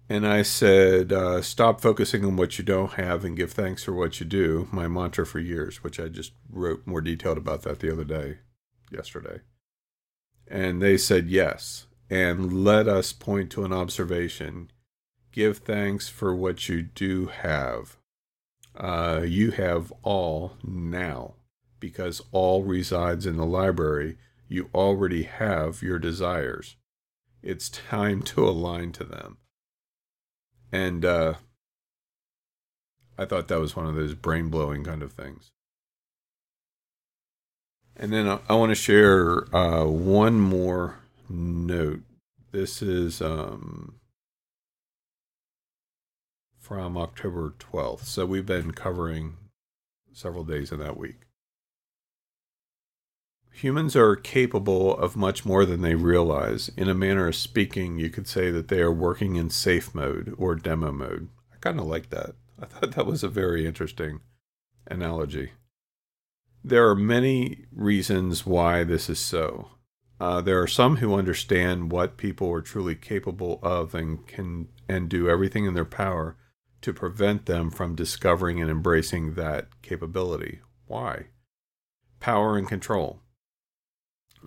And 0.07 0.27
I 0.27 0.43
said, 0.43 1.11
uh, 1.11 1.41
stop 1.41 1.81
focusing 1.81 2.23
on 2.23 2.35
what 2.35 2.59
you 2.59 2.63
don't 2.63 2.93
have 2.93 3.25
and 3.25 3.35
give 3.35 3.51
thanks 3.51 3.83
for 3.83 3.93
what 3.93 4.19
you 4.19 4.25
do. 4.25 4.67
My 4.71 4.87
mantra 4.87 5.25
for 5.25 5.39
years, 5.39 5.83
which 5.83 5.99
I 5.99 6.09
just 6.09 6.33
wrote 6.49 6.85
more 6.85 7.01
detailed 7.01 7.39
about 7.39 7.63
that 7.63 7.79
the 7.79 7.91
other 7.91 8.03
day, 8.03 8.37
yesterday. 8.91 9.39
And 10.47 10.81
they 10.81 10.97
said 10.97 11.27
yes. 11.27 11.87
And 12.07 12.63
let 12.63 12.87
us 12.87 13.13
point 13.13 13.49
to 13.51 13.65
an 13.65 13.73
observation. 13.73 14.71
Give 15.31 15.57
thanks 15.57 16.07
for 16.07 16.35
what 16.35 16.69
you 16.69 16.83
do 16.83 17.25
have. 17.25 17.97
Uh, 18.77 19.21
you 19.25 19.51
have 19.51 19.91
all 20.03 20.57
now 20.63 21.35
because 21.79 22.21
all 22.31 22.63
resides 22.63 23.25
in 23.25 23.37
the 23.37 23.45
library, 23.45 24.17
you 24.47 24.69
already 24.73 25.23
have 25.23 25.81
your 25.81 25.97
desires. 25.97 26.75
It's 27.41 27.69
time 27.69 28.21
to 28.23 28.47
align 28.47 28.91
to 28.93 29.03
them. 29.03 29.37
And 30.75 31.05
uh, 31.05 31.35
I 33.17 33.23
thought 33.23 33.47
that 33.47 33.61
was 33.61 33.77
one 33.77 33.85
of 33.87 33.95
those 33.95 34.13
brain 34.13 34.49
blowing 34.49 34.83
kind 34.83 35.01
of 35.01 35.13
things. 35.13 35.53
And 37.95 38.11
then 38.11 38.27
I, 38.27 38.39
I 38.49 38.55
want 38.55 38.71
to 38.71 38.75
share 38.75 39.55
uh, 39.55 39.85
one 39.85 40.37
more 40.37 40.99
note. 41.29 42.01
This 42.51 42.81
is 42.81 43.21
um, 43.21 44.01
from 46.59 46.97
October 46.97 47.53
12th. 47.57 48.03
So 48.03 48.25
we've 48.25 48.45
been 48.45 48.71
covering 48.71 49.37
several 50.11 50.43
days 50.43 50.73
in 50.73 50.79
that 50.79 50.97
week. 50.97 51.24
Humans 53.55 53.95
are 53.95 54.17
capable 54.17 54.97
of 54.97 55.15
much 55.15 55.45
more 55.45 55.65
than 55.65 55.81
they 55.81 55.95
realize. 55.95 56.69
In 56.75 56.89
a 56.89 56.93
manner 56.93 57.29
of 57.29 57.37
speaking, 57.37 57.97
you 57.97 58.09
could 58.09 58.27
say 58.27 58.51
that 58.51 58.67
they 58.67 58.81
are 58.81 58.91
working 58.91 59.37
in 59.37 59.49
safe 59.49 59.95
mode 59.95 60.35
or 60.37 60.55
demo 60.55 60.91
mode. 60.91 61.29
I 61.53 61.55
kind 61.61 61.79
of 61.79 61.85
like 61.85 62.09
that. 62.09 62.35
I 62.59 62.65
thought 62.65 62.91
that 62.91 63.05
was 63.05 63.23
a 63.23 63.29
very 63.29 63.65
interesting 63.65 64.19
analogy. 64.87 65.51
There 66.65 66.89
are 66.89 66.95
many 66.95 67.63
reasons 67.71 68.45
why 68.45 68.83
this 68.83 69.09
is 69.09 69.19
so. 69.19 69.69
Uh, 70.19 70.41
there 70.41 70.61
are 70.61 70.67
some 70.67 70.97
who 70.97 71.15
understand 71.15 71.93
what 71.93 72.17
people 72.17 72.51
are 72.51 72.61
truly 72.61 72.95
capable 72.95 73.59
of 73.63 73.95
and 73.95 74.27
can 74.27 74.67
and 74.89 75.07
do 75.07 75.29
everything 75.29 75.63
in 75.63 75.73
their 75.73 75.85
power 75.85 76.35
to 76.81 76.91
prevent 76.91 77.45
them 77.45 77.71
from 77.71 77.95
discovering 77.95 78.61
and 78.61 78.69
embracing 78.69 79.35
that 79.35 79.81
capability. 79.81 80.59
Why? 80.87 81.27
Power 82.19 82.57
and 82.57 82.67
control. 82.67 83.21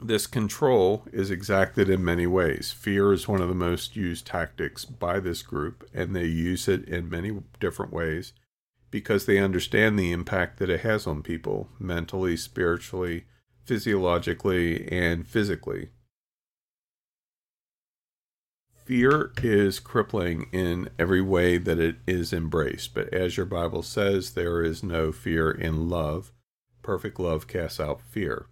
This 0.00 0.28
control 0.28 1.04
is 1.12 1.28
exacted 1.28 1.90
in 1.90 2.04
many 2.04 2.26
ways. 2.26 2.70
Fear 2.70 3.12
is 3.12 3.26
one 3.26 3.40
of 3.40 3.48
the 3.48 3.54
most 3.54 3.96
used 3.96 4.26
tactics 4.26 4.84
by 4.84 5.18
this 5.18 5.42
group, 5.42 5.88
and 5.92 6.14
they 6.14 6.26
use 6.26 6.68
it 6.68 6.84
in 6.84 7.10
many 7.10 7.36
different 7.58 7.92
ways 7.92 8.32
because 8.92 9.26
they 9.26 9.38
understand 9.38 9.98
the 9.98 10.12
impact 10.12 10.58
that 10.58 10.70
it 10.70 10.80
has 10.80 11.06
on 11.08 11.22
people 11.22 11.68
mentally, 11.80 12.36
spiritually, 12.36 13.24
physiologically, 13.64 14.86
and 14.90 15.26
physically. 15.26 15.88
Fear 18.84 19.32
is 19.42 19.80
crippling 19.80 20.48
in 20.52 20.90
every 20.96 21.20
way 21.20 21.58
that 21.58 21.80
it 21.80 21.96
is 22.06 22.32
embraced, 22.32 22.94
but 22.94 23.12
as 23.12 23.36
your 23.36 23.46
Bible 23.46 23.82
says, 23.82 24.34
there 24.34 24.62
is 24.62 24.82
no 24.84 25.10
fear 25.10 25.50
in 25.50 25.88
love. 25.88 26.32
Perfect 26.82 27.18
love 27.18 27.48
casts 27.48 27.80
out 27.80 28.00
fear 28.00 28.46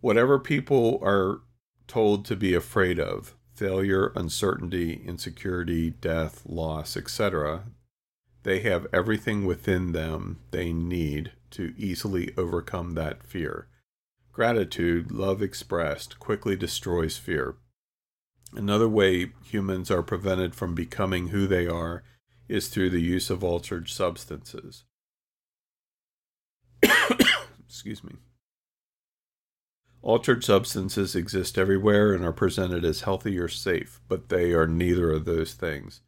whatever 0.00 0.38
people 0.38 1.00
are 1.02 1.40
told 1.86 2.24
to 2.26 2.36
be 2.36 2.54
afraid 2.54 2.98
of 3.00 3.34
failure, 3.54 4.12
uncertainty, 4.14 5.02
insecurity, 5.04 5.90
death, 5.90 6.42
loss, 6.46 6.96
etc. 6.96 7.64
They 8.44 8.60
have 8.60 8.86
everything 8.92 9.44
within 9.44 9.92
them 9.92 10.38
they 10.52 10.72
need 10.72 11.32
to 11.50 11.74
easily 11.76 12.32
overcome 12.36 12.94
that 12.94 13.24
fear. 13.24 13.66
Gratitude, 14.32 15.10
love 15.10 15.42
expressed, 15.42 16.20
quickly 16.20 16.54
destroys 16.54 17.16
fear. 17.16 17.56
Another 18.54 18.88
way 18.88 19.32
humans 19.44 19.90
are 19.90 20.02
prevented 20.02 20.54
from 20.54 20.74
becoming 20.74 21.28
who 21.28 21.46
they 21.48 21.66
are 21.66 22.04
is 22.48 22.68
through 22.68 22.90
the 22.90 23.02
use 23.02 23.28
of 23.28 23.42
altered 23.42 23.88
substances. 23.88 24.84
Excuse 27.68 28.04
me. 28.04 28.14
Altered 30.02 30.44
substances 30.44 31.16
exist 31.16 31.58
everywhere 31.58 32.12
and 32.12 32.24
are 32.24 32.32
presented 32.32 32.84
as 32.84 33.02
healthy 33.02 33.38
or 33.38 33.48
safe, 33.48 34.00
but 34.08 34.28
they 34.28 34.52
are 34.52 34.66
neither 34.66 35.10
of 35.10 35.24
those 35.24 35.54
things. 35.54 36.00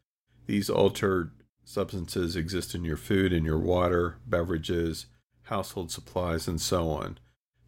These 0.45 0.69
altered 0.69 1.31
substances 1.63 2.35
exist 2.35 2.73
in 2.73 2.85
your 2.85 2.97
food, 2.97 3.33
in 3.33 3.45
your 3.45 3.59
water, 3.59 4.17
beverages, 4.25 5.07
household 5.43 5.91
supplies, 5.91 6.47
and 6.47 6.59
so 6.59 6.89
on. 6.89 7.19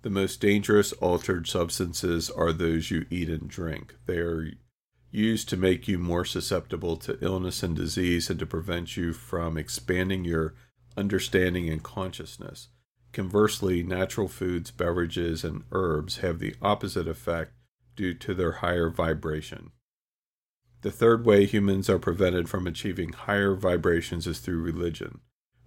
The 0.02 0.10
most 0.10 0.42
dangerous 0.42 0.92
altered 0.94 1.48
substances 1.48 2.30
are 2.30 2.52
those 2.52 2.92
you 2.92 3.06
eat 3.10 3.30
and 3.30 3.50
drink. 3.50 3.96
They 4.06 4.18
are 4.18 4.52
used 5.12 5.48
to 5.50 5.58
make 5.58 5.88
you 5.88 5.98
more 5.98 6.26
susceptible 6.26 6.98
to 6.98 7.18
illness 7.22 7.64
and 7.64 7.76
disease 7.76 8.30
and 8.30 8.40
to 8.40 8.46
prevent 8.46 8.98
you 8.98 9.14
from 9.14 9.58
expanding 9.58 10.26
your 10.26 10.56
understanding 10.98 11.70
and 11.70 11.84
consciousness. 11.84 12.70
Conversely, 13.14 13.84
natural 13.84 14.28
foods, 14.28 14.72
beverages, 14.72 15.44
and 15.44 15.64
herbs 15.72 16.18
have 16.18 16.40
the 16.40 16.56
opposite 16.64 17.08
effect 17.08 17.52
due 17.96 18.16
to 18.16 18.34
their 18.34 18.54
higher 18.54 18.90
vibration. 18.90 19.70
The 20.82 20.92
third 20.92 21.24
way 21.24 21.46
humans 21.46 21.92
are 21.92 22.00
prevented 22.00 22.50
from 22.50 22.66
achieving 22.66 23.14
higher 23.14 23.54
vibrations 23.54 24.26
is 24.26 24.40
through 24.40 24.64
religion. 24.64 25.20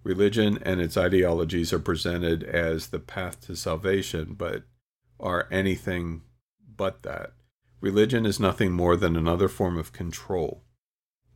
Religion 0.03 0.59
and 0.63 0.81
its 0.81 0.97
ideologies 0.97 1.73
are 1.73 1.79
presented 1.79 2.43
as 2.43 2.89
the 2.89 2.99
path 2.99 3.41
to 3.47 3.55
salvation, 3.55 4.35
but 4.35 4.65
are 5.21 5.49
anything 5.51 6.23
but 6.77 7.05
that. 7.05 7.33
Religion 7.81 8.27
is 8.27 8.41
nothing 8.41 8.73
more 8.73 8.97
than 8.97 9.17
another 9.17 9.49
form 9.49 9.79
of 9.79 9.93
control. 9.93 10.65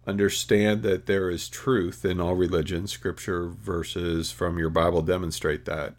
Understand 0.07 0.83
that 0.83 1.07
there 1.07 1.31
is 1.31 1.49
truth 1.49 2.05
in 2.05 2.21
all 2.21 2.35
religion. 2.35 2.87
Scripture 2.87 3.49
verses 3.49 4.33
from 4.33 4.59
your 4.59 4.71
Bible 4.71 5.03
demonstrate 5.03 5.65
that 5.67 5.95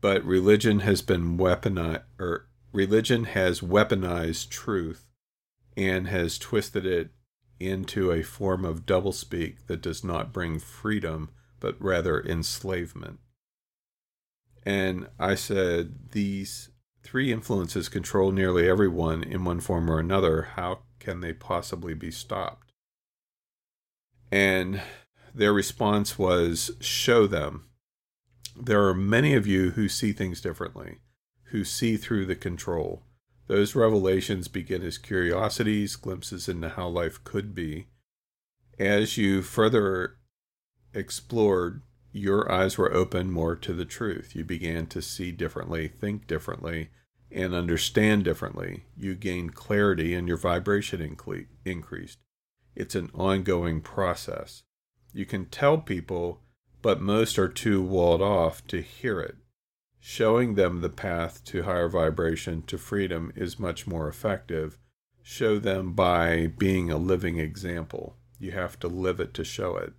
but 0.00 0.24
religion 0.24 0.80
has 0.80 1.02
been 1.02 1.36
weaponized 1.36 2.02
or 2.18 2.48
religion 2.72 3.24
has 3.24 3.60
weaponized 3.60 4.48
truth 4.50 5.08
and 5.76 6.08
has 6.08 6.38
twisted 6.38 6.84
it 6.84 7.10
into 7.60 8.12
a 8.12 8.22
form 8.22 8.64
of 8.64 8.86
doublespeak 8.86 9.66
that 9.66 9.82
does 9.82 10.04
not 10.04 10.32
bring 10.32 10.58
freedom 10.58 11.30
but 11.60 11.80
rather 11.80 12.20
enslavement. 12.20 13.18
And 14.64 15.08
I 15.18 15.34
said 15.34 16.10
these 16.12 16.70
three 17.02 17.32
influences 17.32 17.88
control 17.88 18.32
nearly 18.32 18.68
everyone 18.68 19.22
in 19.22 19.44
one 19.44 19.60
form 19.60 19.90
or 19.90 19.98
another. 19.98 20.42
How 20.56 20.80
can 21.00 21.20
they 21.20 21.32
possibly 21.32 21.94
be 21.94 22.10
stopped? 22.10 22.72
And 24.30 24.82
their 25.34 25.52
response 25.52 26.18
was 26.18 26.72
show 26.80 27.26
them 27.26 27.67
there 28.60 28.84
are 28.86 28.94
many 28.94 29.34
of 29.34 29.46
you 29.46 29.70
who 29.70 29.88
see 29.88 30.12
things 30.12 30.40
differently, 30.40 30.98
who 31.44 31.64
see 31.64 31.96
through 31.96 32.26
the 32.26 32.36
control. 32.36 33.02
Those 33.46 33.74
revelations 33.74 34.48
begin 34.48 34.82
as 34.82 34.98
curiosities, 34.98 35.96
glimpses 35.96 36.48
into 36.48 36.68
how 36.68 36.88
life 36.88 37.22
could 37.24 37.54
be. 37.54 37.86
As 38.78 39.16
you 39.16 39.42
further 39.42 40.16
explored, 40.92 41.82
your 42.12 42.50
eyes 42.50 42.76
were 42.76 42.92
open 42.92 43.30
more 43.30 43.56
to 43.56 43.72
the 43.72 43.84
truth. 43.84 44.34
You 44.34 44.44
began 44.44 44.86
to 44.88 45.02
see 45.02 45.32
differently, 45.32 45.88
think 45.88 46.26
differently, 46.26 46.90
and 47.30 47.54
understand 47.54 48.24
differently. 48.24 48.84
You 48.96 49.14
gained 49.14 49.54
clarity 49.54 50.14
and 50.14 50.26
your 50.28 50.36
vibration 50.36 51.16
increased. 51.64 52.18
It's 52.74 52.94
an 52.94 53.10
ongoing 53.14 53.80
process. 53.80 54.62
You 55.12 55.26
can 55.26 55.46
tell 55.46 55.78
people 55.78 56.42
but 56.88 57.02
most 57.02 57.38
are 57.38 57.48
too 57.48 57.82
walled 57.82 58.22
off 58.22 58.66
to 58.66 58.80
hear 58.80 59.20
it. 59.20 59.36
Showing 60.00 60.54
them 60.54 60.80
the 60.80 60.88
path 60.88 61.44
to 61.44 61.64
higher 61.64 61.86
vibration 61.86 62.62
to 62.62 62.78
freedom 62.78 63.30
is 63.36 63.58
much 63.58 63.86
more 63.86 64.08
effective. 64.08 64.78
Show 65.22 65.58
them 65.58 65.92
by 65.92 66.46
being 66.46 66.90
a 66.90 66.96
living 66.96 67.38
example. 67.38 68.16
You 68.38 68.52
have 68.52 68.80
to 68.80 68.88
live 68.88 69.20
it 69.20 69.34
to 69.34 69.44
show 69.44 69.76
it. 69.76 69.92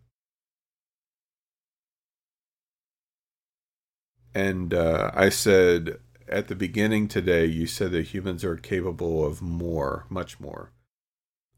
And 4.34 4.74
uh, 4.74 5.12
I 5.14 5.30
said 5.30 6.00
at 6.28 6.48
the 6.48 6.56
beginning 6.56 7.08
today, 7.08 7.46
you 7.46 7.68
said 7.68 7.92
that 7.92 8.08
humans 8.08 8.44
are 8.44 8.56
capable 8.56 9.24
of 9.24 9.44
more, 9.44 10.08
much 10.10 10.40
more. 10.40 10.72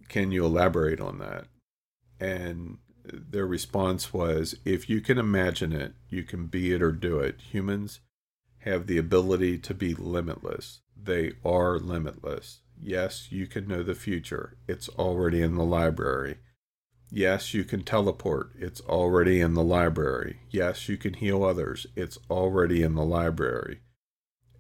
Can 0.10 0.34
you 0.34 0.44
elaborate 0.44 1.00
on 1.00 1.20
that? 1.20 1.46
And 2.20 2.80
their 3.12 3.46
response 3.46 4.14
was 4.14 4.56
if 4.66 4.90
you 4.90 5.02
can 5.02 5.18
imagine 5.18 5.74
it, 5.74 5.94
you 6.10 6.24
can 6.24 6.48
be 6.48 6.74
it 6.74 6.82
or 6.82 6.92
do 6.92 7.20
it. 7.20 7.40
Humans 7.52 8.00
have 8.60 8.88
the 8.88 8.98
ability 8.98 9.58
to 9.58 9.74
be 9.74 9.94
limitless. 9.94 10.82
They 10.96 11.34
are 11.44 11.80
limitless. 11.80 12.60
Yes, 12.80 13.32
you 13.32 13.48
can 13.48 13.68
know 13.68 13.84
the 13.84 13.96
future. 13.96 14.58
It's 14.68 14.90
already 14.90 15.42
in 15.42 15.56
the 15.56 15.64
library. 15.64 16.38
Yes, 17.10 17.54
you 17.54 17.64
can 17.64 17.84
teleport. 17.84 18.52
It's 18.58 18.82
already 18.82 19.42
in 19.42 19.54
the 19.54 19.64
library. 19.64 20.40
Yes, 20.50 20.88
you 20.88 20.98
can 20.98 21.16
heal 21.16 21.44
others. 21.44 21.86
It's 21.96 22.18
already 22.30 22.84
in 22.84 22.96
the 22.96 23.04
library. 23.04 23.82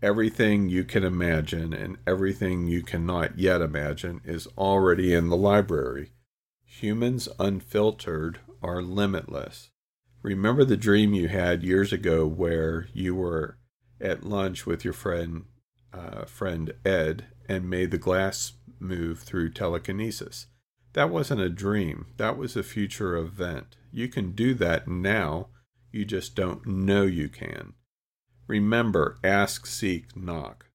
Everything 0.02 0.68
you 0.68 0.84
can 0.84 1.04
imagine 1.04 1.74
and 1.74 1.97
everything 2.06 2.68
you 2.68 2.82
cannot 2.82 3.39
yet 3.39 3.62
imagine 3.62 4.20
is 4.26 4.47
already 4.58 5.14
in 5.14 5.30
the 5.30 5.38
library. 5.38 6.12
Humans 6.80 7.28
unfiltered 7.38 8.39
are 8.63 8.82
limitless. 8.82 9.69
Remember 10.24 10.63
the 10.63 10.78
dream 10.78 11.13
you 11.13 11.28
had 11.28 11.63
years 11.63 11.91
ago 11.91 12.26
where 12.26 12.88
you 12.93 13.13
were 13.13 13.57
at 13.99 14.24
lunch 14.24 14.65
with 14.65 14.84
your 14.84 14.93
friend 14.93 15.43
uh, 15.93 16.24
friend 16.26 16.74
Ed 16.86 17.26
and 17.47 17.69
made 17.69 17.91
the 17.91 17.97
glass 17.99 18.53
move 18.80 19.19
through 19.19 19.51
telekinesis. 19.51 20.47
That 20.93 21.11
wasn't 21.11 21.41
a 21.41 21.49
dream. 21.49 22.07
That 22.17 22.38
was 22.38 22.55
a 22.55 22.63
future 22.63 23.15
event. 23.15 23.76
You 23.91 24.07
can 24.07 24.32
do 24.32 24.53
that 24.55 24.88
now. 24.88 25.49
You 25.91 26.05
just 26.05 26.36
don't 26.36 26.65
know 26.65 27.03
you 27.03 27.28
can. 27.28 27.74
Remember, 28.47 29.19
ask, 29.24 29.67
seek, 29.67 30.15
knock. 30.15 30.67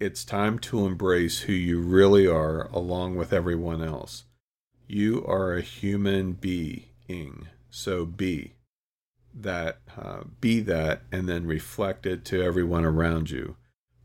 It's 0.00 0.24
time 0.24 0.58
to 0.60 0.86
embrace 0.86 1.40
who 1.40 1.52
you 1.52 1.80
really 1.80 2.26
are 2.26 2.68
along 2.72 3.16
with 3.16 3.32
everyone 3.34 3.82
else. 3.82 4.24
You 4.94 5.24
are 5.24 5.54
a 5.54 5.62
human 5.62 6.34
being, 6.34 7.48
so 7.70 8.04
be 8.04 8.56
that, 9.32 9.78
uh, 9.96 10.24
be 10.38 10.60
that, 10.60 11.00
and 11.10 11.26
then 11.26 11.46
reflect 11.46 12.04
it 12.04 12.26
to 12.26 12.42
everyone 12.42 12.84
around 12.84 13.30
you. 13.30 13.56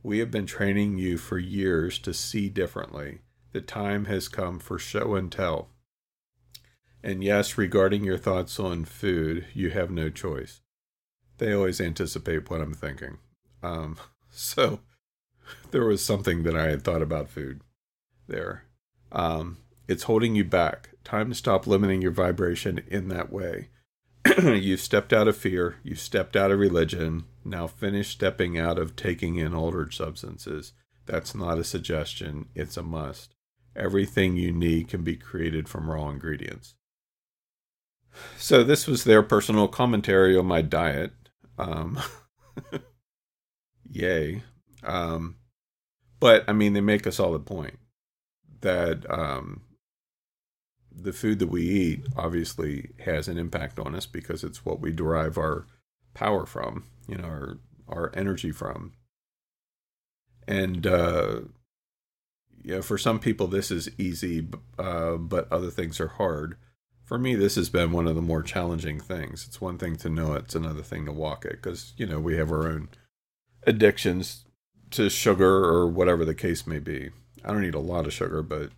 We 0.02 0.20
have 0.20 0.32
been 0.32 0.46
training 0.46 0.98
you 0.98 1.18
for 1.18 1.40
years 1.40 2.00
to 2.00 2.14
see 2.14 2.48
differently. 2.48 3.20
The 3.52 3.60
time 3.60 4.06
has 4.06 4.30
come 4.30 4.60
for 4.60 4.80
show 4.80 5.16
and 5.16 5.30
tell. 5.30 5.72
And 7.04 7.22
yes, 7.22 7.58
regarding 7.58 8.06
your 8.06 8.18
thoughts 8.18 8.58
on 8.58 8.86
food, 8.86 9.46
you 9.54 9.72
have 9.72 9.92
no 9.92 10.10
choice. 10.10 10.62
They 11.38 11.52
always 11.52 11.82
anticipate 11.82 12.50
what 12.50 12.62
I'm 12.62 12.74
thinking. 12.74 13.18
Um, 13.62 13.98
so 14.30 14.80
there 15.72 15.84
was 15.84 16.02
something 16.02 16.44
that 16.44 16.56
I 16.56 16.70
had 16.70 16.86
thought 16.86 17.02
about 17.02 17.28
food 17.28 17.60
there. 18.30 18.64
Um, 19.12 19.58
it's 19.88 20.04
holding 20.04 20.36
you 20.36 20.44
back. 20.44 20.90
Time 21.04 21.30
to 21.30 21.36
stop 21.36 21.66
limiting 21.66 22.02
your 22.02 22.12
vibration 22.12 22.84
in 22.88 23.08
that 23.10 23.32
way. 23.32 23.70
you've 24.44 24.82
stepped 24.82 25.14
out 25.14 25.28
of 25.28 25.38
fear, 25.38 25.78
you've 25.84 26.00
stepped 26.00 26.36
out 26.36 26.52
of 26.52 26.60
religion. 26.60 27.26
Now 27.46 27.68
finish 27.68 28.10
stepping 28.10 28.60
out 28.60 28.78
of 28.78 28.96
taking 28.96 29.38
in 29.38 29.54
altered 29.54 29.94
substances. 29.94 30.74
That's 31.06 31.34
not 31.34 31.58
a 31.58 31.64
suggestion, 31.64 32.50
it's 32.54 32.76
a 32.76 32.84
must. 32.84 33.34
Everything 33.76 34.36
you 34.36 34.52
need 34.52 34.90
can 34.90 35.04
be 35.04 35.16
created 35.16 35.70
from 35.70 35.90
raw 35.90 36.10
ingredients. 36.10 36.76
So, 38.38 38.64
this 38.64 38.88
was 38.88 39.04
their 39.04 39.22
personal 39.22 39.68
commentary 39.68 40.36
on 40.36 40.48
my 40.48 40.62
diet. 40.64 41.14
Um, 41.58 42.00
yay. 43.90 44.44
Um, 44.84 45.36
but, 46.20 46.44
I 46.48 46.54
mean, 46.54 46.74
they 46.74 46.82
make 46.82 47.06
a 47.06 47.12
solid 47.12 47.46
point 47.46 47.78
that 48.62 49.10
um, 49.12 49.62
the 51.00 51.14
food 51.14 51.40
that 51.40 51.50
we 51.50 51.64
eat 51.64 52.08
obviously 52.16 52.90
has 53.06 53.28
an 53.28 53.38
impact 53.38 53.80
on 53.80 53.96
us 53.96 54.06
because 54.06 54.44
it's 54.44 54.66
what 54.66 54.80
we 54.80 54.92
derive 54.92 55.38
our 55.38 55.68
power 56.14 56.46
from, 56.46 56.86
you 57.08 57.18
know, 57.18 57.26
our 57.26 57.58
our 57.88 58.12
energy 58.16 58.52
from. 58.52 58.94
And 60.48 60.86
uh, 60.88 61.42
yeah, 62.64 62.82
for 62.82 62.98
some 62.98 63.20
people 63.20 63.48
this 63.48 63.72
is 63.72 63.90
easy, 63.98 64.48
uh, 64.78 65.16
but 65.16 65.52
other 65.52 65.70
things 65.70 66.00
are 66.00 66.08
hard. 66.08 66.58
For 67.04 67.18
me, 67.18 67.36
this 67.36 67.56
has 67.56 67.70
been 67.70 67.94
one 67.94 68.08
of 68.08 68.16
the 68.16 68.22
more 68.22 68.44
challenging 68.44 69.00
things. 69.00 69.46
It's 69.48 69.62
one 69.62 69.78
thing 69.78 69.96
to 69.98 70.10
know 70.10 70.34
it; 70.34 70.46
it's 70.46 70.56
another 70.56 70.84
thing 70.84 71.06
to 71.06 71.12
walk 71.14 71.46
it, 71.46 71.62
because 71.62 71.94
you 71.98 72.06
know 72.06 72.20
we 72.20 72.36
have 72.38 72.52
our 72.52 72.68
own 72.68 72.90
addictions 73.66 74.46
to 74.92 75.10
sugar 75.10 75.66
or 75.66 75.88
whatever 75.88 76.26
the 76.26 76.36
case 76.36 76.68
may 76.68 76.80
be. 76.80 77.12
I 77.46 77.54
don't 77.54 77.64
eat 77.64 77.76
a 77.76 77.80
lot 77.80 78.06
of 78.06 78.14
sugar, 78.14 78.42
but 78.42 78.72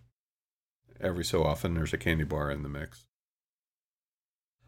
every 1.00 1.24
so 1.24 1.44
often 1.44 1.74
there's 1.74 1.92
a 1.92 1.98
candy 1.98 2.24
bar 2.24 2.50
in 2.50 2.62
the 2.62 2.68
mix. 2.68 3.06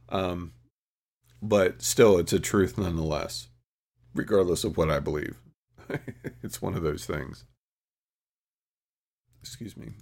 Um, 0.09 0.53
but 1.41 1.83
still, 1.83 2.19
it's 2.19 2.33
a 2.33 2.41
truth 2.41 2.79
nonetheless, 2.79 3.49
regardless 4.15 4.65
of 4.65 4.77
what 4.77 4.91
I 4.91 5.01
believe. 5.01 5.37
it's 6.43 6.63
one 6.63 6.75
of 6.75 6.83
those 6.83 7.05
things. 7.07 7.45
Excuse 9.41 9.77
me. 9.77 9.95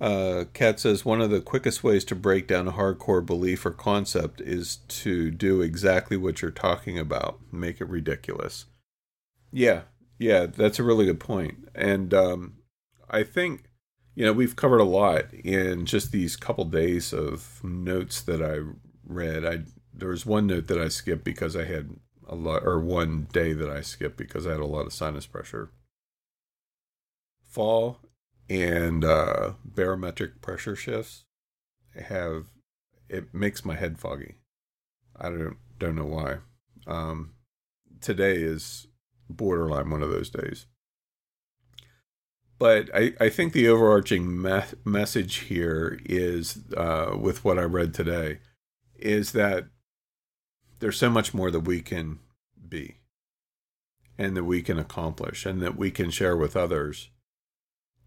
Uh, 0.00 0.44
Kat 0.52 0.78
says 0.78 1.04
one 1.04 1.20
of 1.20 1.30
the 1.30 1.40
quickest 1.40 1.82
ways 1.82 2.04
to 2.04 2.14
break 2.14 2.46
down 2.46 2.68
a 2.68 2.72
hardcore 2.72 3.24
belief 3.24 3.66
or 3.66 3.72
concept 3.72 4.40
is 4.40 4.76
to 4.88 5.30
do 5.30 5.60
exactly 5.60 6.16
what 6.16 6.40
you're 6.40 6.50
talking 6.52 6.98
about, 6.98 7.40
make 7.50 7.80
it 7.80 7.88
ridiculous. 7.88 8.66
Yeah, 9.50 9.82
yeah, 10.18 10.46
that's 10.46 10.78
a 10.78 10.84
really 10.84 11.06
good 11.06 11.20
point. 11.20 11.68
And 11.74 12.12
um, 12.12 12.54
I 13.08 13.22
think, 13.22 13.64
you 14.14 14.24
know, 14.24 14.32
we've 14.32 14.56
covered 14.56 14.80
a 14.80 14.84
lot 14.84 15.32
in 15.32 15.86
just 15.86 16.12
these 16.12 16.36
couple 16.36 16.64
days 16.64 17.12
of 17.12 17.62
notes 17.62 18.20
that 18.22 18.42
I 18.42 18.74
read. 19.06 19.44
I 19.46 19.60
there 19.94 20.08
was 20.08 20.26
one 20.26 20.46
note 20.46 20.68
that 20.68 20.80
I 20.80 20.88
skipped 20.88 21.24
because 21.24 21.56
I 21.56 21.64
had 21.64 21.90
a 22.28 22.34
lot, 22.34 22.64
or 22.64 22.78
one 22.78 23.26
day 23.32 23.52
that 23.52 23.70
I 23.70 23.80
skipped 23.80 24.16
because 24.16 24.46
I 24.46 24.52
had 24.52 24.60
a 24.60 24.66
lot 24.66 24.86
of 24.86 24.92
sinus 24.92 25.26
pressure. 25.26 25.70
Fall 27.44 27.98
and 28.50 29.04
uh, 29.04 29.52
barometric 29.64 30.40
pressure 30.40 30.76
shifts 30.76 31.24
have 31.94 32.46
it 33.08 33.32
makes 33.34 33.64
my 33.64 33.74
head 33.74 33.98
foggy. 33.98 34.36
I 35.16 35.30
don't 35.30 35.56
don't 35.78 35.96
know 35.96 36.04
why. 36.04 36.38
Um, 36.86 37.34
today 38.00 38.36
is 38.36 38.86
borderline 39.28 39.90
one 39.90 40.02
of 40.02 40.10
those 40.10 40.30
days. 40.30 40.66
But 42.58 42.90
I, 42.94 43.14
I 43.20 43.28
think 43.28 43.52
the 43.52 43.68
overarching 43.68 44.42
me- 44.42 44.62
message 44.84 45.36
here 45.36 46.00
is, 46.04 46.64
uh, 46.76 47.16
with 47.18 47.44
what 47.44 47.58
I 47.58 47.62
read 47.62 47.94
today, 47.94 48.38
is 48.96 49.32
that 49.32 49.66
there's 50.80 50.98
so 50.98 51.10
much 51.10 51.32
more 51.32 51.50
that 51.50 51.60
we 51.60 51.80
can 51.80 52.18
be 52.68 52.96
and 54.18 54.36
that 54.36 54.44
we 54.44 54.60
can 54.60 54.78
accomplish 54.78 55.46
and 55.46 55.62
that 55.62 55.76
we 55.76 55.90
can 55.92 56.10
share 56.10 56.36
with 56.36 56.56
others. 56.56 57.10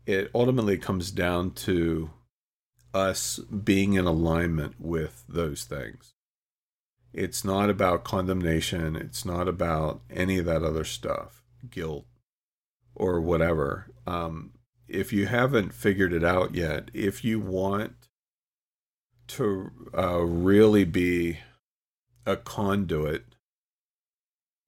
It 0.05 0.29
ultimately 0.35 0.77
comes 0.77 1.11
down 1.11 1.51
to 1.51 2.09
us 2.93 3.37
being 3.39 3.93
in 3.93 4.05
alignment 4.05 4.75
with 4.79 5.23
those 5.29 5.63
things. 5.63 6.13
It's 7.13 7.43
not 7.43 7.69
about 7.69 8.03
condemnation. 8.03 8.95
It's 8.95 9.25
not 9.25 9.47
about 9.47 10.01
any 10.09 10.37
of 10.37 10.45
that 10.45 10.63
other 10.63 10.85
stuff, 10.85 11.43
guilt 11.69 12.05
or 12.95 13.19
whatever. 13.19 13.87
Um, 14.07 14.51
if 14.87 15.11
you 15.11 15.25
haven't 15.25 15.73
figured 15.73 16.13
it 16.13 16.23
out 16.23 16.55
yet, 16.55 16.89
if 16.93 17.23
you 17.23 17.39
want 17.39 17.93
to 19.27 19.71
uh, 19.97 20.19
really 20.19 20.83
be 20.83 21.39
a 22.25 22.35
conduit 22.35 23.35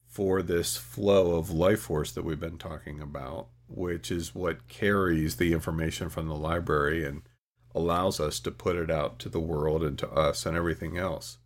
for 0.07 0.41
this 0.41 0.77
flow 0.77 1.35
of 1.35 1.49
life 1.49 1.81
force 1.81 2.11
that 2.11 2.23
we've 2.23 2.39
been 2.39 2.57
talking 2.57 3.01
about, 3.01 3.47
which 3.67 4.11
is 4.11 4.35
what 4.35 4.67
carries 4.67 5.37
the 5.37 5.53
information 5.53 6.09
from 6.09 6.27
the 6.27 6.35
library 6.35 7.05
and 7.05 7.23
allows 7.73 8.19
us 8.19 8.39
to 8.39 8.51
put 8.51 8.75
it 8.75 8.91
out 8.91 9.17
to 9.19 9.29
the 9.29 9.39
world 9.39 9.83
and 9.83 9.97
to 9.97 10.09
us 10.11 10.45
and 10.45 10.55
everything 10.55 10.97
else 10.97 11.39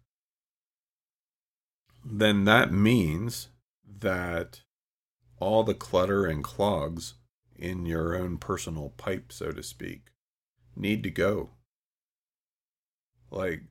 then 2.09 2.45
that 2.45 2.71
means 2.71 3.49
that 3.99 4.61
all 5.39 5.63
the 5.63 5.73
clutter 5.73 6.25
and 6.25 6.43
clogs 6.43 7.15
in 7.55 7.85
your 7.85 8.15
own 8.15 8.37
personal 8.37 8.93
pipe, 8.97 9.31
so 9.31 9.51
to 9.51 9.61
speak, 9.61 10.11
need 10.75 11.03
to 11.03 11.09
go. 11.09 11.49
Like 13.29 13.63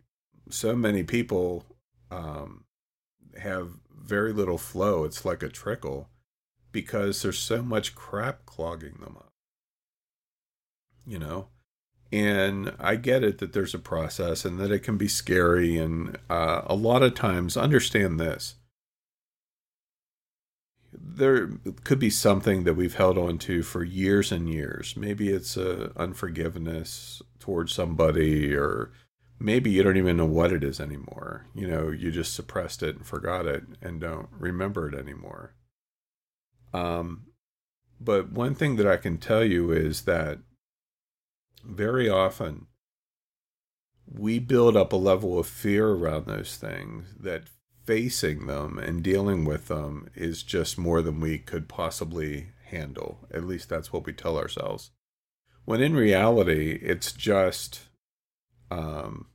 so 0.50 0.76
many 0.76 1.02
people 1.02 1.64
um, 2.10 2.64
have 3.40 3.70
very 3.90 4.32
little 4.32 4.58
flow. 4.58 5.04
It's 5.04 5.24
like 5.24 5.42
a 5.42 5.48
trickle 5.48 6.10
because 6.72 7.22
there's 7.22 7.38
so 7.38 7.62
much 7.62 7.94
crap 7.94 8.44
clogging 8.44 8.98
them 9.00 9.16
up. 9.16 9.32
You 11.06 11.18
know, 11.18 11.48
and 12.12 12.74
I 12.78 12.96
get 12.96 13.24
it 13.24 13.38
that 13.38 13.52
there's 13.52 13.74
a 13.74 13.78
process 13.78 14.44
and 14.44 14.58
that 14.60 14.70
it 14.70 14.80
can 14.80 14.96
be 14.96 15.08
scary. 15.08 15.76
And 15.76 16.18
uh, 16.30 16.62
a 16.66 16.74
lot 16.74 17.02
of 17.02 17.14
times, 17.14 17.56
understand 17.56 18.20
this 18.20 18.56
there 20.98 21.50
could 21.84 21.98
be 21.98 22.10
something 22.10 22.64
that 22.64 22.74
we've 22.74 22.94
held 22.94 23.18
on 23.18 23.38
to 23.38 23.62
for 23.62 23.84
years 23.84 24.32
and 24.32 24.48
years. 24.48 24.96
Maybe 24.96 25.30
it's 25.30 25.56
a 25.56 25.92
unforgiveness 25.96 27.22
towards 27.38 27.72
somebody, 27.72 28.54
or 28.54 28.92
maybe 29.38 29.70
you 29.70 29.82
don't 29.82 29.96
even 29.96 30.16
know 30.16 30.26
what 30.26 30.52
it 30.52 30.64
is 30.64 30.80
anymore. 30.80 31.46
You 31.54 31.68
know, 31.68 31.90
you 31.90 32.10
just 32.10 32.34
suppressed 32.34 32.82
it 32.82 32.96
and 32.96 33.06
forgot 33.06 33.46
it 33.46 33.64
and 33.80 34.00
don't 34.00 34.28
remember 34.38 34.88
it 34.88 34.94
anymore. 34.94 35.54
Um, 36.72 37.26
but 38.00 38.32
one 38.32 38.54
thing 38.54 38.76
that 38.76 38.86
I 38.86 38.96
can 38.96 39.18
tell 39.18 39.44
you 39.44 39.72
is 39.72 40.02
that 40.02 40.38
very 41.66 42.08
often 42.08 42.66
we 44.06 44.38
build 44.38 44.76
up 44.76 44.92
a 44.92 44.96
level 44.96 45.38
of 45.38 45.46
fear 45.46 45.88
around 45.88 46.26
those 46.26 46.56
things 46.56 47.06
that 47.18 47.44
facing 47.84 48.46
them 48.46 48.78
and 48.78 49.02
dealing 49.02 49.44
with 49.44 49.68
them 49.68 50.08
is 50.14 50.42
just 50.42 50.78
more 50.78 51.02
than 51.02 51.20
we 51.20 51.38
could 51.38 51.68
possibly 51.68 52.48
handle. 52.66 53.26
At 53.32 53.44
least 53.44 53.68
that's 53.68 53.92
what 53.92 54.06
we 54.06 54.12
tell 54.12 54.38
ourselves. 54.38 54.90
When 55.64 55.80
in 55.80 55.94
reality, 55.94 56.78
it's 56.82 57.12
just 57.12 57.80
um, 58.70 59.26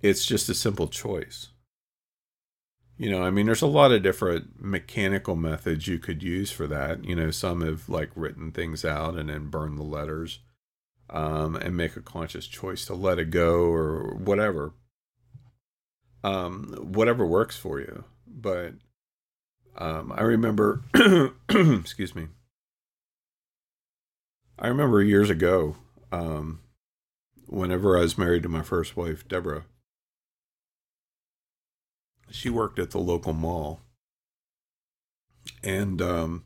it's 0.00 0.24
just 0.24 0.48
a 0.48 0.54
simple 0.54 0.88
choice. 0.88 1.48
You 2.98 3.10
know, 3.10 3.22
I 3.22 3.30
mean, 3.30 3.46
there's 3.46 3.62
a 3.62 3.66
lot 3.66 3.90
of 3.90 4.02
different 4.02 4.62
mechanical 4.62 5.34
methods 5.34 5.88
you 5.88 5.98
could 5.98 6.22
use 6.22 6.50
for 6.50 6.66
that. 6.68 7.04
You 7.04 7.16
know, 7.16 7.30
some 7.30 7.62
have 7.62 7.88
like 7.88 8.10
written 8.14 8.52
things 8.52 8.84
out 8.84 9.16
and 9.16 9.28
then 9.28 9.48
burn 9.48 9.76
the 9.76 9.82
letters 9.82 10.40
um, 11.10 11.56
and 11.56 11.76
make 11.76 11.96
a 11.96 12.02
conscious 12.02 12.46
choice 12.46 12.84
to 12.86 12.94
let 12.94 13.18
it 13.18 13.30
go 13.30 13.64
or 13.64 14.14
whatever. 14.14 14.74
Um, 16.22 16.74
whatever 16.80 17.26
works 17.26 17.56
for 17.56 17.80
you. 17.80 18.04
But 18.26 18.74
um, 19.76 20.12
I 20.14 20.22
remember, 20.22 20.82
excuse 21.48 22.14
me, 22.14 22.28
I 24.58 24.68
remember 24.68 25.02
years 25.02 25.30
ago, 25.30 25.76
um, 26.12 26.60
whenever 27.46 27.96
I 27.96 28.02
was 28.02 28.16
married 28.18 28.44
to 28.44 28.48
my 28.48 28.62
first 28.62 28.96
wife, 28.96 29.26
Deborah, 29.26 29.64
she 32.32 32.50
worked 32.50 32.78
at 32.78 32.90
the 32.90 32.98
local 32.98 33.32
mall. 33.32 33.80
And 35.62 36.00
um, 36.00 36.44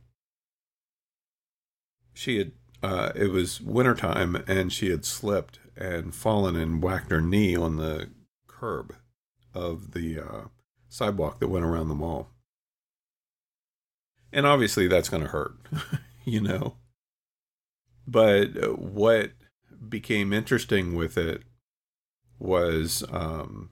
she 2.14 2.38
had, 2.38 2.52
uh, 2.82 3.12
it 3.14 3.30
was 3.30 3.60
wintertime, 3.60 4.42
and 4.46 4.72
she 4.72 4.90
had 4.90 5.04
slipped 5.04 5.58
and 5.76 6.14
fallen 6.14 6.56
and 6.56 6.82
whacked 6.82 7.10
her 7.10 7.20
knee 7.20 7.54
on 7.56 7.76
the 7.76 8.08
curb 8.46 8.94
of 9.54 9.92
the 9.92 10.18
uh, 10.18 10.44
sidewalk 10.88 11.40
that 11.40 11.48
went 11.48 11.64
around 11.64 11.88
the 11.88 11.94
mall. 11.94 12.28
And 14.32 14.46
obviously, 14.46 14.86
that's 14.86 15.08
going 15.08 15.22
to 15.22 15.28
hurt, 15.28 15.54
you 16.24 16.40
know. 16.40 16.76
But 18.06 18.78
what 18.78 19.32
became 19.88 20.32
interesting 20.32 20.94
with 20.94 21.16
it 21.16 21.42
was 22.38 23.04
um, 23.10 23.70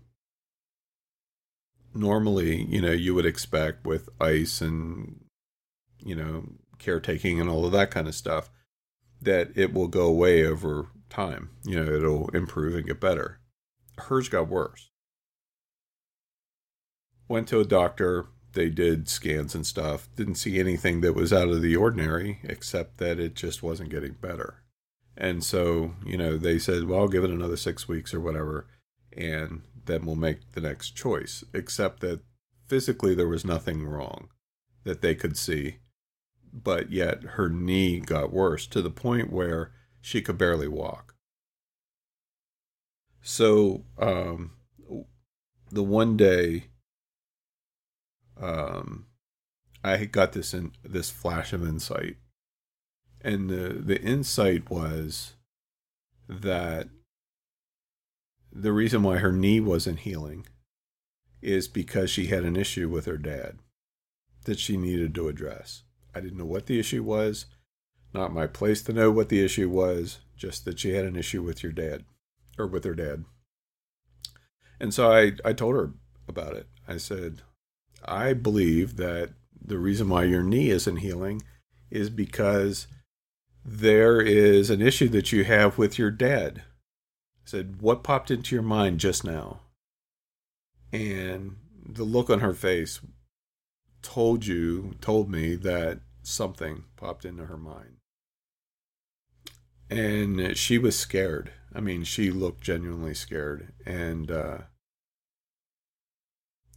normally, 1.95 2.65
you 2.65 2.81
know, 2.81 2.93
you 2.93 3.15
would 3.15 3.27
expect 3.27 3.87
with 3.87 4.09
ice 4.21 4.61
and, 4.61 5.21
you 5.99 6.15
know, 6.15 6.45
caretaking 6.79 7.41
and 7.41 7.49
all 7.49 7.65
of 7.65 7.73
that 7.73 7.91
kind 7.91 8.09
of 8.09 8.15
stuff 8.15 8.51
that 9.23 9.51
it 9.55 9.73
will 9.73 9.89
go 9.89 10.07
away 10.07 10.45
over 10.45 10.89
time. 11.09 11.51
You 11.65 11.83
know, 11.83 11.93
it'll 11.93 12.29
improve 12.31 12.75
and 12.75 12.87
get 12.87 13.01
better. 13.01 13.39
Hers 13.99 14.29
got 14.29 14.49
worse. 14.49 14.91
Went 17.29 17.49
to 17.49 17.61
a 17.61 17.65
doctor. 17.65 18.27
They 18.53 18.69
did 18.69 19.09
scans 19.09 19.55
and 19.55 19.67
stuff. 19.67 20.09
Didn't 20.15 20.35
see 20.35 20.61
anything 20.61 21.01
that 21.01 21.15
was 21.15 21.33
out 21.33 21.49
of 21.49 21.63
the 21.63 21.77
ordinary, 21.77 22.41
except 22.45 22.99
that 22.99 23.19
it 23.19 23.35
just 23.35 23.63
wasn't 23.63 23.91
getting 23.91 24.15
better. 24.21 24.63
And 25.17 25.43
so, 25.43 25.95
you 26.05 26.17
know, 26.17 26.37
they 26.37 26.59
said, 26.59 26.85
well, 26.85 27.01
I'll 27.01 27.09
give 27.09 27.25
it 27.25 27.31
another 27.31 27.57
six 27.57 27.89
weeks 27.89 28.13
or 28.13 28.21
whatever. 28.21 28.67
And 29.17 29.63
then 29.87 30.05
we'll 30.05 30.17
make 30.17 30.53
the 30.53 30.61
next 30.61 30.91
choice, 30.91 31.45
except 31.53 32.01
that 32.01 32.21
physically 32.67 33.15
there 33.15 33.29
was 33.29 33.45
nothing 33.45 33.85
wrong 33.85 34.29
that 34.85 35.01
they 35.01 35.15
could 35.15 35.37
see. 35.37 35.77
But 36.53 36.93
yet 36.93 37.23
her 37.23 37.49
knee 37.49 38.01
got 38.01 38.33
worse 38.33 38.67
to 38.69 38.81
the 38.81 38.91
point 38.91 39.33
where 39.33 39.73
she 40.01 40.23
could 40.23 40.39
barely 40.39 40.69
walk. 40.69 41.15
So, 43.23 43.87
um, 43.99 44.53
the 45.71 45.83
one 45.83 46.17
day, 46.17 46.67
um, 48.41 49.07
I 49.83 50.05
got 50.05 50.33
this 50.33 50.55
in 50.55 50.73
this 50.83 51.11
flash 51.11 51.53
of 51.53 51.67
insight, 51.67 52.17
and 53.21 53.49
the 53.49 53.81
the 53.83 54.01
insight 54.01 54.71
was 54.71 55.35
that 56.29 56.89
the 58.55 58.73
reason 58.73 59.03
why 59.03 59.19
her 59.19 59.33
knee 59.33 59.59
wasn't 59.59 60.01
healing 60.01 60.47
is 61.43 61.67
because 61.67 62.09
she 62.09 62.27
had 62.27 62.45
an 62.45 62.57
issue 62.57 62.89
with 62.89 63.07
her 63.07 63.19
dad 63.19 63.59
that 64.45 64.59
she 64.59 64.77
needed 64.77 65.15
to 65.15 65.29
address. 65.29 65.83
I 66.15 66.21
didn't 66.21 66.39
know 66.39 66.45
what 66.45 66.67
the 66.67 66.79
issue 66.79 67.03
was, 67.03 67.47
not 68.13 68.33
my 68.33 68.47
place 68.47 68.83
to 68.83 68.93
know 68.93 69.11
what 69.11 69.29
the 69.29 69.45
issue 69.45 69.69
was, 69.69 70.21
just 70.37 70.65
that 70.65 70.79
she 70.79 70.95
had 70.95 71.05
an 71.05 71.17
issue 71.17 71.43
with 71.43 71.63
your 71.63 71.73
dad 71.73 72.05
or 72.57 72.67
with 72.67 72.85
her 72.85 72.95
dad. 72.95 73.25
And 74.79 74.95
so 74.95 75.11
I, 75.11 75.33
I 75.45 75.53
told 75.53 75.75
her 75.75 75.93
about 76.29 76.55
it. 76.55 76.69
I 76.87 76.99
said, 76.99 77.43
I 78.05 78.33
believe 78.35 78.97
that 78.97 79.31
the 79.61 79.79
reason 79.79 80.09
why 80.09 80.25
your 80.25 80.43
knee 80.43 80.71
isn't 80.71 80.99
healing 80.99 81.43
is 81.91 82.11
because 82.11 82.87
there 83.65 84.21
is 84.21 84.71
an 84.71 84.83
issue 84.83 85.09
that 85.09 85.33
you 85.33 85.45
have 85.45 85.79
with 85.79 85.99
your 85.99 86.11
dad 86.11 86.63
said, 87.45 87.81
What 87.81 88.03
popped 88.03 88.31
into 88.31 88.55
your 88.55 88.63
mind 88.63 89.01
just 89.01 89.25
now? 89.25 89.61
And 90.93 91.57
the 91.87 92.05
look 92.05 92.31
on 92.31 92.41
her 92.41 92.55
face 92.55 93.01
told 94.03 94.47
you, 94.47 94.95
told 95.01 95.31
me 95.31 95.57
that 95.57 96.01
something 96.23 96.85
popped 96.97 97.25
into 97.25 97.47
her 97.47 97.57
mind. 97.57 97.97
And 99.91 100.57
she 100.57 100.79
was 100.79 100.99
scared. 100.99 101.53
I 101.75 101.81
mean, 101.81 102.05
she 102.05 102.31
looked 102.31 102.63
genuinely 102.63 103.15
scared. 103.15 103.73
And 103.85 104.31
uh, 104.31 104.59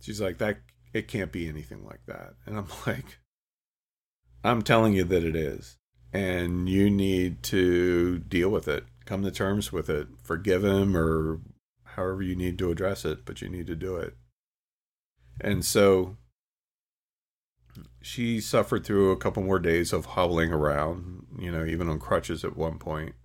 she's 0.01 0.22
like, 0.22 0.38
That, 0.38 0.57
it 0.93 1.07
can't 1.07 1.32
be 1.32 1.47
anything 1.47 1.86
like 1.86 2.01
that. 2.07 2.34
And 2.45 2.57
I'm 2.57 2.68
like, 2.88 3.20
I'm 4.43 4.61
telling 4.61 4.93
you 4.93 5.03
that 5.05 5.24
it 5.24 5.36
is. 5.36 5.78
And 6.13 6.70
you 6.70 6.89
need 6.89 7.43
to 7.43 8.20
deal 8.20 8.49
with 8.49 8.68
it 8.68 8.86
come 9.07 9.23
to 9.23 9.31
terms 9.31 9.71
with 9.71 9.89
it, 9.89 10.07
forgive 10.21 10.63
him, 10.63 10.95
or 10.95 11.39
however 11.83 12.21
you 12.21 12.35
need 12.35 12.59
to 12.59 12.69
address 12.69 13.05
it, 13.05 13.25
but 13.25 13.41
you 13.41 13.49
need 13.49 13.65
to 13.67 13.75
do 13.75 13.95
it. 13.95 14.15
And 15.41 15.63
so 15.63 16.17
she 18.01 18.39
suffered 18.41 18.85
through 18.85 19.11
a 19.11 19.17
couple 19.17 19.43
more 19.43 19.59
days 19.59 19.93
of 19.93 20.07
hobbling 20.07 20.51
around, 20.51 21.25
you 21.39 21.51
know, 21.51 21.65
even 21.65 21.89
on 21.89 21.99
crutches 21.99 22.43
at 22.43 22.57
one 22.57 22.77
point. 22.77 23.15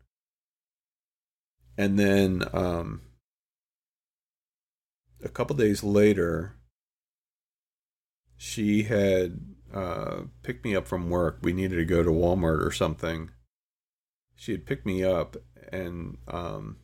And 1.77 1.99
then 1.99 2.45
um, 2.53 3.03
a 5.25 5.29
couple 5.29 5.57
days 5.57 5.83
later, 5.83 6.57
she 8.37 8.85
had 8.85 9.41
uh, 9.73 10.23
picked 10.43 10.65
me 10.65 10.77
up 10.77 10.87
from 10.87 11.11
work. 11.11 11.39
We 11.43 11.53
needed 11.53 11.77
to 11.77 11.85
go 11.85 12.03
to 12.03 12.11
Walmart 12.11 12.65
or 12.65 12.71
something. 12.71 13.31
She 14.35 14.53
had 14.53 14.67
picked 14.67 14.85
me 14.85 15.03
up 15.03 15.37
and 15.73 16.19
um, 16.29 16.77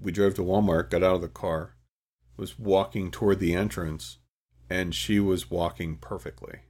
we 0.00 0.10
drove 0.10 0.34
to 0.34 0.42
Walmart, 0.42 0.90
got 0.90 1.02
out 1.02 1.16
of 1.16 1.20
the 1.20 1.28
car, 1.28 1.76
was 2.36 2.58
walking 2.58 3.10
toward 3.10 3.38
the 3.38 3.54
entrance, 3.54 4.18
and 4.68 4.94
she 4.94 5.20
was 5.20 5.50
walking 5.50 5.96
perfectly. 5.96 6.60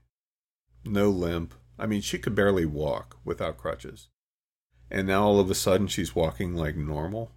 No 0.83 1.09
limp. 1.09 1.53
I 1.79 1.85
mean, 1.85 2.01
she 2.01 2.19
could 2.19 2.35
barely 2.35 2.65
walk 2.65 3.17
without 3.23 3.57
crutches. 3.57 4.09
And 4.89 5.07
now 5.07 5.23
all 5.23 5.39
of 5.39 5.49
a 5.49 5.55
sudden 5.55 5.87
she's 5.87 6.15
walking 6.15 6.55
like 6.55 6.75
normal. 6.75 7.31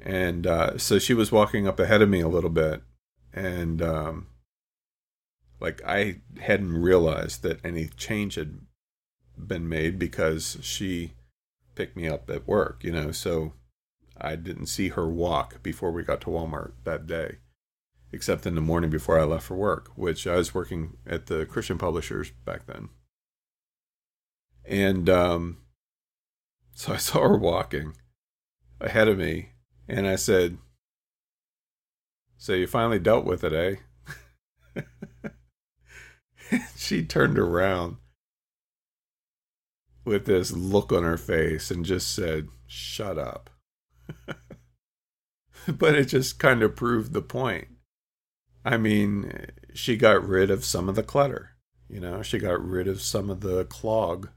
And 0.00 0.46
uh, 0.46 0.78
so 0.78 0.98
she 0.98 1.12
was 1.12 1.30
walking 1.30 1.68
up 1.68 1.78
ahead 1.78 2.00
of 2.00 2.08
me 2.08 2.20
a 2.20 2.28
little 2.28 2.50
bit. 2.50 2.82
And 3.34 3.82
um, 3.82 4.28
like 5.60 5.82
I 5.86 6.22
hadn't 6.40 6.80
realized 6.80 7.42
that 7.42 7.64
any 7.64 7.88
change 7.88 8.36
had 8.36 8.60
been 9.36 9.68
made 9.68 9.98
because 9.98 10.56
she 10.62 11.12
pick 11.74 11.96
me 11.96 12.08
up 12.08 12.28
at 12.30 12.46
work, 12.46 12.82
you 12.82 12.92
know, 12.92 13.10
so 13.12 13.54
I 14.20 14.36
didn't 14.36 14.66
see 14.66 14.88
her 14.90 15.08
walk 15.08 15.62
before 15.62 15.92
we 15.92 16.02
got 16.02 16.20
to 16.22 16.26
Walmart 16.28 16.72
that 16.84 17.06
day, 17.06 17.38
except 18.12 18.46
in 18.46 18.54
the 18.54 18.60
morning 18.60 18.90
before 18.90 19.18
I 19.18 19.24
left 19.24 19.46
for 19.46 19.56
work, 19.56 19.90
which 19.96 20.26
I 20.26 20.36
was 20.36 20.54
working 20.54 20.98
at 21.06 21.26
the 21.26 21.46
Christian 21.46 21.78
Publishers 21.78 22.30
back 22.44 22.66
then. 22.66 22.90
And 24.64 25.08
um, 25.08 25.58
so 26.74 26.92
I 26.92 26.96
saw 26.98 27.20
her 27.22 27.38
walking 27.38 27.94
ahead 28.80 29.08
of 29.08 29.18
me, 29.18 29.50
and 29.88 30.06
I 30.06 30.16
said, 30.16 30.58
So 32.36 32.52
you 32.52 32.66
finally 32.66 32.98
dealt 32.98 33.24
with 33.24 33.42
it, 33.44 33.52
eh? 33.52 34.82
she 36.76 37.04
turned 37.04 37.38
around 37.38 37.96
with 40.04 40.26
this 40.26 40.52
look 40.52 40.92
on 40.92 41.02
her 41.02 41.16
face 41.16 41.70
and 41.70 41.84
just 41.84 42.14
said, 42.14 42.48
Shut 42.66 43.18
up. 43.18 43.50
but 45.68 45.94
it 45.94 46.06
just 46.06 46.38
kind 46.38 46.62
of 46.62 46.76
proved 46.76 47.12
the 47.12 47.22
point. 47.22 47.68
I 48.64 48.76
mean, 48.76 49.46
she 49.74 49.96
got 49.96 50.26
rid 50.26 50.50
of 50.50 50.64
some 50.64 50.88
of 50.88 50.94
the 50.94 51.02
clutter. 51.02 51.56
You 51.88 52.00
know, 52.00 52.22
she 52.22 52.38
got 52.38 52.64
rid 52.64 52.86
of 52.86 53.00
some 53.00 53.30
of 53.30 53.40
the 53.40 53.64
clog 53.64 54.28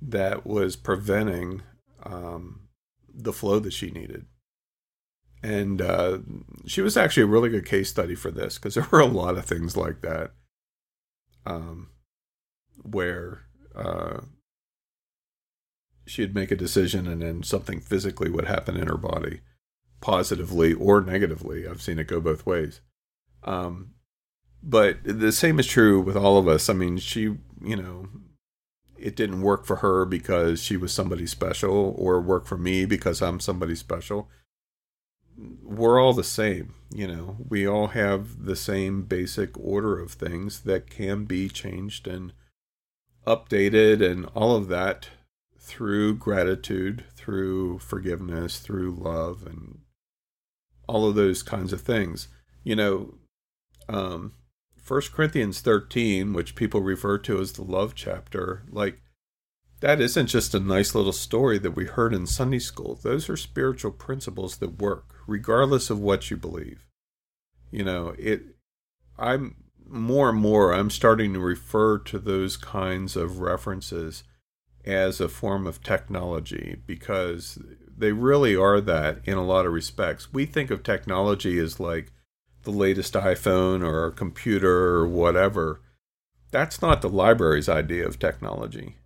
that 0.00 0.46
was 0.46 0.76
preventing 0.76 1.62
um, 2.02 2.68
the 3.12 3.32
flow 3.32 3.58
that 3.58 3.72
she 3.72 3.90
needed. 3.90 4.26
And 5.42 5.80
uh, 5.80 6.18
she 6.66 6.80
was 6.80 6.96
actually 6.96 7.24
a 7.24 7.26
really 7.26 7.48
good 7.48 7.66
case 7.66 7.90
study 7.90 8.14
for 8.14 8.30
this 8.30 8.56
because 8.56 8.74
there 8.74 8.86
were 8.90 9.00
a 9.00 9.06
lot 9.06 9.36
of 9.36 9.44
things 9.44 9.76
like 9.76 10.00
that 10.02 10.32
um, 11.46 11.90
where 12.82 13.42
uh, 13.74 14.20
she'd 16.10 16.34
make 16.34 16.50
a 16.50 16.56
decision 16.56 17.06
and 17.06 17.22
then 17.22 17.42
something 17.42 17.80
physically 17.80 18.28
would 18.28 18.46
happen 18.46 18.76
in 18.76 18.88
her 18.88 18.96
body, 18.96 19.40
positively 20.00 20.72
or 20.72 21.00
negatively. 21.00 21.66
I've 21.66 21.80
seen 21.80 21.98
it 21.98 22.08
go 22.08 22.20
both 22.20 22.44
ways. 22.44 22.80
Um, 23.44 23.94
but 24.62 24.98
the 25.04 25.32
same 25.32 25.58
is 25.60 25.66
true 25.66 26.00
with 26.00 26.16
all 26.16 26.36
of 26.36 26.48
us. 26.48 26.68
I 26.68 26.72
mean, 26.72 26.98
she, 26.98 27.20
you 27.62 27.76
know, 27.76 28.08
it 28.98 29.14
didn't 29.14 29.42
work 29.42 29.64
for 29.64 29.76
her 29.76 30.04
because 30.04 30.60
she 30.60 30.76
was 30.76 30.92
somebody 30.92 31.26
special 31.26 31.94
or 31.96 32.20
work 32.20 32.44
for 32.44 32.58
me 32.58 32.84
because 32.84 33.22
I'm 33.22 33.40
somebody 33.40 33.76
special. 33.76 34.28
We're 35.62 36.02
all 36.02 36.12
the 36.12 36.24
same, 36.24 36.74
you 36.92 37.06
know. 37.06 37.36
We 37.48 37.66
all 37.66 37.88
have 37.88 38.44
the 38.44 38.56
same 38.56 39.04
basic 39.04 39.56
order 39.58 39.98
of 39.98 40.12
things 40.12 40.62
that 40.62 40.90
can 40.90 41.24
be 41.24 41.48
changed 41.48 42.06
and 42.06 42.34
updated 43.26 44.02
and 44.02 44.26
all 44.34 44.56
of 44.56 44.68
that 44.68 45.08
through 45.70 46.16
gratitude, 46.16 47.04
through 47.14 47.78
forgiveness, 47.78 48.58
through 48.58 48.90
love 48.90 49.46
and 49.46 49.78
all 50.88 51.08
of 51.08 51.14
those 51.14 51.44
kinds 51.44 51.72
of 51.72 51.80
things. 51.80 52.26
You 52.64 52.74
know, 52.74 53.14
um 53.88 54.32
1 54.86 55.02
Corinthians 55.12 55.60
13, 55.60 56.32
which 56.32 56.56
people 56.56 56.80
refer 56.80 57.16
to 57.18 57.40
as 57.40 57.52
the 57.52 57.62
love 57.62 57.94
chapter, 57.94 58.64
like 58.70 59.00
that 59.80 60.00
isn't 60.00 60.26
just 60.26 60.52
a 60.52 60.58
nice 60.58 60.96
little 60.96 61.12
story 61.12 61.58
that 61.58 61.76
we 61.76 61.86
heard 61.86 62.12
in 62.12 62.26
Sunday 62.26 62.58
school. 62.58 62.98
Those 63.00 63.30
are 63.30 63.36
spiritual 63.36 63.92
principles 63.92 64.56
that 64.56 64.82
work, 64.82 65.14
regardless 65.28 65.90
of 65.90 66.00
what 66.00 66.28
you 66.30 66.36
believe. 66.36 66.86
You 67.70 67.84
know, 67.84 68.14
it, 68.18 68.42
I'm 69.16 69.54
more 69.86 70.30
and 70.30 70.38
more, 70.38 70.74
I'm 70.74 70.90
starting 70.90 71.34
to 71.34 71.40
refer 71.40 71.98
to 71.98 72.18
those 72.18 72.56
kinds 72.56 73.14
of 73.14 73.38
references 73.38 74.24
as 74.90 75.20
a 75.20 75.28
form 75.28 75.66
of 75.66 75.82
technology 75.82 76.76
because 76.86 77.58
they 77.96 78.12
really 78.12 78.56
are 78.56 78.80
that 78.80 79.18
in 79.24 79.36
a 79.38 79.44
lot 79.44 79.66
of 79.66 79.72
respects. 79.72 80.32
We 80.32 80.46
think 80.46 80.70
of 80.70 80.82
technology 80.82 81.58
as 81.58 81.78
like, 81.78 82.12
the 82.62 82.70
latest 82.70 83.14
iPhone 83.14 83.82
or 83.84 84.10
computer 84.10 84.96
or 84.96 85.08
whatever. 85.08 85.80
That's 86.50 86.82
not 86.82 87.00
the 87.00 87.08
library's 87.08 87.68
idea 87.68 88.06
of 88.06 88.18
technology. 88.18 88.96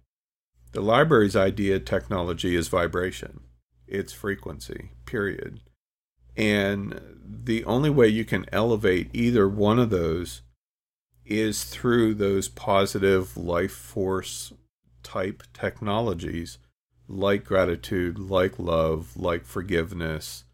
The 0.72 0.80
library's 0.80 1.37
idea 1.37 1.76
of 1.76 1.85
technology 1.85 2.57
is 2.57 2.68
vibration, 2.68 3.41
it's 3.87 4.12
frequency, 4.12 4.91
period. 5.07 5.61
And 6.37 7.01
the 7.24 7.64
only 7.64 7.91
way 7.91 8.09
you 8.09 8.24
can 8.24 8.45
elevate 8.51 9.09
either 9.12 9.49
one 9.49 9.78
of 9.78 9.91
those 9.91 10.43
is 11.24 11.62
through 11.64 12.14
those 12.14 12.49
positive 12.49 13.37
life 13.37 13.72
force 13.72 14.53
type 15.05 15.45
technologies 15.53 16.59
like 17.07 17.45
gratitude, 17.45 18.19
like 18.19 18.59
love, 18.59 19.17
like 19.17 19.45
forgiveness, 19.45 20.45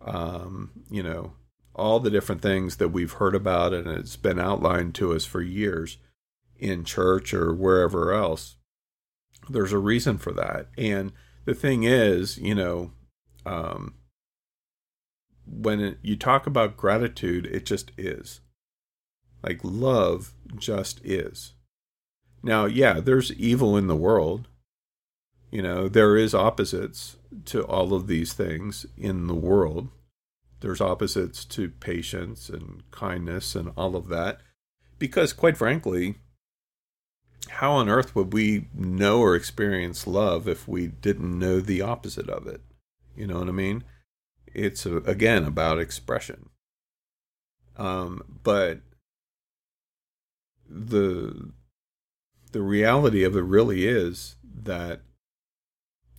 um, 0.00 0.70
you 0.90 1.02
know, 1.02 1.32
all 1.74 2.00
the 2.00 2.10
different 2.10 2.40
things 2.40 2.76
that 2.76 2.88
we've 2.88 3.12
heard 3.12 3.34
about 3.34 3.72
and 3.72 3.86
it's 3.86 4.16
been 4.16 4.38
outlined 4.38 4.94
to 4.94 5.12
us 5.12 5.24
for 5.24 5.42
years 5.42 5.98
in 6.58 6.84
church 6.84 7.34
or 7.34 7.52
wherever 7.52 8.12
else. 8.12 8.56
There's 9.48 9.72
a 9.72 9.78
reason 9.78 10.18
for 10.18 10.32
that. 10.32 10.68
And 10.78 11.12
the 11.44 11.54
thing 11.54 11.84
is, 11.84 12.38
you 12.38 12.54
know, 12.54 12.92
um, 13.44 13.94
when 15.46 15.80
it, 15.80 15.98
you 16.02 16.16
talk 16.16 16.46
about 16.46 16.76
gratitude, 16.76 17.46
it 17.46 17.64
just 17.64 17.92
is. 17.96 18.40
Like 19.42 19.60
love 19.62 20.32
just 20.56 21.00
is. 21.04 21.52
Now, 22.42 22.66
yeah, 22.66 23.00
there's 23.00 23.32
evil 23.32 23.76
in 23.76 23.86
the 23.86 23.96
world. 23.96 24.48
You 25.50 25.62
know, 25.62 25.88
there 25.88 26.16
is 26.16 26.34
opposites 26.34 27.16
to 27.46 27.62
all 27.64 27.94
of 27.94 28.06
these 28.06 28.32
things 28.32 28.86
in 28.96 29.26
the 29.26 29.34
world 29.34 29.88
there's 30.60 30.80
opposites 30.80 31.44
to 31.44 31.68
patience 31.68 32.48
and 32.48 32.82
kindness 32.90 33.54
and 33.54 33.72
all 33.76 33.94
of 33.94 34.08
that. 34.08 34.40
Because, 34.98 35.32
quite 35.32 35.56
frankly, 35.56 36.16
how 37.48 37.72
on 37.72 37.88
earth 37.88 38.16
would 38.16 38.32
we 38.32 38.68
know 38.74 39.20
or 39.20 39.36
experience 39.36 40.06
love 40.06 40.48
if 40.48 40.66
we 40.66 40.86
didn't 40.86 41.38
know 41.38 41.60
the 41.60 41.82
opposite 41.82 42.28
of 42.28 42.46
it? 42.46 42.62
You 43.14 43.26
know 43.26 43.38
what 43.38 43.48
I 43.48 43.52
mean? 43.52 43.84
It's, 44.46 44.86
a, 44.86 44.96
again, 44.98 45.44
about 45.44 45.78
expression. 45.78 46.48
Um, 47.76 48.22
but 48.42 48.80
the 50.68 51.52
the 52.56 52.62
reality 52.62 53.22
of 53.22 53.36
it 53.36 53.42
really 53.42 53.86
is 53.86 54.36
that 54.42 55.02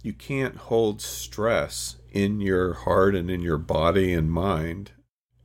you 0.04 0.14
can't 0.14 0.56
hold 0.56 1.02
stress 1.02 1.96
in 2.12 2.40
your 2.40 2.76
heart 2.76 3.16
and 3.16 3.32
in 3.32 3.42
your 3.42 3.58
body 3.58 4.14
and 4.14 4.32
mind 4.32 4.92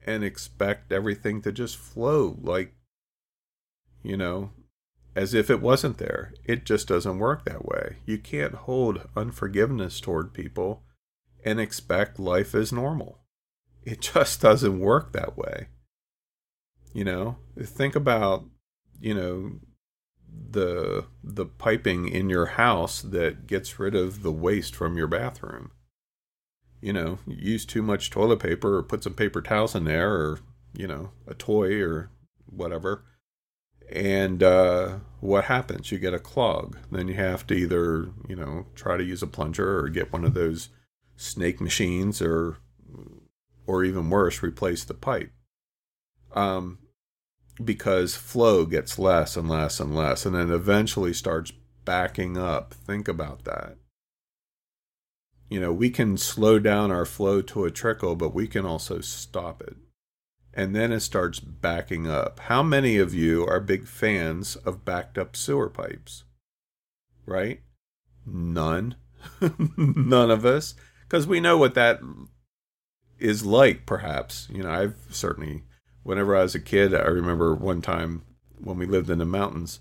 and 0.06 0.22
expect 0.22 0.92
everything 0.92 1.40
to 1.40 1.50
just 1.50 1.78
flow 1.78 2.36
like 2.42 2.74
you 4.02 4.18
know 4.18 4.50
as 5.16 5.32
if 5.32 5.48
it 5.48 5.62
wasn't 5.62 5.96
there. 5.96 6.34
It 6.44 6.66
just 6.66 6.88
doesn't 6.88 7.18
work 7.18 7.46
that 7.46 7.64
way. 7.64 7.96
You 8.04 8.18
can't 8.18 8.54
hold 8.54 9.08
unforgiveness 9.16 9.98
toward 9.98 10.34
people 10.34 10.82
and 11.42 11.58
expect 11.58 12.18
life 12.18 12.54
is 12.54 12.70
normal. 12.70 13.20
It 13.82 14.00
just 14.12 14.42
doesn't 14.42 14.78
work 14.78 15.14
that 15.14 15.38
way. 15.38 15.68
You 16.92 17.04
know 17.04 17.38
think 17.58 17.96
about 17.96 18.44
you 19.00 19.14
know 19.14 19.52
the 20.50 21.06
the 21.22 21.46
piping 21.46 22.08
in 22.08 22.28
your 22.28 22.46
house 22.46 23.02
that 23.02 23.46
gets 23.46 23.78
rid 23.78 23.94
of 23.94 24.22
the 24.22 24.32
waste 24.32 24.74
from 24.74 24.96
your 24.96 25.06
bathroom. 25.06 25.70
You 26.80 26.92
know, 26.92 27.18
use 27.26 27.64
too 27.64 27.82
much 27.82 28.10
toilet 28.10 28.40
paper 28.40 28.78
or 28.78 28.82
put 28.82 29.04
some 29.04 29.14
paper 29.14 29.40
towels 29.40 29.74
in 29.74 29.84
there 29.84 30.12
or, 30.12 30.40
you 30.76 30.88
know, 30.88 31.10
a 31.28 31.34
toy 31.34 31.80
or 31.80 32.10
whatever. 32.46 33.04
And 33.90 34.42
uh, 34.42 34.98
what 35.20 35.44
happens? 35.44 35.92
You 35.92 35.98
get 35.98 36.14
a 36.14 36.18
clog. 36.18 36.78
Then 36.90 37.08
you 37.08 37.14
have 37.14 37.46
to 37.48 37.54
either, 37.54 38.10
you 38.28 38.34
know, 38.34 38.66
try 38.74 38.96
to 38.96 39.04
use 39.04 39.22
a 39.22 39.26
plunger 39.26 39.78
or 39.78 39.88
get 39.88 40.12
one 40.12 40.24
of 40.24 40.34
those 40.34 40.70
snake 41.16 41.60
machines 41.60 42.20
or 42.20 42.58
or 43.64 43.84
even 43.84 44.10
worse, 44.10 44.42
replace 44.42 44.84
the 44.84 44.94
pipe. 44.94 45.30
Um, 46.34 46.78
because 47.62 48.16
flow 48.16 48.64
gets 48.64 48.98
less 48.98 49.36
and 49.36 49.48
less 49.48 49.80
and 49.80 49.94
less 49.94 50.24
and 50.24 50.34
then 50.34 50.50
eventually 50.50 51.12
starts 51.12 51.52
backing 51.84 52.38
up. 52.38 52.74
Think 52.74 53.08
about 53.08 53.44
that. 53.44 53.76
You 55.48 55.60
know, 55.60 55.72
we 55.72 55.90
can 55.90 56.16
slow 56.16 56.58
down 56.58 56.90
our 56.90 57.04
flow 57.04 57.42
to 57.42 57.64
a 57.64 57.70
trickle, 57.70 58.16
but 58.16 58.34
we 58.34 58.46
can 58.46 58.64
also 58.64 59.00
stop 59.00 59.60
it. 59.60 59.76
And 60.54 60.74
then 60.74 60.92
it 60.92 61.00
starts 61.00 61.40
backing 61.40 62.06
up. 62.06 62.40
How 62.40 62.62
many 62.62 62.96
of 62.96 63.14
you 63.14 63.46
are 63.46 63.60
big 63.60 63.86
fans 63.86 64.56
of 64.56 64.84
backed 64.84 65.18
up 65.18 65.36
sewer 65.36 65.68
pipes? 65.68 66.24
Right? 67.26 67.60
None. 68.26 68.96
None 69.76 70.30
of 70.30 70.44
us. 70.44 70.74
Because 71.02 71.26
we 71.26 71.40
know 71.40 71.58
what 71.58 71.74
that 71.74 72.00
is 73.18 73.44
like, 73.44 73.86
perhaps. 73.86 74.48
You 74.50 74.62
know, 74.62 74.70
I've 74.70 74.96
certainly 75.10 75.64
whenever 76.02 76.36
I 76.36 76.42
was 76.42 76.54
a 76.54 76.60
kid, 76.60 76.94
I 76.94 77.06
remember 77.06 77.54
one 77.54 77.82
time 77.82 78.22
when 78.58 78.78
we 78.78 78.86
lived 78.86 79.10
in 79.10 79.18
the 79.18 79.24
mountains, 79.24 79.80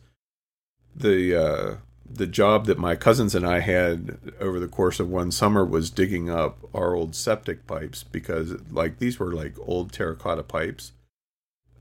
the 0.95 1.35
uh, 1.35 1.75
the 2.13 2.27
job 2.27 2.65
that 2.65 2.77
my 2.77 2.95
cousins 2.95 3.35
and 3.35 3.45
I 3.45 3.59
had 3.59 4.19
over 4.39 4.59
the 4.59 4.67
course 4.67 4.99
of 4.99 5.09
one 5.09 5.31
summer 5.31 5.63
was 5.63 5.89
digging 5.89 6.29
up 6.29 6.57
our 6.73 6.93
old 6.93 7.15
septic 7.15 7.65
pipes 7.67 8.03
because 8.03 8.55
like 8.69 8.99
these 8.99 9.19
were 9.19 9.33
like 9.33 9.55
old 9.59 9.91
terracotta 9.91 10.43
pipes, 10.43 10.91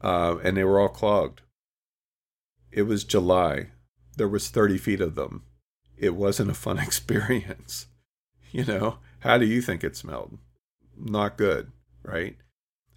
uh, 0.01 0.37
and 0.43 0.57
they 0.57 0.65
were 0.65 0.81
all 0.81 0.89
clogged. 0.89 1.43
It 2.71 2.83
was 2.83 3.05
July. 3.05 3.71
There 4.17 4.29
was 4.29 4.49
thirty 4.49 4.79
feet 4.79 5.01
of 5.01 5.15
them. 5.15 5.45
It 5.97 6.15
wasn't 6.15 6.51
a 6.51 6.55
fun 6.55 6.79
experience. 6.87 7.87
You 8.53 8.65
know, 8.65 8.99
how 9.21 9.39
do 9.39 9.47
you 9.47 9.63
think 9.63 9.85
it 9.85 9.97
smelled? 9.97 10.39
Not 10.97 11.39
good, 11.39 11.71
right? 12.03 12.37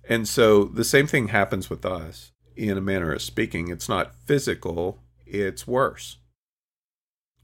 And 0.07 0.27
so 0.27 0.65
the 0.65 0.83
same 0.83 1.07
thing 1.07 1.29
happens 1.29 1.69
with 1.69 1.85
us 1.85 2.31
in 2.55 2.77
a 2.77 2.81
manner 2.81 3.13
of 3.13 3.21
speaking. 3.21 3.69
It's 3.69 3.89
not 3.89 4.15
physical, 4.25 4.99
it's 5.25 5.67
worse. 5.67 6.17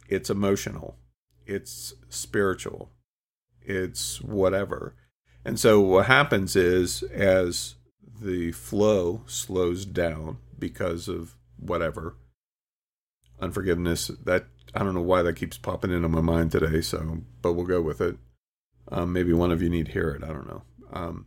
It's 0.08 0.30
emotional, 0.30 0.98
it's 1.46 1.94
spiritual, 2.10 2.92
it's 3.62 4.22
whatever. 4.22 4.96
And 5.46 5.60
so 5.60 5.80
what 5.80 6.08
happens 6.08 6.56
is 6.56 7.04
as 7.04 7.76
the 8.22 8.52
flow 8.52 9.22
slows 9.28 9.86
down 9.86 10.38
because 10.58 11.08
of 11.08 11.36
whatever 11.58 12.16
unforgiveness 13.42 14.08
that 14.26 14.46
I 14.76 14.80
don't 14.80 14.94
know 14.94 15.02
why 15.02 15.22
that 15.24 15.36
keeps 15.36 15.58
popping 15.58 15.92
into 15.92 16.10
my 16.10 16.22
mind 16.22 16.52
today, 16.52 16.82
so 16.82 17.20
but 17.42 17.54
we'll 17.54 17.66
go 17.66 17.82
with 17.82 18.02
it. 18.02 18.18
Um, 18.92 19.14
maybe 19.14 19.34
one 19.34 19.52
of 19.52 19.62
you 19.62 19.70
need 19.70 19.88
to 19.88 19.92
hear 19.92 20.10
it. 20.10 20.24
I 20.24 20.28
don't 20.28 20.48
know. 20.48 20.64
Um, 20.92 21.26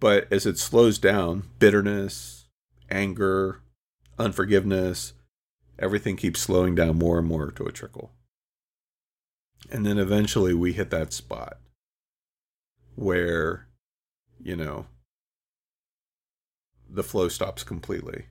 but 0.00 0.26
as 0.32 0.46
it 0.46 0.58
slows 0.58 0.98
down, 0.98 1.44
bitterness, 1.58 2.46
anger, 2.90 3.60
unforgiveness, 4.18 5.12
everything 5.78 6.16
keeps 6.16 6.40
slowing 6.40 6.74
down 6.74 6.98
more 6.98 7.18
and 7.18 7.28
more 7.28 7.50
to 7.52 7.64
a 7.66 7.72
trickle. 7.72 8.10
And 9.70 9.84
then 9.84 9.98
eventually 9.98 10.54
we 10.54 10.72
hit 10.72 10.90
that 10.90 11.12
spot 11.12 11.58
where, 12.96 13.68
you 14.42 14.56
know, 14.56 14.86
the 16.88 17.02
flow 17.02 17.28
stops 17.28 17.62
completely. 17.62 18.26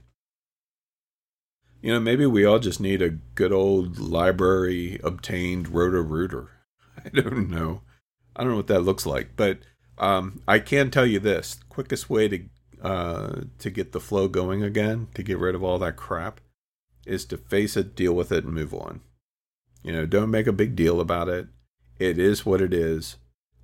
You 1.82 1.93
know, 1.93 1.99
maybe 1.99 2.26
we 2.26 2.43
all 2.43 2.59
just 2.59 2.82
need 2.82 3.01
a 3.01 3.09
good 3.09 3.53
old 3.53 3.99
library 3.99 4.99
obtained 5.03 5.70
roto 5.70 6.01
rooter. 6.01 6.49
I 7.05 7.09
don't 7.09 7.49
know. 7.49 7.84
I 8.36 8.43
don't 8.43 8.51
know 8.51 8.57
what 8.57 8.67
that 8.67 8.82
looks 8.82 9.05
like, 9.05 9.36
but 9.38 9.59
um, 10.00 10.41
I 10.47 10.60
can 10.60 10.91
tell 10.91 11.06
you 11.06 11.20
this: 11.20 11.60
quickest 11.70 12.10
way 12.10 12.28
to 12.28 12.43
uh, 12.82 13.41
to 13.60 13.70
get 13.70 13.91
the 13.91 14.00
flow 14.00 14.28
going 14.28 14.64
again, 14.64 15.08
to 15.14 15.24
get 15.24 15.38
rid 15.38 15.56
of 15.56 15.64
all 15.64 15.80
that 15.80 15.97
crap, 15.97 16.39
is 17.06 17.26
to 17.26 17.38
face 17.38 17.76
it, 17.76 17.95
deal 17.95 18.14
with 18.14 18.32
it, 18.32 18.45
and 18.45 18.54
move 18.54 18.74
on. 18.74 19.02
You 19.84 19.91
know, 19.91 20.06
don't 20.06 20.32
make 20.32 20.47
a 20.47 20.54
big 20.54 20.76
deal 20.76 21.00
about 21.00 21.30
it. 21.30 21.47
It 22.00 22.18
is 22.18 22.45
what 22.45 22.62
it 22.62 22.74
is. 22.74 23.18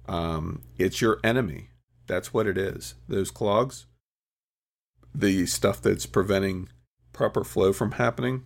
Um, 0.08 0.62
it's 0.78 1.02
your 1.02 1.20
enemy. 1.24 1.70
That's 2.08 2.34
what 2.34 2.48
it 2.48 2.58
is. 2.58 2.96
Those 3.08 3.32
clogs, 3.32 3.86
the 5.14 5.46
stuff 5.46 5.82
that's 5.82 6.06
preventing 6.06 6.70
proper 7.14 7.44
flow 7.44 7.74
from 7.74 7.94
happening, 7.94 8.44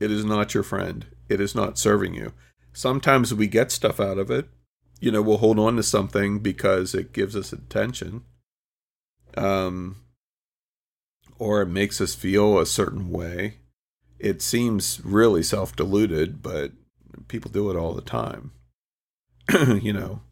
it 0.00 0.10
is 0.10 0.24
not 0.24 0.54
your 0.54 0.62
friend. 0.62 1.06
It 1.28 1.40
is 1.40 1.54
not 1.54 1.78
serving 1.78 2.14
you. 2.14 2.32
Sometimes 2.72 3.34
we 3.34 3.46
get 3.46 3.70
stuff 3.70 4.00
out 4.00 4.18
of 4.18 4.30
it. 4.30 4.48
You 5.00 5.12
know, 5.12 5.22
we'll 5.22 5.38
hold 5.38 5.58
on 5.58 5.76
to 5.76 5.82
something 5.82 6.40
because 6.40 6.94
it 6.94 7.12
gives 7.12 7.36
us 7.36 7.52
attention. 7.52 8.24
Um, 9.36 9.96
or 11.38 11.62
it 11.62 11.66
makes 11.66 12.00
us 12.00 12.14
feel 12.14 12.58
a 12.58 12.66
certain 12.66 13.10
way. 13.10 13.58
It 14.18 14.42
seems 14.42 15.00
really 15.04 15.42
self 15.42 15.76
deluded, 15.76 16.42
but 16.42 16.72
people 17.28 17.50
do 17.50 17.70
it 17.70 17.76
all 17.76 17.94
the 17.94 18.02
time. 18.02 18.52
you 19.80 19.92
know, 19.92 20.22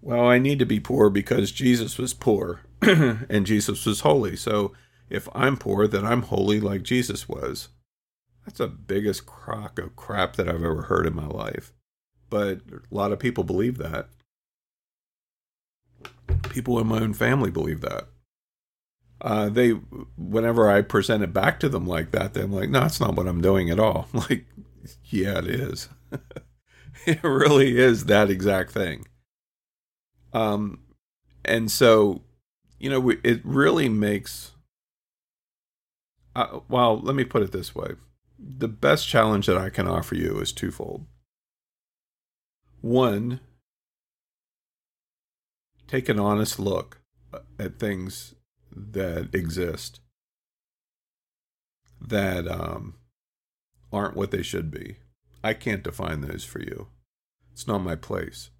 well, 0.00 0.26
I 0.26 0.38
need 0.38 0.58
to 0.60 0.66
be 0.66 0.80
poor 0.80 1.10
because 1.10 1.52
Jesus 1.52 1.98
was 1.98 2.14
poor 2.14 2.60
and 2.82 3.46
Jesus 3.46 3.84
was 3.84 4.00
holy. 4.00 4.36
So 4.36 4.72
if 5.10 5.28
I'm 5.34 5.56
poor, 5.56 5.86
then 5.86 6.06
I'm 6.06 6.22
holy 6.22 6.60
like 6.60 6.82
Jesus 6.82 7.28
was. 7.28 7.68
That's 8.46 8.58
the 8.58 8.68
biggest 8.68 9.26
crock 9.26 9.78
of 9.78 9.96
crap 9.96 10.36
that 10.36 10.48
I've 10.48 10.64
ever 10.64 10.82
heard 10.82 11.06
in 11.06 11.14
my 11.14 11.26
life. 11.26 11.72
But 12.30 12.60
a 12.70 12.94
lot 12.94 13.12
of 13.12 13.18
people 13.18 13.44
believe 13.44 13.78
that. 13.78 14.08
People 16.48 16.78
in 16.78 16.86
my 16.86 17.00
own 17.00 17.12
family 17.12 17.50
believe 17.50 17.80
that. 17.80 18.06
Uh, 19.20 19.50
they, 19.50 19.70
whenever 20.16 20.70
I 20.70 20.80
present 20.80 21.22
it 21.22 21.32
back 21.32 21.60
to 21.60 21.68
them 21.68 21.86
like 21.86 22.12
that, 22.12 22.32
they're 22.32 22.46
like, 22.46 22.70
"No, 22.70 22.80
that's 22.80 23.00
not 23.00 23.16
what 23.16 23.28
I'm 23.28 23.42
doing 23.42 23.68
at 23.68 23.78
all." 23.78 24.08
I'm 24.14 24.20
like, 24.30 24.46
yeah, 25.04 25.38
it 25.38 25.46
is. 25.46 25.88
it 27.06 27.22
really 27.22 27.78
is 27.78 28.06
that 28.06 28.30
exact 28.30 28.70
thing. 28.70 29.06
Um, 30.32 30.80
and 31.44 31.70
so, 31.70 32.22
you 32.78 32.88
know, 32.88 33.10
it 33.22 33.40
really 33.44 33.88
makes. 33.88 34.52
Uh, 36.34 36.60
well, 36.68 36.98
let 36.98 37.14
me 37.14 37.24
put 37.24 37.42
it 37.42 37.52
this 37.52 37.74
way: 37.74 37.90
the 38.38 38.68
best 38.68 39.06
challenge 39.06 39.46
that 39.46 39.58
I 39.58 39.68
can 39.68 39.86
offer 39.86 40.14
you 40.14 40.38
is 40.38 40.52
twofold. 40.52 41.04
One, 42.80 43.40
take 45.86 46.08
an 46.08 46.18
honest 46.18 46.58
look 46.58 47.00
at 47.58 47.78
things 47.78 48.34
that 48.72 49.34
exist 49.34 50.00
that 52.00 52.48
um, 52.48 52.94
aren't 53.92 54.16
what 54.16 54.30
they 54.30 54.42
should 54.42 54.70
be. 54.70 54.96
I 55.42 55.54
can't 55.54 55.82
define 55.82 56.20
those 56.20 56.44
for 56.44 56.60
you. 56.60 56.88
It's 57.52 57.66
not 57.66 57.78
my 57.78 57.96
place. 57.96 58.50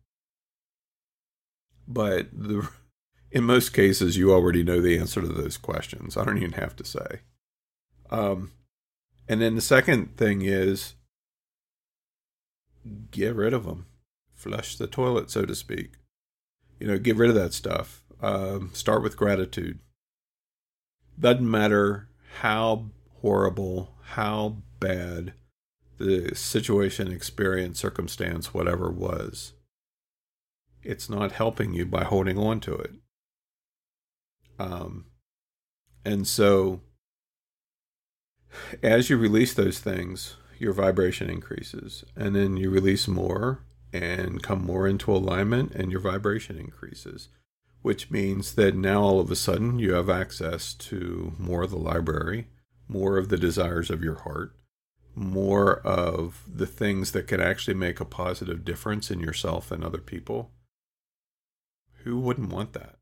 But 1.86 2.28
the, 2.32 2.68
in 3.30 3.44
most 3.44 3.72
cases, 3.72 4.16
you 4.16 4.32
already 4.32 4.62
know 4.62 4.80
the 4.80 4.98
answer 4.98 5.20
to 5.20 5.28
those 5.28 5.56
questions. 5.56 6.16
I 6.16 6.24
don't 6.24 6.38
even 6.38 6.52
have 6.52 6.76
to 6.76 6.84
say. 6.84 7.20
Um, 8.10 8.52
and 9.28 9.40
then 9.40 9.54
the 9.54 9.60
second 9.60 10.16
thing 10.16 10.42
is 10.42 10.94
get 13.10 13.34
rid 13.34 13.52
of 13.52 13.64
them, 13.64 13.86
flush 14.40 14.76
the 14.76 14.86
toilet, 14.86 15.30
so 15.30 15.44
to 15.44 15.54
speak. 15.54 15.92
You 16.78 16.86
know, 16.86 16.98
get 16.98 17.16
rid 17.16 17.28
of 17.28 17.36
that 17.36 17.52
stuff. 17.52 18.02
Um, 18.22 18.70
start 18.72 19.02
with 19.02 19.16
gratitude. 19.16 19.80
Doesn't 21.18 21.48
matter 21.48 22.08
how 22.40 22.86
horrible, 23.20 23.94
how 24.02 24.56
bad 24.78 25.34
the 25.98 26.34
situation, 26.34 27.12
experience, 27.12 27.78
circumstance, 27.78 28.54
whatever 28.54 28.90
was. 28.90 29.52
It's 30.82 31.10
not 31.10 31.32
helping 31.32 31.74
you 31.74 31.84
by 31.84 32.04
holding 32.04 32.38
on 32.38 32.60
to 32.60 32.74
it. 32.74 32.92
Um, 34.58 35.06
and 36.04 36.26
so, 36.26 36.80
as 38.82 39.10
you 39.10 39.18
release 39.18 39.52
those 39.52 39.78
things, 39.78 40.36
your 40.58 40.72
vibration 40.72 41.28
increases, 41.28 42.04
and 42.16 42.34
then 42.34 42.56
you 42.56 42.70
release 42.70 43.06
more 43.06 43.62
and 43.92 44.42
come 44.42 44.64
more 44.64 44.86
into 44.86 45.12
alignment, 45.12 45.72
and 45.74 45.90
your 45.90 46.00
vibration 46.00 46.56
increases, 46.58 47.28
which 47.82 48.10
means 48.10 48.54
that 48.54 48.74
now 48.74 49.02
all 49.02 49.20
of 49.20 49.30
a 49.30 49.36
sudden 49.36 49.78
you 49.78 49.94
have 49.94 50.10
access 50.10 50.74
to 50.74 51.32
more 51.38 51.62
of 51.62 51.70
the 51.70 51.76
library, 51.76 52.46
more 52.88 53.18
of 53.18 53.28
the 53.28 53.38
desires 53.38 53.90
of 53.90 54.02
your 54.02 54.16
heart, 54.16 54.54
more 55.14 55.80
of 55.80 56.42
the 56.46 56.66
things 56.66 57.12
that 57.12 57.26
can 57.26 57.40
actually 57.40 57.74
make 57.74 58.00
a 58.00 58.04
positive 58.04 58.64
difference 58.64 59.10
in 59.10 59.20
yourself 59.20 59.70
and 59.70 59.84
other 59.84 59.98
people, 59.98 60.50
who 62.04 62.18
wouldn't 62.18 62.52
want 62.52 62.72
that? 62.72 62.96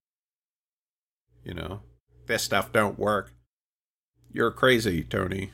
You 1.45 1.55
know, 1.55 1.81
this 2.27 2.43
stuff 2.43 2.73
don't 2.73 2.99
work. 2.99 3.33
You're 4.33 4.51
crazy, 4.51 5.03
Tony. 5.03 5.53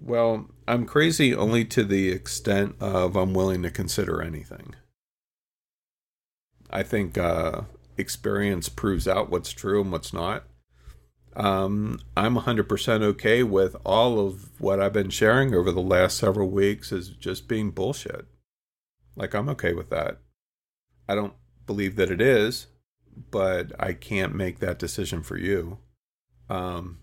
Well, 0.00 0.50
I'm 0.72 0.86
crazy 0.86 1.34
only 1.34 1.64
to 1.66 1.84
the 1.84 2.10
extent 2.10 2.76
of 2.80 3.16
I'm 3.16 3.34
willing 3.34 3.62
to 3.62 3.70
consider 3.70 4.22
anything. 4.22 4.74
I 6.70 6.82
think 6.82 7.18
uh, 7.18 7.62
experience 7.96 8.68
proves 8.68 9.06
out 9.06 9.30
what's 9.30 9.52
true 9.52 9.82
and 9.82 9.92
what's 9.92 10.12
not 10.12 10.44
um, 11.34 12.00
I'm 12.16 12.36
100% 12.36 13.02
okay 13.02 13.42
with 13.42 13.76
all 13.84 14.20
of 14.26 14.60
what 14.60 14.80
I've 14.80 14.92
been 14.92 15.10
sharing 15.10 15.54
over 15.54 15.72
the 15.72 15.80
last 15.80 16.18
several 16.18 16.50
weeks 16.50 16.92
as 16.92 17.08
just 17.08 17.48
being 17.48 17.70
bullshit. 17.70 18.26
Like, 19.16 19.34
I'm 19.34 19.48
okay 19.50 19.72
with 19.72 19.90
that. 19.90 20.18
I 21.08 21.14
don't 21.14 21.34
believe 21.66 21.96
that 21.96 22.10
it 22.10 22.20
is, 22.20 22.66
but 23.30 23.72
I 23.78 23.92
can't 23.92 24.34
make 24.34 24.58
that 24.58 24.78
decision 24.78 25.22
for 25.22 25.38
you. 25.38 25.78
Um, 26.50 26.98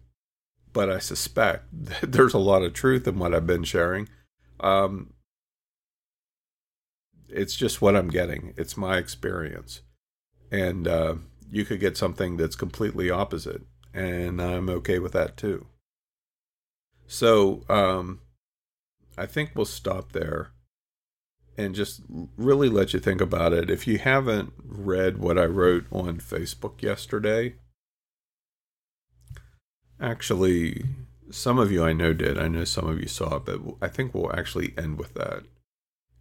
but 0.74 0.89
I 0.89 0.99
suspect 0.99 1.65
that 1.86 2.11
there's 2.11 2.34
a 2.34 2.39
lot 2.39 2.63
of 2.63 2.74
truth 2.74 3.07
in 3.07 3.20
what 3.20 3.34
I've 3.34 3.47
been 3.47 3.63
sharing. 3.63 4.09
Um, 4.59 5.13
it's 7.28 7.55
just 7.55 7.82
what 7.82 7.95
I'm 7.95 8.09
getting, 8.09 8.53
it's 8.57 8.76
my 8.76 8.97
experience. 8.97 9.82
And 10.51 10.88
uh, 10.88 11.15
you 11.51 11.63
could 11.63 11.80
get 11.80 11.95
something 11.95 12.38
that's 12.38 12.55
completely 12.55 13.09
opposite 13.11 13.61
and 13.93 14.41
I'm 14.41 14.70
okay 14.70 14.99
with 14.99 15.13
that 15.13 15.38
too. 15.38 15.67
So, 17.07 17.63
um, 17.70 18.22
I 19.17 19.26
think 19.26 19.51
we'll 19.55 19.65
stop 19.65 20.11
there 20.11 20.51
and 21.57 21.76
just 21.76 22.01
really 22.38 22.70
let 22.70 22.93
you 22.93 22.99
think 22.99 23.20
about 23.20 23.51
it. 23.51 23.70
If 23.70 23.86
you 23.88 23.97
haven't 23.97 24.53
read 24.63 25.17
what 25.17 25.38
I 25.38 25.45
wrote 25.45 25.86
on 25.91 26.20
Facebook 26.20 26.82
yesterday, 26.82 27.55
actually, 30.00 30.84
some 31.32 31.60
of 31.60 31.72
you 31.72 31.84
I 31.84 31.93
know 31.93 32.14
did. 32.14 32.38
I 32.38 32.47
know 32.47 32.64
some 32.64 32.88
of 32.88 33.00
you 33.00 33.08
saw 33.08 33.38
it, 33.38 33.45
but 33.45 33.60
I 33.82 33.88
think 33.88 34.14
we'll 34.14 34.36
actually 34.36 34.74
end 34.78 34.97
with 34.97 35.14
that 35.16 35.43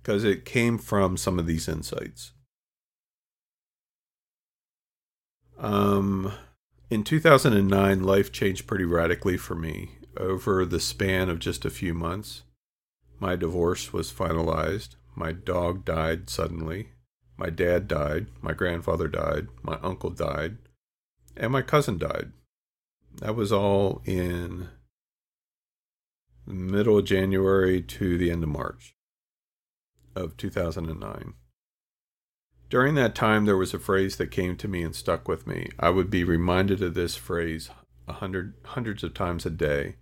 because 0.02 0.24
it 0.24 0.44
came 0.44 0.78
from 0.78 1.16
some 1.16 1.38
of 1.38 1.46
these 1.46 1.68
insights. 1.68 2.32
Um, 5.58 6.32
in 6.88 7.04
2009, 7.04 8.02
life 8.02 8.32
changed 8.32 8.66
pretty 8.66 8.84
radically 8.84 9.36
for 9.36 9.54
me. 9.54 9.90
Over 10.16 10.64
the 10.64 10.80
span 10.80 11.28
of 11.28 11.38
just 11.38 11.64
a 11.64 11.70
few 11.70 11.94
months, 11.94 12.42
my 13.20 13.36
divorce 13.36 13.92
was 13.92 14.12
finalized. 14.12 14.96
My 15.14 15.32
dog 15.32 15.84
died 15.84 16.30
suddenly. 16.30 16.90
My 17.36 17.50
dad 17.50 17.86
died. 17.88 18.28
My 18.40 18.52
grandfather 18.52 19.08
died. 19.08 19.48
My 19.62 19.78
uncle 19.82 20.10
died. 20.10 20.58
And 21.36 21.52
my 21.52 21.62
cousin 21.62 21.98
died. 21.98 22.32
That 23.20 23.34
was 23.34 23.50
all 23.50 24.00
in 24.04 24.68
middle 26.46 26.98
of 26.98 27.04
January 27.04 27.82
to 27.82 28.16
the 28.16 28.30
end 28.30 28.44
of 28.44 28.48
March 28.48 28.94
of 30.14 30.36
2009. 30.36 31.34
During 32.70 32.94
that 32.94 33.14
time, 33.14 33.44
there 33.44 33.56
was 33.56 33.74
a 33.74 33.78
phrase 33.78 34.16
that 34.16 34.30
came 34.30 34.56
to 34.56 34.68
me 34.68 34.82
and 34.82 34.94
stuck 34.94 35.26
with 35.26 35.46
me. 35.46 35.68
I 35.80 35.90
would 35.90 36.10
be 36.10 36.22
reminded 36.22 36.82
of 36.82 36.94
this 36.94 37.16
phrase 37.16 37.70
a 38.06 38.14
hundred, 38.14 38.54
hundreds 38.64 39.02
of 39.02 39.14
times 39.14 39.44
a 39.44 39.50
day. 39.50 39.96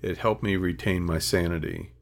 It 0.00 0.18
helped 0.18 0.42
me 0.42 0.56
retain 0.56 1.02
my 1.02 1.18
sanity. 1.18 1.92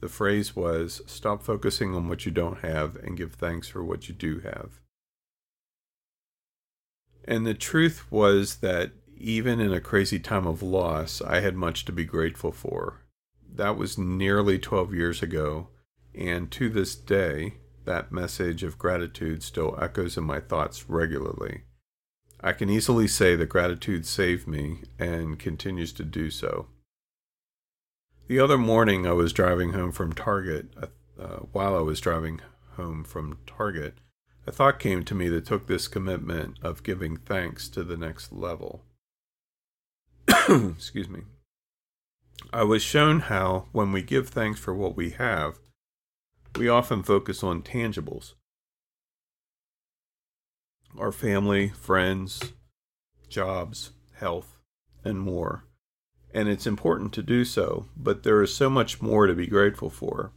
The 0.00 0.08
phrase 0.08 0.54
was 0.54 1.02
stop 1.06 1.42
focusing 1.42 1.94
on 1.94 2.08
what 2.08 2.24
you 2.24 2.30
don't 2.30 2.60
have 2.60 2.96
and 2.96 3.16
give 3.16 3.34
thanks 3.34 3.68
for 3.68 3.82
what 3.82 4.08
you 4.08 4.14
do 4.14 4.40
have. 4.40 4.80
And 7.24 7.46
the 7.46 7.54
truth 7.54 8.10
was 8.10 8.56
that 8.56 8.92
even 9.20 9.60
in 9.60 9.72
a 9.72 9.80
crazy 9.80 10.18
time 10.18 10.46
of 10.46 10.62
loss, 10.62 11.20
I 11.20 11.40
had 11.40 11.54
much 11.54 11.84
to 11.84 11.92
be 11.92 12.04
grateful 12.04 12.52
for. 12.52 13.04
That 13.54 13.76
was 13.76 13.98
nearly 13.98 14.58
12 14.58 14.94
years 14.94 15.22
ago, 15.22 15.68
and 16.14 16.50
to 16.52 16.68
this 16.70 16.94
day, 16.94 17.54
that 17.84 18.12
message 18.12 18.62
of 18.62 18.78
gratitude 18.78 19.42
still 19.42 19.78
echoes 19.80 20.16
in 20.16 20.24
my 20.24 20.40
thoughts 20.40 20.88
regularly. 20.88 21.62
I 22.40 22.52
can 22.52 22.70
easily 22.70 23.06
say 23.06 23.36
that 23.36 23.46
gratitude 23.46 24.06
saved 24.06 24.46
me 24.46 24.84
and 24.98 25.38
continues 25.38 25.92
to 25.94 26.04
do 26.04 26.30
so. 26.30 26.68
The 28.28 28.40
other 28.40 28.56
morning, 28.56 29.06
I 29.06 29.12
was 29.12 29.32
driving 29.32 29.72
home 29.72 29.92
from 29.92 30.12
Target. 30.12 30.72
Uh, 31.18 31.40
while 31.52 31.76
I 31.76 31.80
was 31.80 32.00
driving 32.00 32.40
home 32.76 33.04
from 33.04 33.38
Target, 33.46 33.98
a 34.46 34.52
thought 34.52 34.78
came 34.78 35.04
to 35.04 35.14
me 35.14 35.28
that 35.28 35.44
took 35.44 35.66
this 35.66 35.88
commitment 35.88 36.56
of 36.62 36.82
giving 36.82 37.18
thanks 37.18 37.68
to 37.70 37.84
the 37.84 37.96
next 37.96 38.32
level. 38.32 38.84
Excuse 40.48 41.08
me. 41.08 41.22
I 42.52 42.64
was 42.64 42.82
shown 42.82 43.20
how, 43.20 43.66
when 43.72 43.92
we 43.92 44.02
give 44.02 44.28
thanks 44.28 44.58
for 44.58 44.74
what 44.74 44.96
we 44.96 45.10
have, 45.10 45.58
we 46.56 46.68
often 46.68 47.02
focus 47.02 47.42
on 47.42 47.62
tangibles 47.62 48.34
our 50.98 51.12
family, 51.12 51.68
friends, 51.68 52.52
jobs, 53.28 53.92
health, 54.14 54.58
and 55.04 55.20
more. 55.20 55.64
And 56.32 56.48
it's 56.48 56.66
important 56.66 57.12
to 57.14 57.22
do 57.22 57.44
so, 57.44 57.86
but 57.96 58.22
there 58.22 58.42
is 58.42 58.54
so 58.54 58.70
much 58.70 59.00
more 59.00 59.26
to 59.26 59.34
be 59.34 59.46
grateful 59.46 59.90
for. 59.90 60.32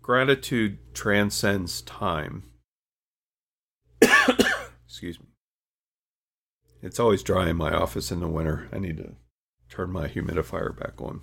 Gratitude 0.00 0.78
transcends 0.94 1.82
time. 1.82 2.44
Excuse 4.86 5.20
me. 5.20 5.26
It's 6.82 6.98
always 6.98 7.22
dry 7.22 7.48
in 7.48 7.56
my 7.56 7.72
office 7.72 8.10
in 8.10 8.20
the 8.20 8.28
winter. 8.28 8.68
I 8.72 8.78
need 8.78 8.96
to 8.98 9.14
turn 9.70 9.90
my 9.90 10.08
humidifier 10.08 10.76
back 10.76 11.00
on. 11.00 11.22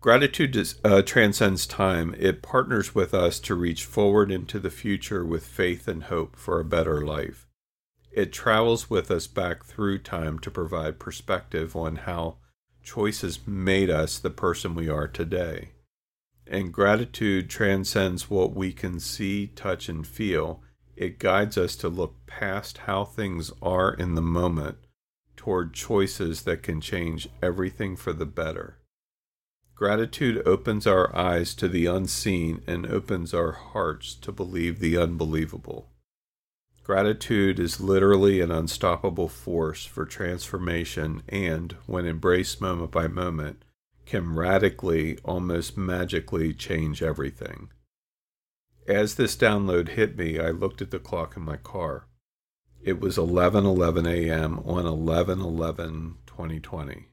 Gratitude 0.00 0.74
uh, 0.82 1.02
transcends 1.02 1.66
time. 1.66 2.14
It 2.18 2.42
partners 2.42 2.94
with 2.94 3.14
us 3.14 3.38
to 3.40 3.54
reach 3.54 3.84
forward 3.84 4.32
into 4.32 4.58
the 4.58 4.70
future 4.70 5.24
with 5.24 5.46
faith 5.46 5.86
and 5.86 6.04
hope 6.04 6.34
for 6.34 6.58
a 6.58 6.64
better 6.64 7.02
life. 7.02 7.46
It 8.10 8.32
travels 8.32 8.90
with 8.90 9.10
us 9.10 9.26
back 9.26 9.64
through 9.64 9.98
time 9.98 10.38
to 10.40 10.50
provide 10.50 10.98
perspective 10.98 11.76
on 11.76 11.96
how 11.96 12.38
choices 12.82 13.46
made 13.46 13.90
us 13.90 14.18
the 14.18 14.30
person 14.30 14.74
we 14.74 14.88
are 14.88 15.06
today 15.06 15.72
and 16.46 16.72
gratitude 16.72 17.48
transcends 17.48 18.28
what 18.28 18.54
we 18.54 18.72
can 18.72 19.00
see, 19.00 19.46
touch, 19.46 19.88
and 19.88 20.06
feel. 20.06 20.62
It 20.96 21.18
guides 21.18 21.56
us 21.56 21.76
to 21.76 21.88
look 21.88 22.26
past 22.26 22.78
how 22.78 23.04
things 23.04 23.50
are 23.62 23.92
in 23.92 24.14
the 24.14 24.22
moment 24.22 24.78
toward 25.36 25.72
choices 25.72 26.42
that 26.42 26.62
can 26.62 26.80
change 26.80 27.28
everything 27.42 27.96
for 27.96 28.12
the 28.12 28.26
better. 28.26 28.78
Gratitude 29.74 30.42
opens 30.46 30.86
our 30.86 31.14
eyes 31.16 31.54
to 31.54 31.66
the 31.66 31.86
unseen 31.86 32.62
and 32.66 32.86
opens 32.86 33.34
our 33.34 33.52
hearts 33.52 34.14
to 34.14 34.30
believe 34.30 34.78
the 34.78 34.96
unbelievable. 34.96 35.88
Gratitude 36.84 37.58
is 37.58 37.80
literally 37.80 38.40
an 38.40 38.50
unstoppable 38.50 39.28
force 39.28 39.84
for 39.84 40.04
transformation 40.04 41.22
and, 41.28 41.76
when 41.86 42.06
embraced 42.06 42.60
moment 42.60 42.90
by 42.90 43.08
moment, 43.08 43.64
can 44.04 44.34
radically, 44.34 45.18
almost 45.24 45.76
magically 45.76 46.52
change 46.52 47.02
everything. 47.02 47.70
As 48.86 49.14
this 49.14 49.36
download 49.36 49.90
hit 49.90 50.16
me, 50.16 50.40
I 50.40 50.50
looked 50.50 50.82
at 50.82 50.90
the 50.90 50.98
clock 50.98 51.36
in 51.36 51.44
my 51.44 51.56
car. 51.56 52.08
It 52.82 53.00
was 53.00 53.16
11:11 53.16 54.08
a.m. 54.08 54.58
on 54.60 54.84
11/11/2020. 54.84 57.06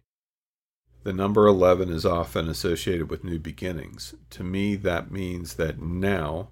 The 1.03 1.13
number 1.13 1.45
11 1.45 1.89
is 1.89 2.07
often 2.07 2.49
associated 2.49 3.11
with 3.11 3.23
new 3.23 3.37
beginnings. 3.37 4.15
To 4.31 4.43
me, 4.43 4.75
that 4.77 5.11
means 5.11 5.53
that 5.55 5.79
now 5.79 6.49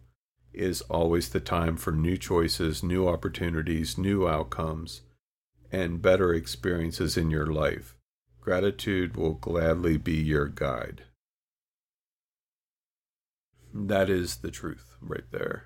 is 0.54 0.82
always 0.82 1.30
the 1.30 1.40
time 1.40 1.78
for 1.78 1.92
new 1.92 2.16
choices, 2.16 2.84
new 2.84 3.08
opportunities, 3.08 3.98
new 3.98 4.28
outcomes, 4.28 5.02
and 5.72 6.00
better 6.02 6.32
experiences 6.34 7.18
in 7.18 7.32
your 7.32 7.48
life. 7.48 7.96
Gratitude 8.40 9.18
will 9.18 9.34
gladly 9.34 9.98
be 9.98 10.16
your 10.16 10.48
guide. 10.48 11.06
That 13.74 14.10
is 14.10 14.38
the 14.38 14.52
truth 14.52 14.87
right 15.02 15.30
there. 15.32 15.66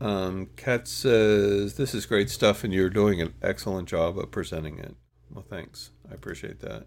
Um, 0.00 0.50
Kat 0.56 0.86
says, 0.86 1.74
This 1.74 1.94
is 1.94 2.06
great 2.06 2.30
stuff, 2.30 2.62
and 2.62 2.72
you're 2.72 2.90
doing 2.90 3.20
an 3.20 3.34
excellent 3.42 3.88
job 3.88 4.18
of 4.18 4.30
presenting 4.30 4.78
it. 4.78 4.94
Well, 5.30 5.44
thanks. 5.48 5.90
I 6.10 6.14
appreciate 6.14 6.60
that. 6.60 6.86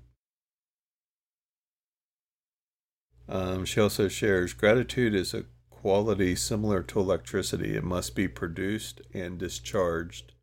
Um, 3.27 3.65
she 3.65 3.79
also 3.79 4.07
shares, 4.07 4.53
Gratitude 4.53 5.13
is 5.13 5.33
a 5.33 5.45
quality 5.69 6.35
similar 6.35 6.83
to 6.83 6.99
electricity. 6.99 7.75
It 7.75 7.83
must 7.83 8.15
be 8.15 8.27
produced 8.27 9.01
and 9.13 9.37
discharged 9.37 10.33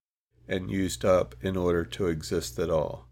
and 0.49 0.71
used 0.71 1.05
up 1.05 1.35
in 1.43 1.57
order 1.57 1.85
to 1.85 2.07
exist 2.07 2.59
at 2.59 2.71
all. 2.71 3.08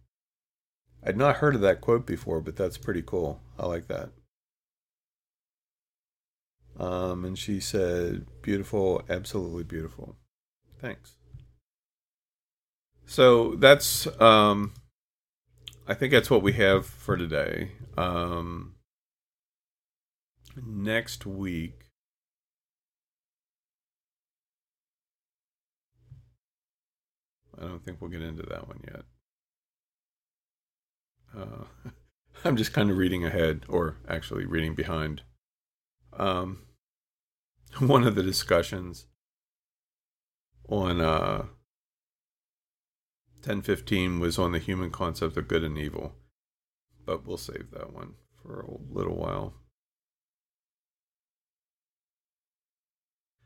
I'd 1.07 1.17
not 1.17 1.37
heard 1.37 1.55
of 1.55 1.61
that 1.61 1.81
quote 1.81 2.05
before, 2.05 2.41
but 2.41 2.57
that's 2.57 2.77
pretty 2.77 3.03
cool. 3.03 3.41
I 3.59 3.67
like 3.67 3.87
that. 3.87 4.11
Um, 6.79 7.25
and 7.25 7.39
she 7.39 7.61
said, 7.61 8.27
beautiful, 8.43 9.03
absolutely 9.09 9.63
beautiful. 9.63 10.17
Thanks. 10.81 11.13
So 13.07 13.55
that's, 13.55 14.09
um, 14.21 14.75
I 15.87 15.95
think 15.95 16.13
that's 16.13 16.29
what 16.29 16.43
we 16.43 16.55
have 16.55 16.87
for 16.87 17.17
today. 17.17 17.71
Um, 17.97 18.75
next 20.57 21.25
week, 21.25 21.85
I 27.57 27.63
don't 27.63 27.85
think 27.85 28.01
we'll 28.01 28.11
get 28.11 28.23
into 28.23 28.43
that 28.43 28.67
one 28.67 28.81
yet. 28.85 29.05
Uh, 31.37 31.91
I'm 32.45 32.57
just 32.57 32.72
kind 32.72 32.91
of 32.91 32.97
reading 32.97 33.24
ahead, 33.24 33.64
or 33.68 33.97
actually 34.09 34.45
reading 34.45 34.74
behind. 34.74 35.22
Um, 36.12 36.62
one 37.78 38.05
of 38.05 38.14
the 38.14 38.22
discussions 38.22 39.07
on 40.68 41.01
uh, 41.01 41.47
1015 43.43 44.20
was 44.20 44.39
on 44.39 44.52
the 44.52 44.59
human 44.59 44.90
concept 44.90 45.36
of 45.36 45.48
good 45.48 45.65
and 45.65 45.78
evil, 45.78 46.15
but 47.05 47.27
we'll 47.27 47.36
save 47.36 47.70
that 47.73 47.93
one 47.93 48.15
for 48.43 48.61
a 48.61 48.94
little 48.94 49.16
while. 49.16 49.55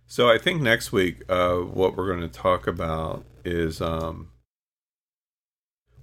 So 0.06 0.28
I 0.28 0.38
think 0.38 0.60
next 0.60 0.90
week, 0.90 1.22
uh, 1.28 1.56
what 1.56 1.96
we're 1.96 2.08
going 2.08 2.28
to 2.28 2.28
talk 2.28 2.66
about 2.66 3.24
is 3.44 3.80
um, 3.80 4.30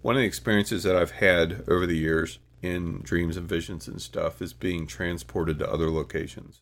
one 0.07 0.15
of 0.15 0.21
the 0.21 0.25
experiences 0.25 0.83
that 0.83 0.95
I've 0.95 1.11
had 1.11 1.65
over 1.67 1.85
the 1.85 1.97
years 1.97 2.39
in 2.61 3.01
dreams 3.01 3.35
and 3.35 3.45
visions 3.45 3.89
and 3.89 4.01
stuff 4.01 4.41
is 4.41 4.53
being 4.53 4.87
transported 4.87 5.59
to 5.59 5.69
other 5.69 5.91
locations, 5.91 6.61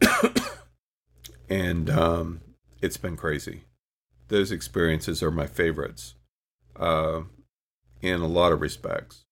and 1.48 1.88
um, 1.88 2.40
it's 2.82 2.96
been 2.96 3.16
crazy. 3.16 3.66
Those 4.26 4.50
experiences 4.50 5.22
are 5.22 5.30
my 5.30 5.46
favorites, 5.46 6.16
uh, 6.74 7.20
in 8.02 8.20
a 8.20 8.26
lot 8.26 8.50
of 8.50 8.60
respects, 8.60 9.26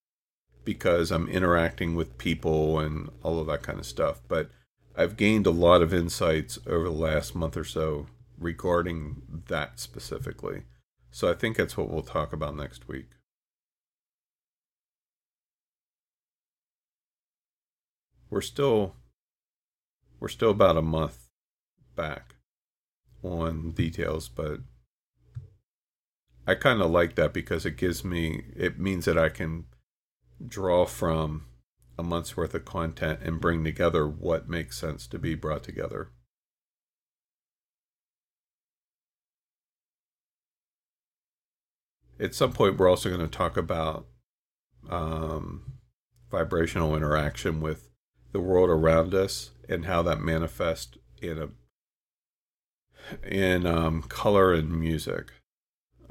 because 0.62 1.10
I'm 1.10 1.26
interacting 1.26 1.96
with 1.96 2.18
people 2.18 2.78
and 2.78 3.10
all 3.24 3.40
of 3.40 3.48
that 3.48 3.64
kind 3.64 3.80
of 3.80 3.86
stuff. 3.86 4.20
But 4.28 4.48
I've 4.96 5.16
gained 5.16 5.48
a 5.48 5.50
lot 5.50 5.82
of 5.82 5.92
insights 5.92 6.60
over 6.68 6.84
the 6.84 6.90
last 6.92 7.34
month 7.34 7.56
or 7.56 7.64
so 7.64 8.06
regarding 8.38 9.42
that 9.48 9.80
specifically. 9.80 10.62
So 11.18 11.28
I 11.28 11.34
think 11.34 11.56
that's 11.56 11.76
what 11.76 11.90
we'll 11.90 12.02
talk 12.02 12.32
about 12.32 12.54
next 12.54 12.86
week. 12.86 13.08
We're 18.30 18.40
still 18.40 18.94
we're 20.20 20.28
still 20.28 20.52
about 20.52 20.76
a 20.76 20.80
month 20.80 21.26
back 21.96 22.36
on 23.24 23.72
details, 23.72 24.28
but 24.28 24.60
I 26.46 26.54
kind 26.54 26.80
of 26.80 26.92
like 26.92 27.16
that 27.16 27.32
because 27.32 27.66
it 27.66 27.76
gives 27.76 28.04
me 28.04 28.44
it 28.54 28.78
means 28.78 29.04
that 29.06 29.18
I 29.18 29.28
can 29.28 29.64
draw 30.46 30.86
from 30.86 31.46
a 31.98 32.04
month's 32.04 32.36
worth 32.36 32.54
of 32.54 32.64
content 32.64 33.18
and 33.24 33.40
bring 33.40 33.64
together 33.64 34.06
what 34.06 34.48
makes 34.48 34.78
sense 34.78 35.08
to 35.08 35.18
be 35.18 35.34
brought 35.34 35.64
together. 35.64 36.12
At 42.20 42.34
some 42.34 42.52
point, 42.52 42.76
we're 42.78 42.88
also 42.88 43.08
going 43.08 43.20
to 43.20 43.28
talk 43.28 43.56
about 43.56 44.06
um, 44.88 45.74
vibrational 46.30 46.96
interaction 46.96 47.60
with 47.60 47.88
the 48.32 48.40
world 48.40 48.70
around 48.70 49.14
us 49.14 49.50
and 49.68 49.84
how 49.84 50.02
that 50.02 50.20
manifests 50.20 50.96
in 51.20 51.38
a 51.38 51.48
in 53.26 53.66
um, 53.66 54.02
color 54.02 54.52
and 54.52 54.70
music. 54.70 55.32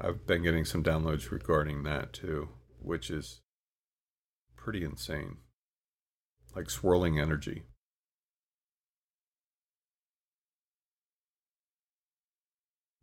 I've 0.00 0.26
been 0.26 0.42
getting 0.42 0.64
some 0.64 0.82
downloads 0.82 1.30
regarding 1.30 1.82
that 1.84 2.12
too, 2.12 2.48
which 2.80 3.10
is 3.10 3.40
pretty 4.56 4.84
insane. 4.84 5.38
Like 6.56 6.70
swirling 6.70 7.20
energy. 7.20 7.64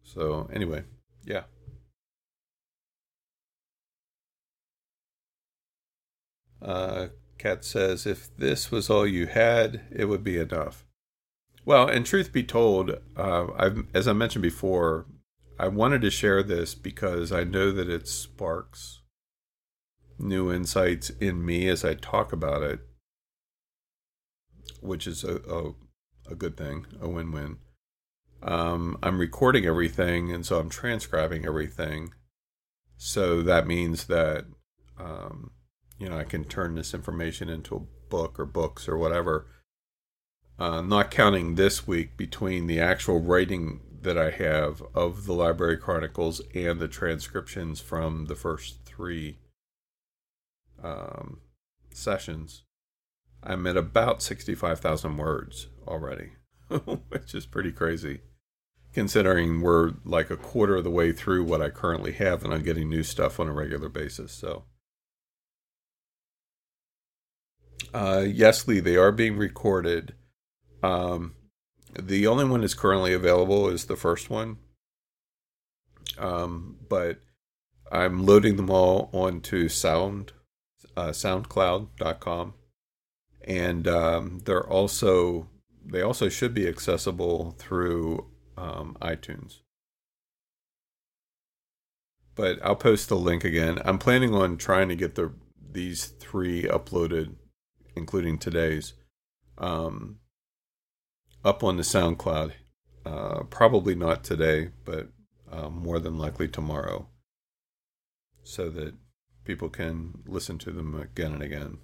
So, 0.04 0.50
anyway, 0.54 0.84
yeah. 1.24 1.44
Uh, 6.66 7.10
Kat 7.38 7.64
says, 7.64 8.08
if 8.08 8.36
this 8.36 8.72
was 8.72 8.90
all 8.90 9.06
you 9.06 9.28
had, 9.28 9.82
it 9.92 10.06
would 10.06 10.24
be 10.24 10.38
enough. 10.38 10.84
Well, 11.64 11.88
and 11.88 12.06
truth 12.06 12.34
be 12.34 12.44
told, 12.44 12.98
uh, 13.16 13.72
as 13.94 14.08
I 14.08 14.14
mentioned 14.14 14.42
before, 14.42 15.06
I 15.60 15.68
wanted 15.68 16.02
to 16.02 16.10
share 16.10 16.42
this 16.42 16.74
because 16.74 17.32
I 17.32 17.44
know 17.44 17.72
that 17.72 17.90
it 17.90 18.08
sparks 18.08 19.02
new 20.18 20.52
insights 20.52 21.12
in 21.12 21.46
me 21.46 21.68
as 21.68 21.86
I 21.86 21.94
talk 21.94 22.34
about 22.34 22.64
it, 22.64 22.80
which 24.82 25.06
is 25.06 25.24
a, 25.24 25.36
a, 25.48 26.32
a 26.32 26.36
good 26.36 26.58
thing, 26.58 26.88
a 27.00 27.08
win 27.08 27.32
win. 27.32 27.58
Um, 28.42 28.98
I'm 29.04 29.20
recording 29.20 29.66
everything, 29.66 30.32
and 30.32 30.46
so 30.46 30.60
I'm 30.60 30.70
transcribing 30.70 31.46
everything. 31.46 32.14
So 32.98 33.42
that 33.42 33.68
means 33.68 34.06
that, 34.06 34.46
um, 34.98 35.52
you 35.98 36.10
know, 36.10 36.18
I 36.18 36.24
can 36.24 36.44
turn 36.44 36.76
this 36.76 36.94
information 36.94 37.50
into 37.50 37.76
a 37.76 38.10
book 38.10 38.40
or 38.40 38.46
books 38.46 38.88
or 38.88 38.98
whatever 38.98 39.48
uh, 40.58 40.82
not 40.82 41.12
counting 41.12 41.56
this 41.56 41.86
week 41.86 42.16
between 42.18 42.68
the 42.68 42.80
actual 42.80 43.20
writing 43.20 43.82
that 44.02 44.18
I 44.18 44.30
have 44.30 44.82
of 44.94 45.26
the 45.26 45.34
Library 45.34 45.78
Chronicles 45.78 46.42
and 46.54 46.80
the 46.80 46.88
transcriptions 46.88 47.82
from 47.82 48.26
the 48.26 48.36
first 48.36 48.86
three 48.86 49.40
um, 50.82 51.40
sessions, 51.92 52.64
I'm 53.44 53.66
at 53.68 53.78
about 53.78 54.22
65,000 54.22 55.18
words 55.18 55.68
already, 55.88 56.32
which 57.10 57.34
is 57.34 57.46
pretty 57.46 57.72
crazy 57.72 58.22
considering 58.94 59.60
we're 59.60 59.92
like 60.06 60.30
a 60.30 60.38
quarter 60.38 60.78
of 60.78 60.86
the 60.86 60.90
way 60.90 61.12
through 61.12 61.44
what 61.44 61.62
I 61.62 61.70
currently 61.70 62.14
have 62.14 62.46
and 62.46 62.54
I'm 62.54 62.64
getting 62.64 62.90
new 62.90 63.04
stuff 63.04 63.42
on 63.42 63.50
a 63.50 63.52
regular 63.52 63.90
basis. 63.90 64.32
So, 64.32 64.64
uh, 67.96 68.26
yes, 68.28 68.68
Lee, 68.68 68.82
they 68.82 68.98
are 68.98 69.14
being 69.14 69.38
recorded. 69.38 70.16
Um, 70.84 71.36
the 71.98 72.28
only 72.28 72.44
one 72.44 72.60
that's 72.60 72.74
currently 72.74 73.14
available 73.14 73.70
is 73.70 73.86
the 73.86 73.96
first 73.96 74.30
one. 74.30 74.58
Um, 76.18 76.76
but 76.90 77.22
I'm 77.90 78.26
loading 78.26 78.58
them 78.58 78.70
all 78.70 79.10
onto 79.14 79.70
Sound, 79.70 80.34
uh, 80.98 81.10
SoundCloud.com, 81.10 82.54
and 83.48 83.88
um, 83.88 84.42
they're 84.44 84.68
also 84.68 85.48
they 85.86 86.02
also 86.02 86.28
should 86.28 86.54
be 86.54 86.68
accessible 86.68 87.56
through 87.58 88.30
um, 88.58 88.98
iTunes. 89.02 89.60
But 92.36 92.60
I'll 92.62 92.76
post 92.76 93.08
the 93.08 93.16
link 93.16 93.46
again. 93.46 93.80
I'm 93.86 94.00
planning 94.00 94.34
on 94.36 94.58
trying 94.58 94.90
to 94.90 94.96
get 94.98 95.16
the 95.16 95.32
these 95.72 96.08
three 96.08 96.64
uploaded, 96.64 97.36
including 97.96 98.38
today's, 98.38 98.94
um, 99.58 100.20
up 101.44 101.64
on 101.64 101.78
the 101.78 101.84
SoundCloud. 101.84 102.54
Uh, 103.06 103.44
probably 103.44 103.94
not 103.94 104.24
today, 104.24 104.70
but 104.84 105.10
uh, 105.52 105.70
more 105.70 106.00
than 106.00 106.18
likely 106.18 106.48
tomorrow, 106.48 107.08
so 108.44 108.70
that 108.70 108.96
people 109.44 109.70
can 109.70 110.24
listen 110.26 110.58
to 110.58 110.72
them 110.72 110.96
again 111.00 111.34
and 111.34 111.44
again. 111.44 111.78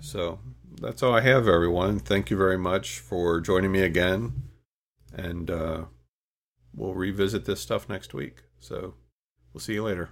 So 0.00 0.40
that's 0.80 1.02
all 1.02 1.14
I 1.14 1.20
have, 1.20 1.46
everyone. 1.46 1.98
Thank 1.98 2.30
you 2.30 2.36
very 2.38 2.56
much 2.56 2.98
for 2.98 3.42
joining 3.42 3.72
me 3.72 3.82
again, 3.82 4.32
and 5.12 5.50
uh, 5.50 5.84
we'll 6.74 6.94
revisit 6.94 7.44
this 7.44 7.60
stuff 7.60 7.90
next 7.90 8.14
week. 8.14 8.38
So 8.58 8.94
we'll 9.52 9.60
see 9.60 9.74
you 9.74 9.84
later. 9.84 10.10